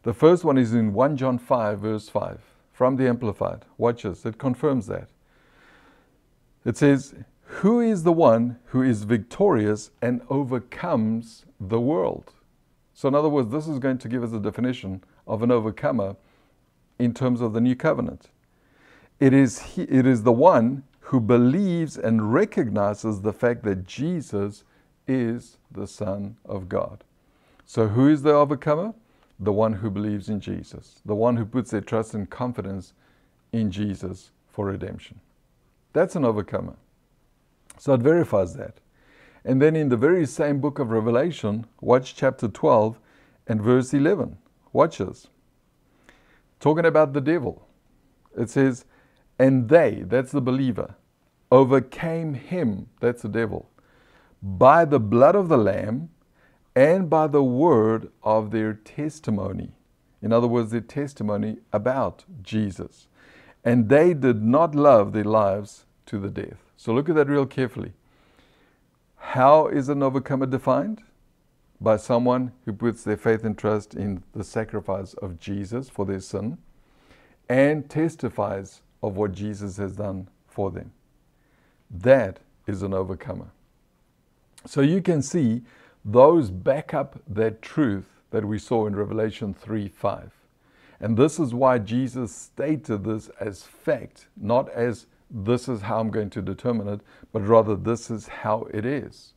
The 0.02 0.12
first 0.12 0.44
one 0.44 0.58
is 0.58 0.74
in 0.74 0.92
1 0.92 1.16
John 1.16 1.38
5, 1.38 1.78
verse 1.78 2.08
5, 2.08 2.38
from 2.72 2.96
the 2.96 3.08
Amplified. 3.08 3.64
Watch 3.78 4.02
this, 4.02 4.26
it 4.26 4.38
confirms 4.38 4.86
that. 4.88 5.08
It 6.64 6.76
says, 6.76 7.14
Who 7.60 7.80
is 7.80 8.02
the 8.02 8.12
one 8.12 8.58
who 8.66 8.82
is 8.82 9.04
victorious 9.04 9.90
and 10.00 10.22
overcomes 10.28 11.44
the 11.60 11.80
world? 11.80 12.32
So, 12.94 13.08
in 13.08 13.14
other 13.14 13.28
words, 13.28 13.50
this 13.50 13.68
is 13.68 13.78
going 13.78 13.98
to 13.98 14.08
give 14.08 14.22
us 14.22 14.32
a 14.32 14.40
definition 14.40 15.02
of 15.26 15.42
an 15.42 15.50
overcomer 15.50 16.16
in 16.98 17.14
terms 17.14 17.40
of 17.40 17.52
the 17.52 17.60
new 17.60 17.76
covenant. 17.76 18.30
It 19.20 19.32
is, 19.32 19.60
he, 19.60 19.82
it 19.82 20.06
is 20.06 20.22
the 20.22 20.32
one 20.32 20.82
who 21.00 21.20
believes 21.20 21.96
and 21.96 22.32
recognizes 22.32 23.20
the 23.20 23.32
fact 23.32 23.62
that 23.64 23.84
Jesus 23.86 24.64
is 25.06 25.58
the 25.70 25.86
Son 25.86 26.36
of 26.44 26.68
God. 26.68 27.04
So, 27.66 27.88
who 27.88 28.08
is 28.08 28.22
the 28.22 28.32
overcomer? 28.32 28.94
the 29.42 29.52
one 29.52 29.72
who 29.72 29.90
believes 29.90 30.28
in 30.28 30.40
Jesus, 30.40 31.00
the 31.04 31.16
one 31.16 31.36
who 31.36 31.44
puts 31.44 31.72
their 31.72 31.80
trust 31.80 32.14
and 32.14 32.30
confidence 32.30 32.92
in 33.52 33.72
Jesus 33.72 34.30
for 34.48 34.66
redemption. 34.66 35.18
That's 35.92 36.14
an 36.14 36.24
overcomer. 36.24 36.76
So 37.82 37.94
it 37.94 38.00
verifies 38.00 38.54
that. 38.54 38.78
And 39.44 39.60
then 39.60 39.74
in 39.74 39.88
the 39.88 39.96
very 39.96 40.24
same 40.24 40.60
book 40.60 40.78
of 40.78 40.92
Revelation, 40.92 41.66
watch 41.80 42.14
chapter 42.14 42.46
12 42.46 43.00
and 43.48 43.60
verse 43.60 43.92
11. 43.92 44.36
Watch 44.72 44.98
this. 44.98 45.26
Talking 46.60 46.84
about 46.84 47.12
the 47.12 47.20
devil. 47.20 47.66
It 48.38 48.50
says, 48.50 48.84
And 49.36 49.68
they, 49.68 50.04
that's 50.06 50.30
the 50.30 50.40
believer, 50.40 50.94
overcame 51.50 52.34
him, 52.34 52.86
that's 53.00 53.22
the 53.22 53.28
devil, 53.28 53.68
by 54.40 54.84
the 54.84 55.00
blood 55.00 55.34
of 55.34 55.48
the 55.48 55.58
Lamb 55.58 56.10
and 56.76 57.10
by 57.10 57.26
the 57.26 57.42
word 57.42 58.12
of 58.22 58.52
their 58.52 58.74
testimony. 58.74 59.72
In 60.22 60.32
other 60.32 60.46
words, 60.46 60.70
their 60.70 60.80
testimony 60.80 61.56
about 61.72 62.26
Jesus. 62.42 63.08
And 63.64 63.88
they 63.88 64.14
did 64.14 64.40
not 64.40 64.76
love 64.76 65.12
their 65.12 65.24
lives 65.24 65.86
to 66.06 66.20
the 66.20 66.30
death. 66.30 66.71
So 66.82 66.92
look 66.92 67.08
at 67.08 67.14
that 67.14 67.28
real 67.28 67.46
carefully. 67.46 67.92
How 69.16 69.68
is 69.68 69.88
an 69.88 70.02
overcomer 70.02 70.46
defined? 70.46 71.00
By 71.80 71.96
someone 71.96 72.50
who 72.64 72.72
puts 72.72 73.04
their 73.04 73.16
faith 73.16 73.44
and 73.44 73.56
trust 73.56 73.94
in 73.94 74.24
the 74.32 74.42
sacrifice 74.42 75.14
of 75.14 75.38
Jesus 75.38 75.88
for 75.88 76.04
their 76.04 76.18
sin 76.18 76.58
and 77.48 77.88
testifies 77.88 78.82
of 79.00 79.16
what 79.16 79.30
Jesus 79.30 79.76
has 79.76 79.94
done 79.94 80.26
for 80.48 80.72
them. 80.72 80.90
That 81.88 82.40
is 82.66 82.82
an 82.82 82.94
overcomer. 82.94 83.52
So 84.66 84.80
you 84.80 85.00
can 85.02 85.22
see 85.22 85.62
those 86.04 86.50
back 86.50 86.92
up 86.94 87.20
that 87.28 87.62
truth 87.62 88.08
that 88.32 88.44
we 88.44 88.58
saw 88.58 88.88
in 88.88 88.96
Revelation 88.96 89.54
3 89.54 89.86
5. 89.86 90.32
And 90.98 91.16
this 91.16 91.38
is 91.38 91.54
why 91.54 91.78
Jesus 91.78 92.34
stated 92.34 93.04
this 93.04 93.28
as 93.38 93.62
fact, 93.62 94.26
not 94.36 94.68
as 94.70 95.06
this 95.32 95.68
is 95.68 95.82
how 95.82 95.98
I'm 95.98 96.10
going 96.10 96.30
to 96.30 96.42
determine 96.42 96.88
it, 96.88 97.00
but 97.32 97.46
rather 97.46 97.74
this 97.74 98.10
is 98.10 98.28
how 98.28 98.68
it 98.72 98.84
is. 98.84 99.32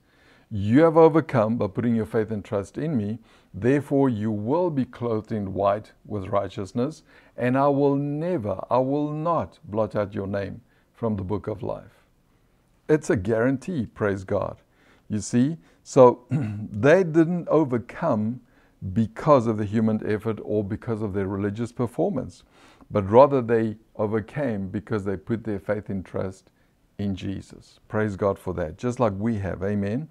You 0.51 0.81
have 0.81 0.97
overcome 0.97 1.57
by 1.57 1.67
putting 1.67 1.95
your 1.95 2.05
faith 2.05 2.31
and 2.31 2.43
trust 2.43 2.77
in 2.77 2.95
me. 2.95 3.19
Therefore, 3.53 4.09
you 4.09 4.31
will 4.31 4.69
be 4.69 4.85
clothed 4.85 5.31
in 5.31 5.53
white 5.53 5.93
with 6.05 6.27
righteousness, 6.27 7.03
and 7.35 7.57
I 7.57 7.67
will 7.69 7.95
never, 7.95 8.61
I 8.69 8.77
will 8.79 9.11
not 9.11 9.57
blot 9.63 9.95
out 9.95 10.13
your 10.13 10.27
name 10.27 10.61
from 10.93 11.15
the 11.15 11.23
book 11.23 11.47
of 11.47 11.63
life. 11.63 12.03
It's 12.87 13.09
a 13.09 13.15
guarantee, 13.15 13.87
praise 13.87 14.23
God. 14.23 14.57
You 15.09 15.19
see? 15.19 15.57
So 15.83 16.25
they 16.29 17.03
didn't 17.03 17.47
overcome 17.47 18.41
because 18.93 19.47
of 19.47 19.57
the 19.57 19.65
human 19.65 20.05
effort 20.05 20.39
or 20.43 20.63
because 20.63 21.01
of 21.01 21.13
their 21.13 21.27
religious 21.27 21.71
performance, 21.71 22.43
but 22.91 23.09
rather 23.09 23.41
they 23.41 23.77
overcame 23.95 24.69
because 24.69 25.05
they 25.05 25.17
put 25.17 25.43
their 25.43 25.59
faith 25.59 25.89
and 25.89 26.05
trust 26.05 26.49
in 26.97 27.15
Jesus. 27.15 27.79
Praise 27.87 28.15
God 28.15 28.39
for 28.39 28.53
that, 28.53 28.77
just 28.77 28.99
like 28.99 29.13
we 29.17 29.37
have. 29.37 29.63
Amen. 29.63 30.07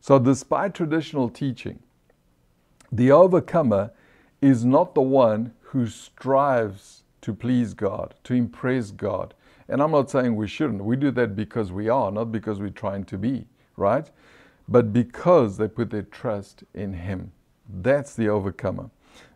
So, 0.00 0.18
despite 0.18 0.74
traditional 0.74 1.28
teaching, 1.28 1.78
the 2.90 3.10
overcomer 3.10 3.92
is 4.40 4.64
not 4.64 4.94
the 4.94 5.02
one 5.02 5.52
who 5.60 5.86
strives 5.86 7.04
to 7.22 7.32
please 7.32 7.72
God, 7.72 8.14
to 8.24 8.34
impress 8.34 8.90
God. 8.90 9.34
And 9.68 9.80
I'm 9.80 9.92
not 9.92 10.10
saying 10.10 10.34
we 10.34 10.48
shouldn't. 10.48 10.84
We 10.84 10.96
do 10.96 11.10
that 11.12 11.36
because 11.36 11.72
we 11.72 11.88
are, 11.88 12.10
not 12.10 12.32
because 12.32 12.60
we're 12.60 12.70
trying 12.70 13.04
to 13.04 13.16
be, 13.16 13.46
right? 13.76 14.10
But 14.68 14.92
because 14.92 15.56
they 15.56 15.68
put 15.68 15.90
their 15.90 16.02
trust 16.02 16.64
in 16.74 16.92
Him. 16.92 17.32
That's 17.68 18.14
the 18.14 18.28
overcomer. 18.28 18.90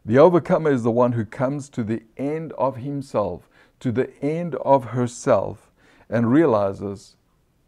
The 0.06 0.18
overcomer 0.18 0.70
is 0.70 0.84
the 0.84 0.92
one 0.92 1.12
who 1.12 1.24
comes 1.24 1.68
to 1.70 1.82
the 1.82 2.00
end 2.16 2.52
of 2.52 2.76
himself, 2.76 3.48
to 3.80 3.90
the 3.90 4.08
end 4.22 4.54
of 4.54 4.84
herself, 4.84 5.72
and 6.08 6.30
realizes, 6.30 7.16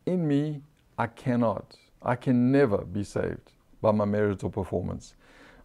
in 0.07 0.29
me, 0.29 0.63
I 0.97 1.09
cannot, 1.09 1.75
I 2.01 2.15
can 2.15 2.53
never 2.53 2.79
be 2.79 3.03
saved 3.03 3.51
by 3.83 3.91
my 3.91 4.05
merit 4.05 4.45
or 4.45 4.51
performance. 4.51 5.17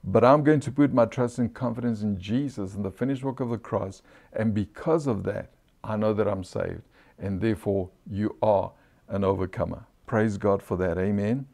But 0.03 0.25
I'm 0.25 0.43
going 0.43 0.61
to 0.61 0.71
put 0.71 0.91
my 0.91 1.05
trust 1.05 1.37
and 1.37 1.53
confidence 1.53 2.01
in 2.01 2.19
Jesus 2.19 2.73
and 2.73 2.83
the 2.83 2.89
finished 2.89 3.23
work 3.23 3.39
of 3.39 3.51
the 3.51 3.59
cross. 3.59 4.01
And 4.33 4.51
because 4.51 5.05
of 5.05 5.21
that, 5.25 5.51
I 5.83 5.95
know 5.95 6.11
that 6.15 6.27
I'm 6.27 6.43
saved. 6.43 6.81
And 7.19 7.39
therefore, 7.39 7.91
you 8.09 8.35
are 8.41 8.71
an 9.09 9.23
overcomer. 9.23 9.85
Praise 10.07 10.39
God 10.39 10.63
for 10.63 10.75
that. 10.77 10.97
Amen. 10.97 11.45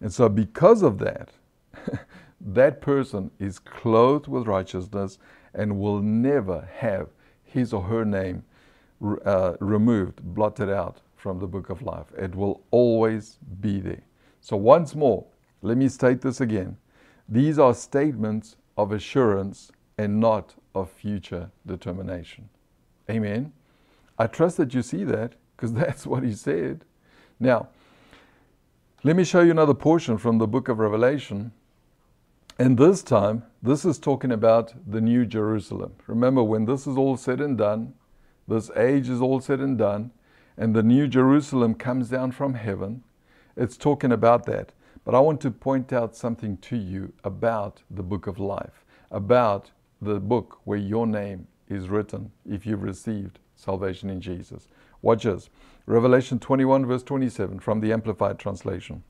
And 0.00 0.12
so, 0.12 0.28
because 0.28 0.82
of 0.82 0.98
that, 0.98 1.30
that 2.40 2.80
person 2.80 3.30
is 3.38 3.58
clothed 3.58 4.28
with 4.28 4.46
righteousness 4.46 5.18
and 5.54 5.78
will 5.78 6.00
never 6.00 6.68
have 6.76 7.08
his 7.44 7.72
or 7.72 7.82
her 7.82 8.04
name 8.04 8.44
uh, 9.24 9.54
removed, 9.60 10.22
blotted 10.22 10.68
out 10.68 11.00
from 11.16 11.38
the 11.38 11.46
book 11.46 11.70
of 11.70 11.82
life. 11.82 12.06
It 12.16 12.34
will 12.34 12.62
always 12.70 13.38
be 13.60 13.80
there. 13.80 14.02
So, 14.40 14.56
once 14.56 14.94
more, 14.94 15.26
let 15.62 15.76
me 15.76 15.88
state 15.88 16.20
this 16.20 16.40
again. 16.40 16.76
These 17.28 17.58
are 17.58 17.74
statements 17.74 18.56
of 18.76 18.92
assurance 18.92 19.72
and 19.96 20.20
not 20.20 20.54
of 20.74 20.90
future 20.90 21.50
determination. 21.66 22.48
Amen. 23.10 23.52
I 24.18 24.26
trust 24.26 24.56
that 24.58 24.74
you 24.74 24.82
see 24.82 25.04
that 25.04 25.34
because 25.56 25.72
that's 25.74 26.06
what 26.06 26.22
he 26.22 26.32
said. 26.32 26.84
Now, 27.40 27.68
let 29.02 29.16
me 29.16 29.24
show 29.24 29.40
you 29.40 29.50
another 29.50 29.74
portion 29.74 30.18
from 30.18 30.38
the 30.38 30.46
book 30.46 30.68
of 30.68 30.78
Revelation 30.78 31.52
and 32.58 32.76
this 32.76 33.04
time, 33.04 33.44
this 33.62 33.84
is 33.84 33.98
talking 33.98 34.32
about 34.32 34.74
the 34.84 35.00
New 35.00 35.24
Jerusalem. 35.24 35.92
Remember, 36.08 36.42
when 36.42 36.64
this 36.64 36.88
is 36.88 36.96
all 36.96 37.16
said 37.16 37.40
and 37.40 37.56
done, 37.56 37.94
this 38.48 38.68
age 38.76 39.08
is 39.08 39.20
all 39.20 39.40
said 39.40 39.60
and 39.60 39.78
done, 39.78 40.10
and 40.56 40.74
the 40.74 40.82
New 40.82 41.06
Jerusalem 41.06 41.74
comes 41.74 42.08
down 42.08 42.32
from 42.32 42.54
heaven, 42.54 43.04
it's 43.56 43.76
talking 43.76 44.10
about 44.10 44.44
that. 44.46 44.72
But 45.04 45.14
I 45.14 45.20
want 45.20 45.40
to 45.42 45.52
point 45.52 45.92
out 45.92 46.16
something 46.16 46.56
to 46.58 46.76
you 46.76 47.12
about 47.22 47.82
the 47.90 48.02
book 48.02 48.26
of 48.26 48.40
life, 48.40 48.84
about 49.10 49.70
the 50.02 50.18
book 50.18 50.58
where 50.64 50.78
your 50.78 51.06
name 51.06 51.46
is 51.68 51.88
written 51.88 52.32
if 52.44 52.66
you've 52.66 52.82
received 52.82 53.38
salvation 53.54 54.10
in 54.10 54.20
Jesus. 54.20 54.66
Watch 55.00 55.22
this 55.22 55.48
Revelation 55.86 56.40
21, 56.40 56.86
verse 56.86 57.04
27 57.04 57.60
from 57.60 57.80
the 57.80 57.92
Amplified 57.92 58.38
Translation 58.40 59.04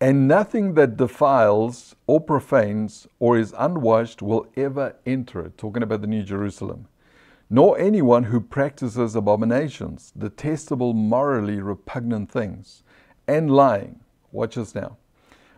and 0.00 0.28
nothing 0.28 0.74
that 0.74 0.96
defiles 0.96 1.96
or 2.06 2.20
profanes 2.20 3.08
or 3.18 3.36
is 3.36 3.54
unwashed 3.58 4.22
will 4.22 4.46
ever 4.56 4.94
enter 5.04 5.40
it. 5.40 5.58
Talking 5.58 5.82
about 5.82 6.02
the 6.02 6.06
New 6.06 6.22
Jerusalem. 6.22 6.86
Nor 7.50 7.78
anyone 7.78 8.24
who 8.24 8.40
practices 8.40 9.16
abominations, 9.16 10.12
detestable, 10.16 10.92
morally 10.92 11.60
repugnant 11.60 12.30
things, 12.30 12.82
and 13.26 13.50
lying. 13.50 14.00
Watch 14.30 14.56
us 14.56 14.74
now. 14.74 14.98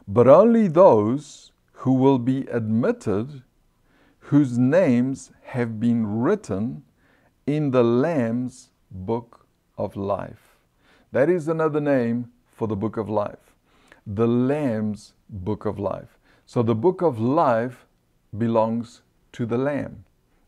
But 0.07 0.28
only 0.28 0.68
those 0.68 1.53
who 1.72 1.93
will 1.95 2.18
be 2.18 2.43
admitted, 2.47 3.43
whose 4.18 4.57
names 4.57 5.32
have 5.43 5.80
been 5.80 6.20
written 6.20 6.84
in 7.47 7.72
the 7.72 7.84
Lamb's 7.84 8.70
book 8.91 9.47
of 9.76 9.97
life. 9.97 10.57
That 11.12 11.28
is 11.28 11.49
another 11.49 11.80
name 11.80 12.30
for 12.53 12.68
the 12.68 12.76
book 12.76 12.97
of 12.97 13.09
life 13.09 13.49
the 14.07 14.26
Lamb's 14.26 15.14
book 15.28 15.64
of 15.66 15.78
life. 15.78 16.18
So 16.46 16.62
the 16.62 16.74
book 16.74 17.03
of 17.03 17.20
life 17.20 17.86
belongs 18.36 19.03
to 19.32 19.46
the 19.46 19.59
Lamb. 19.59 20.05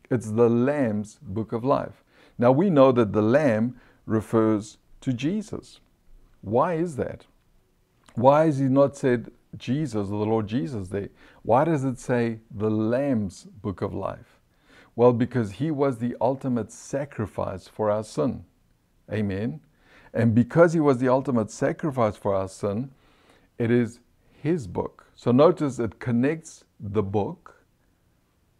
It's 0.09 0.31
the 0.31 0.49
Lamb's 0.49 1.17
book 1.21 1.53
of 1.53 1.63
life. 1.63 2.03
Now 2.37 2.51
we 2.51 2.69
know 2.69 2.91
that 2.91 3.13
the 3.13 3.21
Lamb 3.21 3.79
refers 4.05 4.77
to 5.01 5.13
Jesus. 5.13 5.79
Why 6.41 6.73
is 6.73 6.95
that? 6.97 7.25
Why 8.15 8.45
is 8.45 8.57
he 8.57 8.65
not 8.65 8.97
said 8.97 9.31
Jesus 9.57 10.09
or 10.09 10.19
the 10.19 10.31
Lord 10.31 10.47
Jesus 10.47 10.89
there? 10.89 11.09
Why 11.43 11.63
does 11.63 11.83
it 11.83 11.99
say 11.99 12.39
the 12.51 12.69
Lamb's 12.69 13.43
book 13.43 13.81
of 13.81 13.93
life? 13.93 14.39
Well, 14.95 15.13
because 15.13 15.53
he 15.53 15.71
was 15.71 15.97
the 15.97 16.15
ultimate 16.21 16.71
sacrifice 16.71 17.67
for 17.67 17.89
our 17.89 18.03
sin. 18.03 18.45
Amen. 19.11 19.61
And 20.13 20.35
because 20.35 20.73
he 20.73 20.79
was 20.79 20.99
the 20.99 21.09
ultimate 21.09 21.49
sacrifice 21.49 22.15
for 22.15 22.35
our 22.35 22.47
sin, 22.47 22.91
it 23.57 23.71
is 23.71 23.99
his 24.41 24.67
book. 24.67 25.05
So 25.15 25.31
notice 25.31 25.79
it 25.79 25.99
connects 25.99 26.65
the 26.79 27.03
book 27.03 27.65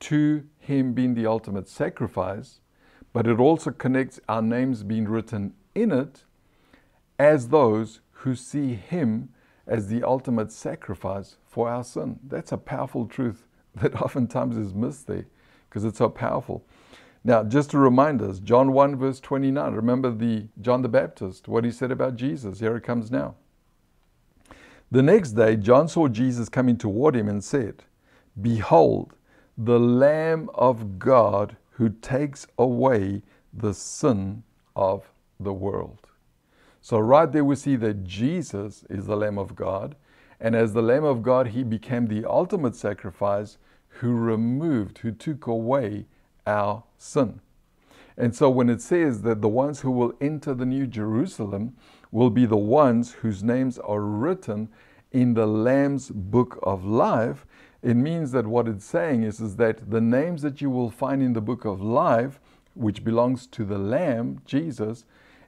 to 0.02 0.44
him 0.60 0.94
being 0.94 1.14
the 1.14 1.26
ultimate 1.26 1.68
sacrifice, 1.68 2.60
but 3.12 3.28
it 3.28 3.40
also 3.40 3.72
connects 3.72 4.20
our 4.28 4.42
names 4.42 4.84
being 4.84 5.08
written 5.08 5.54
in 5.76 5.92
it 5.92 6.24
as 7.20 7.50
those 7.50 8.02
who 8.12 8.36
see 8.36 8.74
him 8.74 9.30
as 9.68 9.88
the 9.88 10.04
ultimate 10.04 10.52
sacrifice 10.52 11.38
for 11.46 11.70
our 11.70 11.84
sin. 11.84 12.20
That's 12.28 12.52
a 12.52 12.58
powerful 12.58 13.06
truth 13.06 13.48
that 13.76 14.02
oftentimes 14.02 14.58
is 14.58 14.74
missed 14.74 15.08
there 15.08 15.26
because 15.70 15.86
it's 15.86 15.98
so 15.98 16.10
powerful. 16.10 16.66
Now, 17.24 17.44
just 17.44 17.72
to 17.72 17.78
remind 17.80 18.22
us, 18.22 18.40
John 18.40 18.74
1, 18.74 18.98
verse 18.98 19.22
29, 19.22 19.74
remember 19.74 20.12
the 20.12 20.48
John 20.60 20.82
the 20.82 20.90
Baptist, 20.90 21.48
what 21.48 21.64
he 21.64 21.72
said 21.72 21.92
about 21.92 22.18
Jesus. 22.18 22.60
Here 22.60 22.76
it 22.76 22.84
comes 22.84 23.10
now. 23.10 23.36
The 24.94 25.02
next 25.02 25.32
day, 25.32 25.56
John 25.56 25.88
saw 25.88 26.08
Jesus 26.08 26.50
coming 26.50 26.78
toward 26.78 27.16
him 27.16 27.28
and 27.28 27.44
said, 27.44 27.84
Behold, 28.40 29.16
the 29.58 29.80
Lamb 29.80 30.52
of 30.54 31.00
God 31.00 31.58
who 31.72 31.90
takes 31.90 32.46
away 32.60 33.24
the 33.52 33.74
sin 33.74 34.44
of 34.76 35.10
the 35.40 35.52
world. 35.52 36.06
So, 36.80 37.00
right 37.00 37.32
there, 37.32 37.44
we 37.44 37.56
see 37.56 37.76
that 37.78 38.04
Jesus 38.04 38.86
is 38.88 39.08
the 39.08 39.18
Lamb 39.18 39.40
of 39.40 39.56
God. 39.56 39.96
And 40.40 40.56
as 40.56 40.74
the 40.74 40.84
Lamb 40.84 41.06
of 41.06 41.24
God, 41.24 41.48
he 41.48 41.64
became 41.64 42.06
the 42.06 42.30
ultimate 42.30 42.76
sacrifice 42.76 43.58
who 43.88 44.14
removed, 44.14 45.00
who 45.00 45.12
took 45.12 45.48
away 45.48 46.06
our 46.46 46.84
sin. 47.00 47.42
And 48.16 48.36
so, 48.36 48.48
when 48.48 48.70
it 48.70 48.80
says 48.80 49.24
that 49.24 49.42
the 49.42 49.50
ones 49.50 49.80
who 49.80 49.90
will 49.90 50.14
enter 50.22 50.54
the 50.54 50.68
New 50.68 50.86
Jerusalem 50.86 51.76
will 52.14 52.30
be 52.30 52.46
the 52.46 52.56
ones 52.56 53.12
whose 53.12 53.44
names 53.44 53.80
are 53.80 54.02
written 54.02 54.70
in 55.12 55.34
the 55.34 55.48
Lamb's 55.48 56.12
book 56.12 56.60
of 56.62 56.86
life, 56.86 57.46
it 57.82 57.96
means 57.96 58.32
that 58.32 58.46
what 58.46 58.68
it's 58.68 58.86
saying 58.86 59.24
is, 59.24 59.42
is 59.42 59.56
that 59.56 59.90
the 59.90 60.00
names 60.00 60.44
that 60.44 60.62
you 60.62 60.70
will 60.70 60.92
find 60.92 61.24
in 61.24 61.34
the 61.34 61.42
book 61.42 61.66
of 61.66 61.82
life, 61.82 62.40
which 62.76 63.04
belongs 63.04 63.48
to 63.48 63.66
the 63.66 63.80
Lamb, 63.80 64.42
Jesus, 64.46 65.06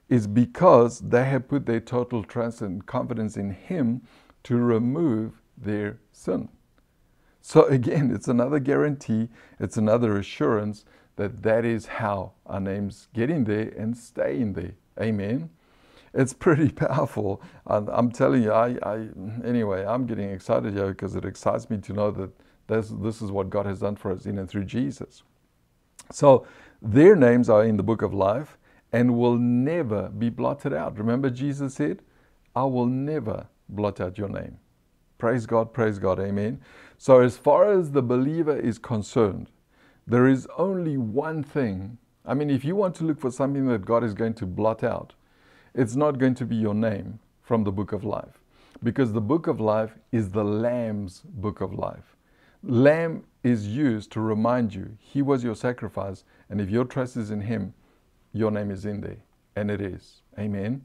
is 0.08 0.26
because 0.26 0.98
they 0.98 1.24
have 1.24 1.48
put 1.48 1.66
their 1.66 1.80
total 1.80 2.24
trust 2.24 2.60
and 2.60 2.84
confidence 2.84 3.36
in 3.36 3.50
Him 3.50 4.02
to 4.42 4.56
remove 4.56 5.40
their 5.56 6.00
sin. 6.10 6.48
So 7.40 7.66
again, 7.66 8.10
it's 8.12 8.28
another 8.28 8.58
guarantee, 8.58 9.28
it's 9.60 9.76
another 9.76 10.18
assurance 10.18 10.84
that 11.14 11.44
that 11.44 11.64
is 11.64 11.86
how 11.86 12.32
our 12.44 12.60
names 12.60 13.06
get 13.14 13.30
in 13.30 13.44
there 13.44 13.72
and 13.78 13.96
stay 13.96 14.40
in 14.40 14.52
there. 14.54 14.74
Amen. 15.00 15.50
It's 16.16 16.32
pretty 16.32 16.70
powerful. 16.86 17.42
And 17.66 17.88
I'm 17.90 18.10
telling 18.10 18.42
you, 18.42 18.52
I, 18.52 18.76
I 18.82 19.08
anyway, 19.44 19.84
I'm 19.84 20.06
getting 20.06 20.30
excited 20.30 20.74
here 20.74 20.88
because 20.88 21.14
it 21.14 21.24
excites 21.24 21.70
me 21.70 21.78
to 21.78 21.92
know 21.92 22.10
that 22.12 22.30
this, 22.66 22.88
this 22.88 23.22
is 23.22 23.30
what 23.30 23.50
God 23.50 23.66
has 23.66 23.80
done 23.80 23.96
for 23.96 24.10
us 24.10 24.26
in 24.26 24.38
and 24.38 24.48
through 24.48 24.64
Jesus. 24.64 25.22
So 26.10 26.46
their 26.82 27.14
names 27.14 27.48
are 27.48 27.64
in 27.64 27.76
the 27.76 27.82
book 27.82 28.02
of 28.02 28.14
life 28.14 28.58
and 28.92 29.16
will 29.16 29.36
never 29.36 30.08
be 30.08 30.30
blotted 30.30 30.72
out. 30.72 30.98
Remember, 30.98 31.30
Jesus 31.30 31.74
said, 31.74 32.02
I 32.54 32.64
will 32.64 32.86
never 32.86 33.46
blot 33.68 34.00
out 34.00 34.18
your 34.18 34.28
name. 34.28 34.58
Praise 35.18 35.46
God, 35.46 35.72
praise 35.72 35.98
God, 35.98 36.20
amen. 36.20 36.60
So, 36.98 37.20
as 37.20 37.36
far 37.36 37.72
as 37.72 37.92
the 37.92 38.02
believer 38.02 38.56
is 38.58 38.78
concerned, 38.78 39.50
there 40.06 40.26
is 40.26 40.46
only 40.56 40.96
one 40.96 41.42
thing. 41.42 41.98
I 42.24 42.34
mean, 42.34 42.50
if 42.50 42.64
you 42.64 42.76
want 42.76 42.94
to 42.96 43.04
look 43.04 43.18
for 43.20 43.30
something 43.30 43.66
that 43.68 43.84
God 43.84 44.04
is 44.04 44.14
going 44.14 44.34
to 44.34 44.46
blot 44.46 44.84
out, 44.84 45.14
it's 45.76 45.94
not 45.94 46.18
going 46.18 46.34
to 46.34 46.44
be 46.44 46.56
your 46.56 46.74
name 46.74 47.20
from 47.42 47.62
the 47.62 47.70
book 47.70 47.92
of 47.92 48.02
life. 48.02 48.40
Because 48.82 49.12
the 49.12 49.20
book 49.20 49.46
of 49.46 49.60
life 49.60 49.96
is 50.10 50.30
the 50.30 50.42
Lamb's 50.42 51.20
book 51.20 51.60
of 51.60 51.72
life. 51.72 52.16
Lamb 52.64 53.22
is 53.44 53.68
used 53.68 54.10
to 54.12 54.20
remind 54.20 54.74
you 54.74 54.96
He 54.98 55.22
was 55.22 55.44
your 55.44 55.54
sacrifice, 55.54 56.24
and 56.50 56.60
if 56.60 56.68
your 56.68 56.84
trust 56.84 57.16
is 57.16 57.30
in 57.30 57.42
Him, 57.42 57.72
your 58.32 58.50
name 58.50 58.72
is 58.72 58.84
in 58.84 59.00
there. 59.00 59.18
And 59.54 59.70
it 59.70 59.80
is. 59.80 60.22
Amen. 60.38 60.84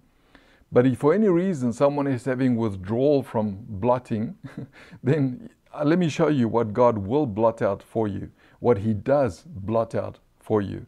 But 0.72 0.86
if 0.86 1.00
for 1.00 1.14
any 1.14 1.28
reason 1.28 1.74
someone 1.74 2.06
is 2.08 2.24
having 2.26 2.56
withdrawal 2.56 3.24
from 3.24 3.66
blotting, 3.68 4.38
then 5.04 5.50
uh, 5.74 5.84
let 5.84 5.98
me 5.98 6.08
show 6.08 6.28
you 6.28 6.48
what 6.48 6.72
God 6.72 7.00
will 7.00 7.26
blot 7.26 7.64
out 7.64 7.82
for 7.82 8.08
you 8.08 8.30
what 8.62 8.78
he 8.78 8.94
does 8.94 9.44
blot 9.46 9.94
out 9.94 10.20
for 10.40 10.62
you. 10.62 10.86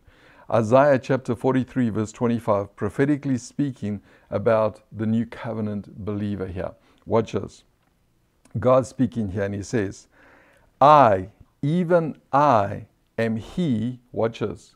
Isaiah 0.52 1.00
chapter 1.00 1.36
43, 1.36 1.90
verse 1.90 2.12
25, 2.12 2.76
prophetically 2.76 3.38
speaking 3.38 4.02
about 4.30 4.82
the 4.92 5.06
new 5.06 5.26
covenant 5.26 6.04
believer 6.04 6.48
here. 6.48 6.74
Watch 7.06 7.32
this. 7.32 7.64
God 8.60 8.86
speaking 8.86 9.30
here, 9.30 9.44
and 9.44 9.56
he 9.56 9.64
says, 9.64 10.08
I, 10.82 11.30
even 11.62 12.18
I, 12.34 12.88
am 13.18 13.38
he, 13.38 14.02
watch 14.12 14.40
this, 14.40 14.76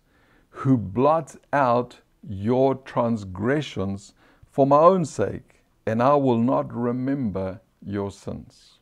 who 0.49 0.78
blots 0.78 1.38
out 1.51 1.99
your 2.28 2.76
transgressions 2.76 4.13
for 4.49 4.65
my 4.65 4.80
own 4.80 5.03
sake, 5.03 5.63
and 5.86 6.01
I 6.01 6.15
will 6.15 6.39
not 6.39 6.74
remember 6.74 7.59
your 7.86 8.09
sins. 8.09 8.80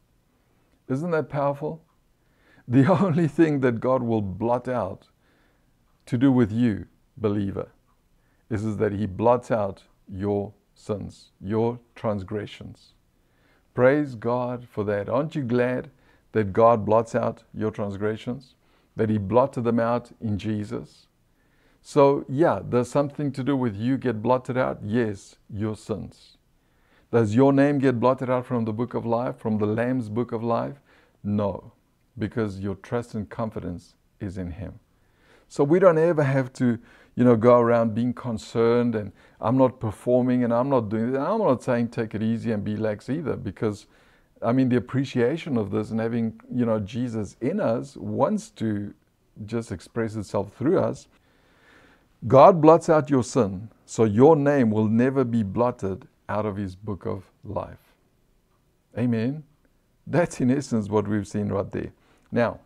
Isn't 0.88 1.12
that 1.12 1.30
powerful? 1.30 1.84
The 2.68 2.86
only 3.04 3.28
thing 3.28 3.62
that 3.62 3.80
God 3.80 4.04
will 4.04 4.22
blot 4.22 4.68
out 4.68 5.08
to 6.06 6.18
do 6.18 6.32
with 6.32 6.52
you, 6.52 6.86
believer, 7.18 7.70
is, 8.50 8.64
is 8.64 8.78
that 8.78 8.94
He 8.94 9.06
blots 9.06 9.52
out 9.52 9.84
your 10.08 10.54
sins, 10.74 11.32
your 11.42 11.80
transgressions. 11.96 12.94
Praise 13.74 14.16
God 14.16 14.68
for 14.70 14.84
that. 14.86 15.10
Aren't 15.10 15.36
you 15.36 15.44
glad 15.44 15.90
that 16.32 16.54
God 16.54 16.86
blots 16.86 17.16
out 17.16 17.44
your 17.54 17.72
transgressions? 17.72 18.56
That 18.96 19.10
He 19.10 19.18
blotted 19.18 19.64
them 19.64 19.80
out 19.80 20.12
in 20.22 20.38
Jesus? 20.38 21.08
So, 21.82 22.26
yeah, 22.28 22.62
there's 22.64 22.90
something 22.90 23.32
to 23.34 23.44
do 23.44 23.56
with 23.56 23.76
you 23.76 23.98
get 23.98 24.22
blotted 24.22 24.58
out? 24.58 24.80
Yes, 24.84 25.36
your 25.50 25.76
sins. 25.76 26.38
Does 27.12 27.36
your 27.36 27.54
name 27.54 27.80
get 27.80 28.00
blotted 28.00 28.30
out 28.30 28.46
from 28.46 28.66
the 28.66 28.74
book 28.74 28.94
of 28.94 29.06
life, 29.06 29.38
from 29.38 29.58
the 29.58 29.68
Lamb's 29.68 30.10
book 30.10 30.32
of 30.32 30.44
life? 30.44 30.76
No 31.24 31.74
because 32.18 32.60
your 32.60 32.76
trust 32.76 33.14
and 33.14 33.30
confidence 33.30 33.96
is 34.20 34.38
in 34.38 34.52
Him. 34.52 34.80
So 35.50 35.64
we 35.64 35.80
don't 35.80 35.98
ever 35.98 36.24
have 36.24 36.52
to, 36.54 36.80
you 37.16 37.24
know, 37.24 37.36
go 37.36 37.60
around 37.60 37.96
being 37.96 38.14
concerned 38.14 38.96
and 38.96 39.12
I'm 39.40 39.58
not 39.58 39.80
performing 39.80 40.44
and 40.44 40.54
I'm 40.54 40.70
not 40.70 40.90
doing 40.90 41.16
it. 41.16 41.18
I'm 41.18 41.40
not 41.40 41.64
saying 41.64 41.90
take 41.90 42.16
it 42.16 42.24
easy 42.24 42.52
and 42.52 42.64
be 42.64 42.76
lax 42.76 43.10
either 43.10 43.36
because 43.36 43.86
I 44.42 44.52
mean 44.52 44.70
the 44.70 44.78
appreciation 44.78 45.58
of 45.58 45.72
this 45.72 45.92
and 45.92 46.00
having, 46.00 46.40
you 46.54 46.66
know, 46.66 46.80
Jesus 46.80 47.38
in 47.42 47.60
us 47.60 47.96
wants 47.96 48.50
to 48.52 48.94
just 49.46 49.72
express 49.72 50.16
itself 50.16 50.54
through 50.58 50.80
us. 50.80 51.08
God 52.28 52.62
blots 52.62 52.90
out 52.90 53.10
your 53.10 53.24
sin, 53.24 53.70
so 53.86 54.04
your 54.04 54.36
name 54.36 54.72
will 54.72 54.88
never 54.88 55.24
be 55.24 55.44
blotted 55.44 56.08
out 56.28 56.46
of 56.46 56.56
his 56.56 56.76
book 56.76 57.06
of 57.06 57.30
life. 57.44 57.94
Amen. 58.98 59.44
That's 60.08 60.40
in 60.40 60.50
essence 60.50 60.90
what 60.90 61.08
we've 61.08 61.28
seen 61.28 61.50
right 61.50 61.70
there. 61.72 61.92
Now, 62.32 62.60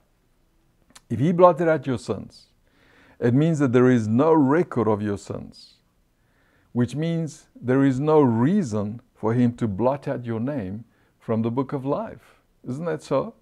if 1.09 1.19
he 1.19 1.31
blotted 1.31 1.67
out 1.67 1.87
your 1.87 1.97
sins, 1.97 2.47
it 3.19 3.33
means 3.33 3.59
that 3.59 3.73
there 3.73 3.89
is 3.89 4.07
no 4.07 4.33
record 4.33 4.87
of 4.87 5.01
your 5.01 5.17
sins, 5.17 5.75
which 6.71 6.95
means 6.95 7.47
there 7.59 7.83
is 7.83 7.99
no 7.99 8.21
reason 8.21 9.01
for 9.13 9.33
him 9.33 9.53
to 9.57 9.67
blot 9.67 10.07
out 10.07 10.25
your 10.25 10.39
name 10.39 10.85
from 11.19 11.41
the 11.41 11.51
book 11.51 11.73
of 11.73 11.85
life. 11.85 12.39
Isn't 12.67 12.85
that 12.85 13.03
so? 13.03 13.33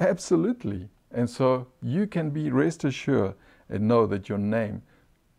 Absolutely. 0.00 0.88
And 1.12 1.28
so 1.28 1.66
you 1.82 2.06
can 2.06 2.30
be 2.30 2.50
rest 2.50 2.84
assured 2.84 3.34
and 3.68 3.86
know 3.86 4.06
that 4.06 4.28
your 4.28 4.38
name 4.38 4.82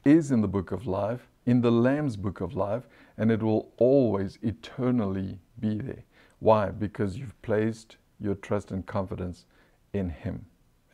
is 0.06 0.32
in 0.32 0.42
the 0.42 0.48
book 0.48 0.72
of 0.72 0.86
life, 0.86 1.28
in 1.46 1.62
the 1.62 1.72
Lamb's 1.72 2.16
book 2.16 2.42
of 2.42 2.56
life, 2.56 2.88
and 3.18 3.32
it 3.32 3.42
will 3.42 3.72
always 3.78 4.38
eternally 4.42 5.40
be 5.60 5.80
there. 5.80 6.04
Why? 6.40 6.70
Because 6.70 7.18
you've 7.18 7.40
placed 7.42 7.98
your 8.20 8.36
trust 8.36 8.72
and 8.72 8.86
confidence 8.86 9.46
in 9.94 10.10
Him. 10.10 10.46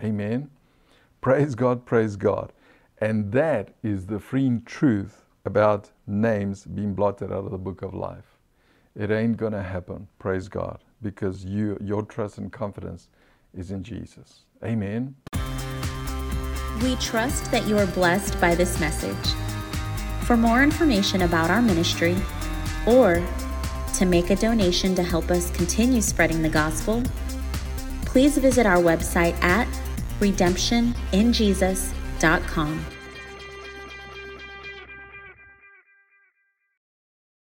Amen. 0.02 0.50
Praise 1.24 1.56
God, 1.56 1.86
praise 1.86 2.18
God. 2.18 2.52
And 2.98 3.32
that 3.32 3.74
is 3.82 4.08
the 4.08 4.20
freeing 4.20 4.62
truth 4.64 5.24
about 5.46 5.90
names 6.06 6.66
being 6.66 6.94
blotted 6.94 7.32
out 7.32 7.46
of 7.46 7.52
the 7.52 7.58
book 7.58 7.82
of 7.82 7.94
life. 7.94 8.38
It 8.94 9.10
ain't 9.10 9.38
going 9.38 9.54
to 9.54 9.64
happen, 9.64 10.10
praise 10.20 10.50
God, 10.50 10.84
because 11.02 11.46
you, 11.46 11.78
your 11.80 12.02
trust 12.02 12.40
and 12.40 12.52
confidence 12.52 13.08
is 13.58 13.72
in 13.72 13.84
Jesus. 13.84 14.42
Amen. 14.66 15.16
We 16.82 16.98
trust 16.98 17.50
that 17.52 17.66
you 17.70 17.78
are 17.78 17.88
blessed 17.88 18.42
by 18.42 18.54
this 18.54 18.78
message. 18.82 19.34
For 20.26 20.36
more 20.36 20.62
information 20.62 21.22
about 21.22 21.50
our 21.50 21.62
ministry 21.62 22.18
or 22.86 23.26
to 23.94 24.06
make 24.06 24.30
a 24.30 24.36
donation 24.36 24.94
to 24.96 25.04
help 25.04 25.32
us 25.32 25.52
continue 25.52 26.02
spreading 26.02 26.42
the 26.42 26.50
gospel, 26.50 27.02
please 28.02 28.38
visit 28.38 28.66
our 28.66 28.84
website 28.84 29.42
at 29.42 29.70
redemptioninjesus.com. 30.24 32.93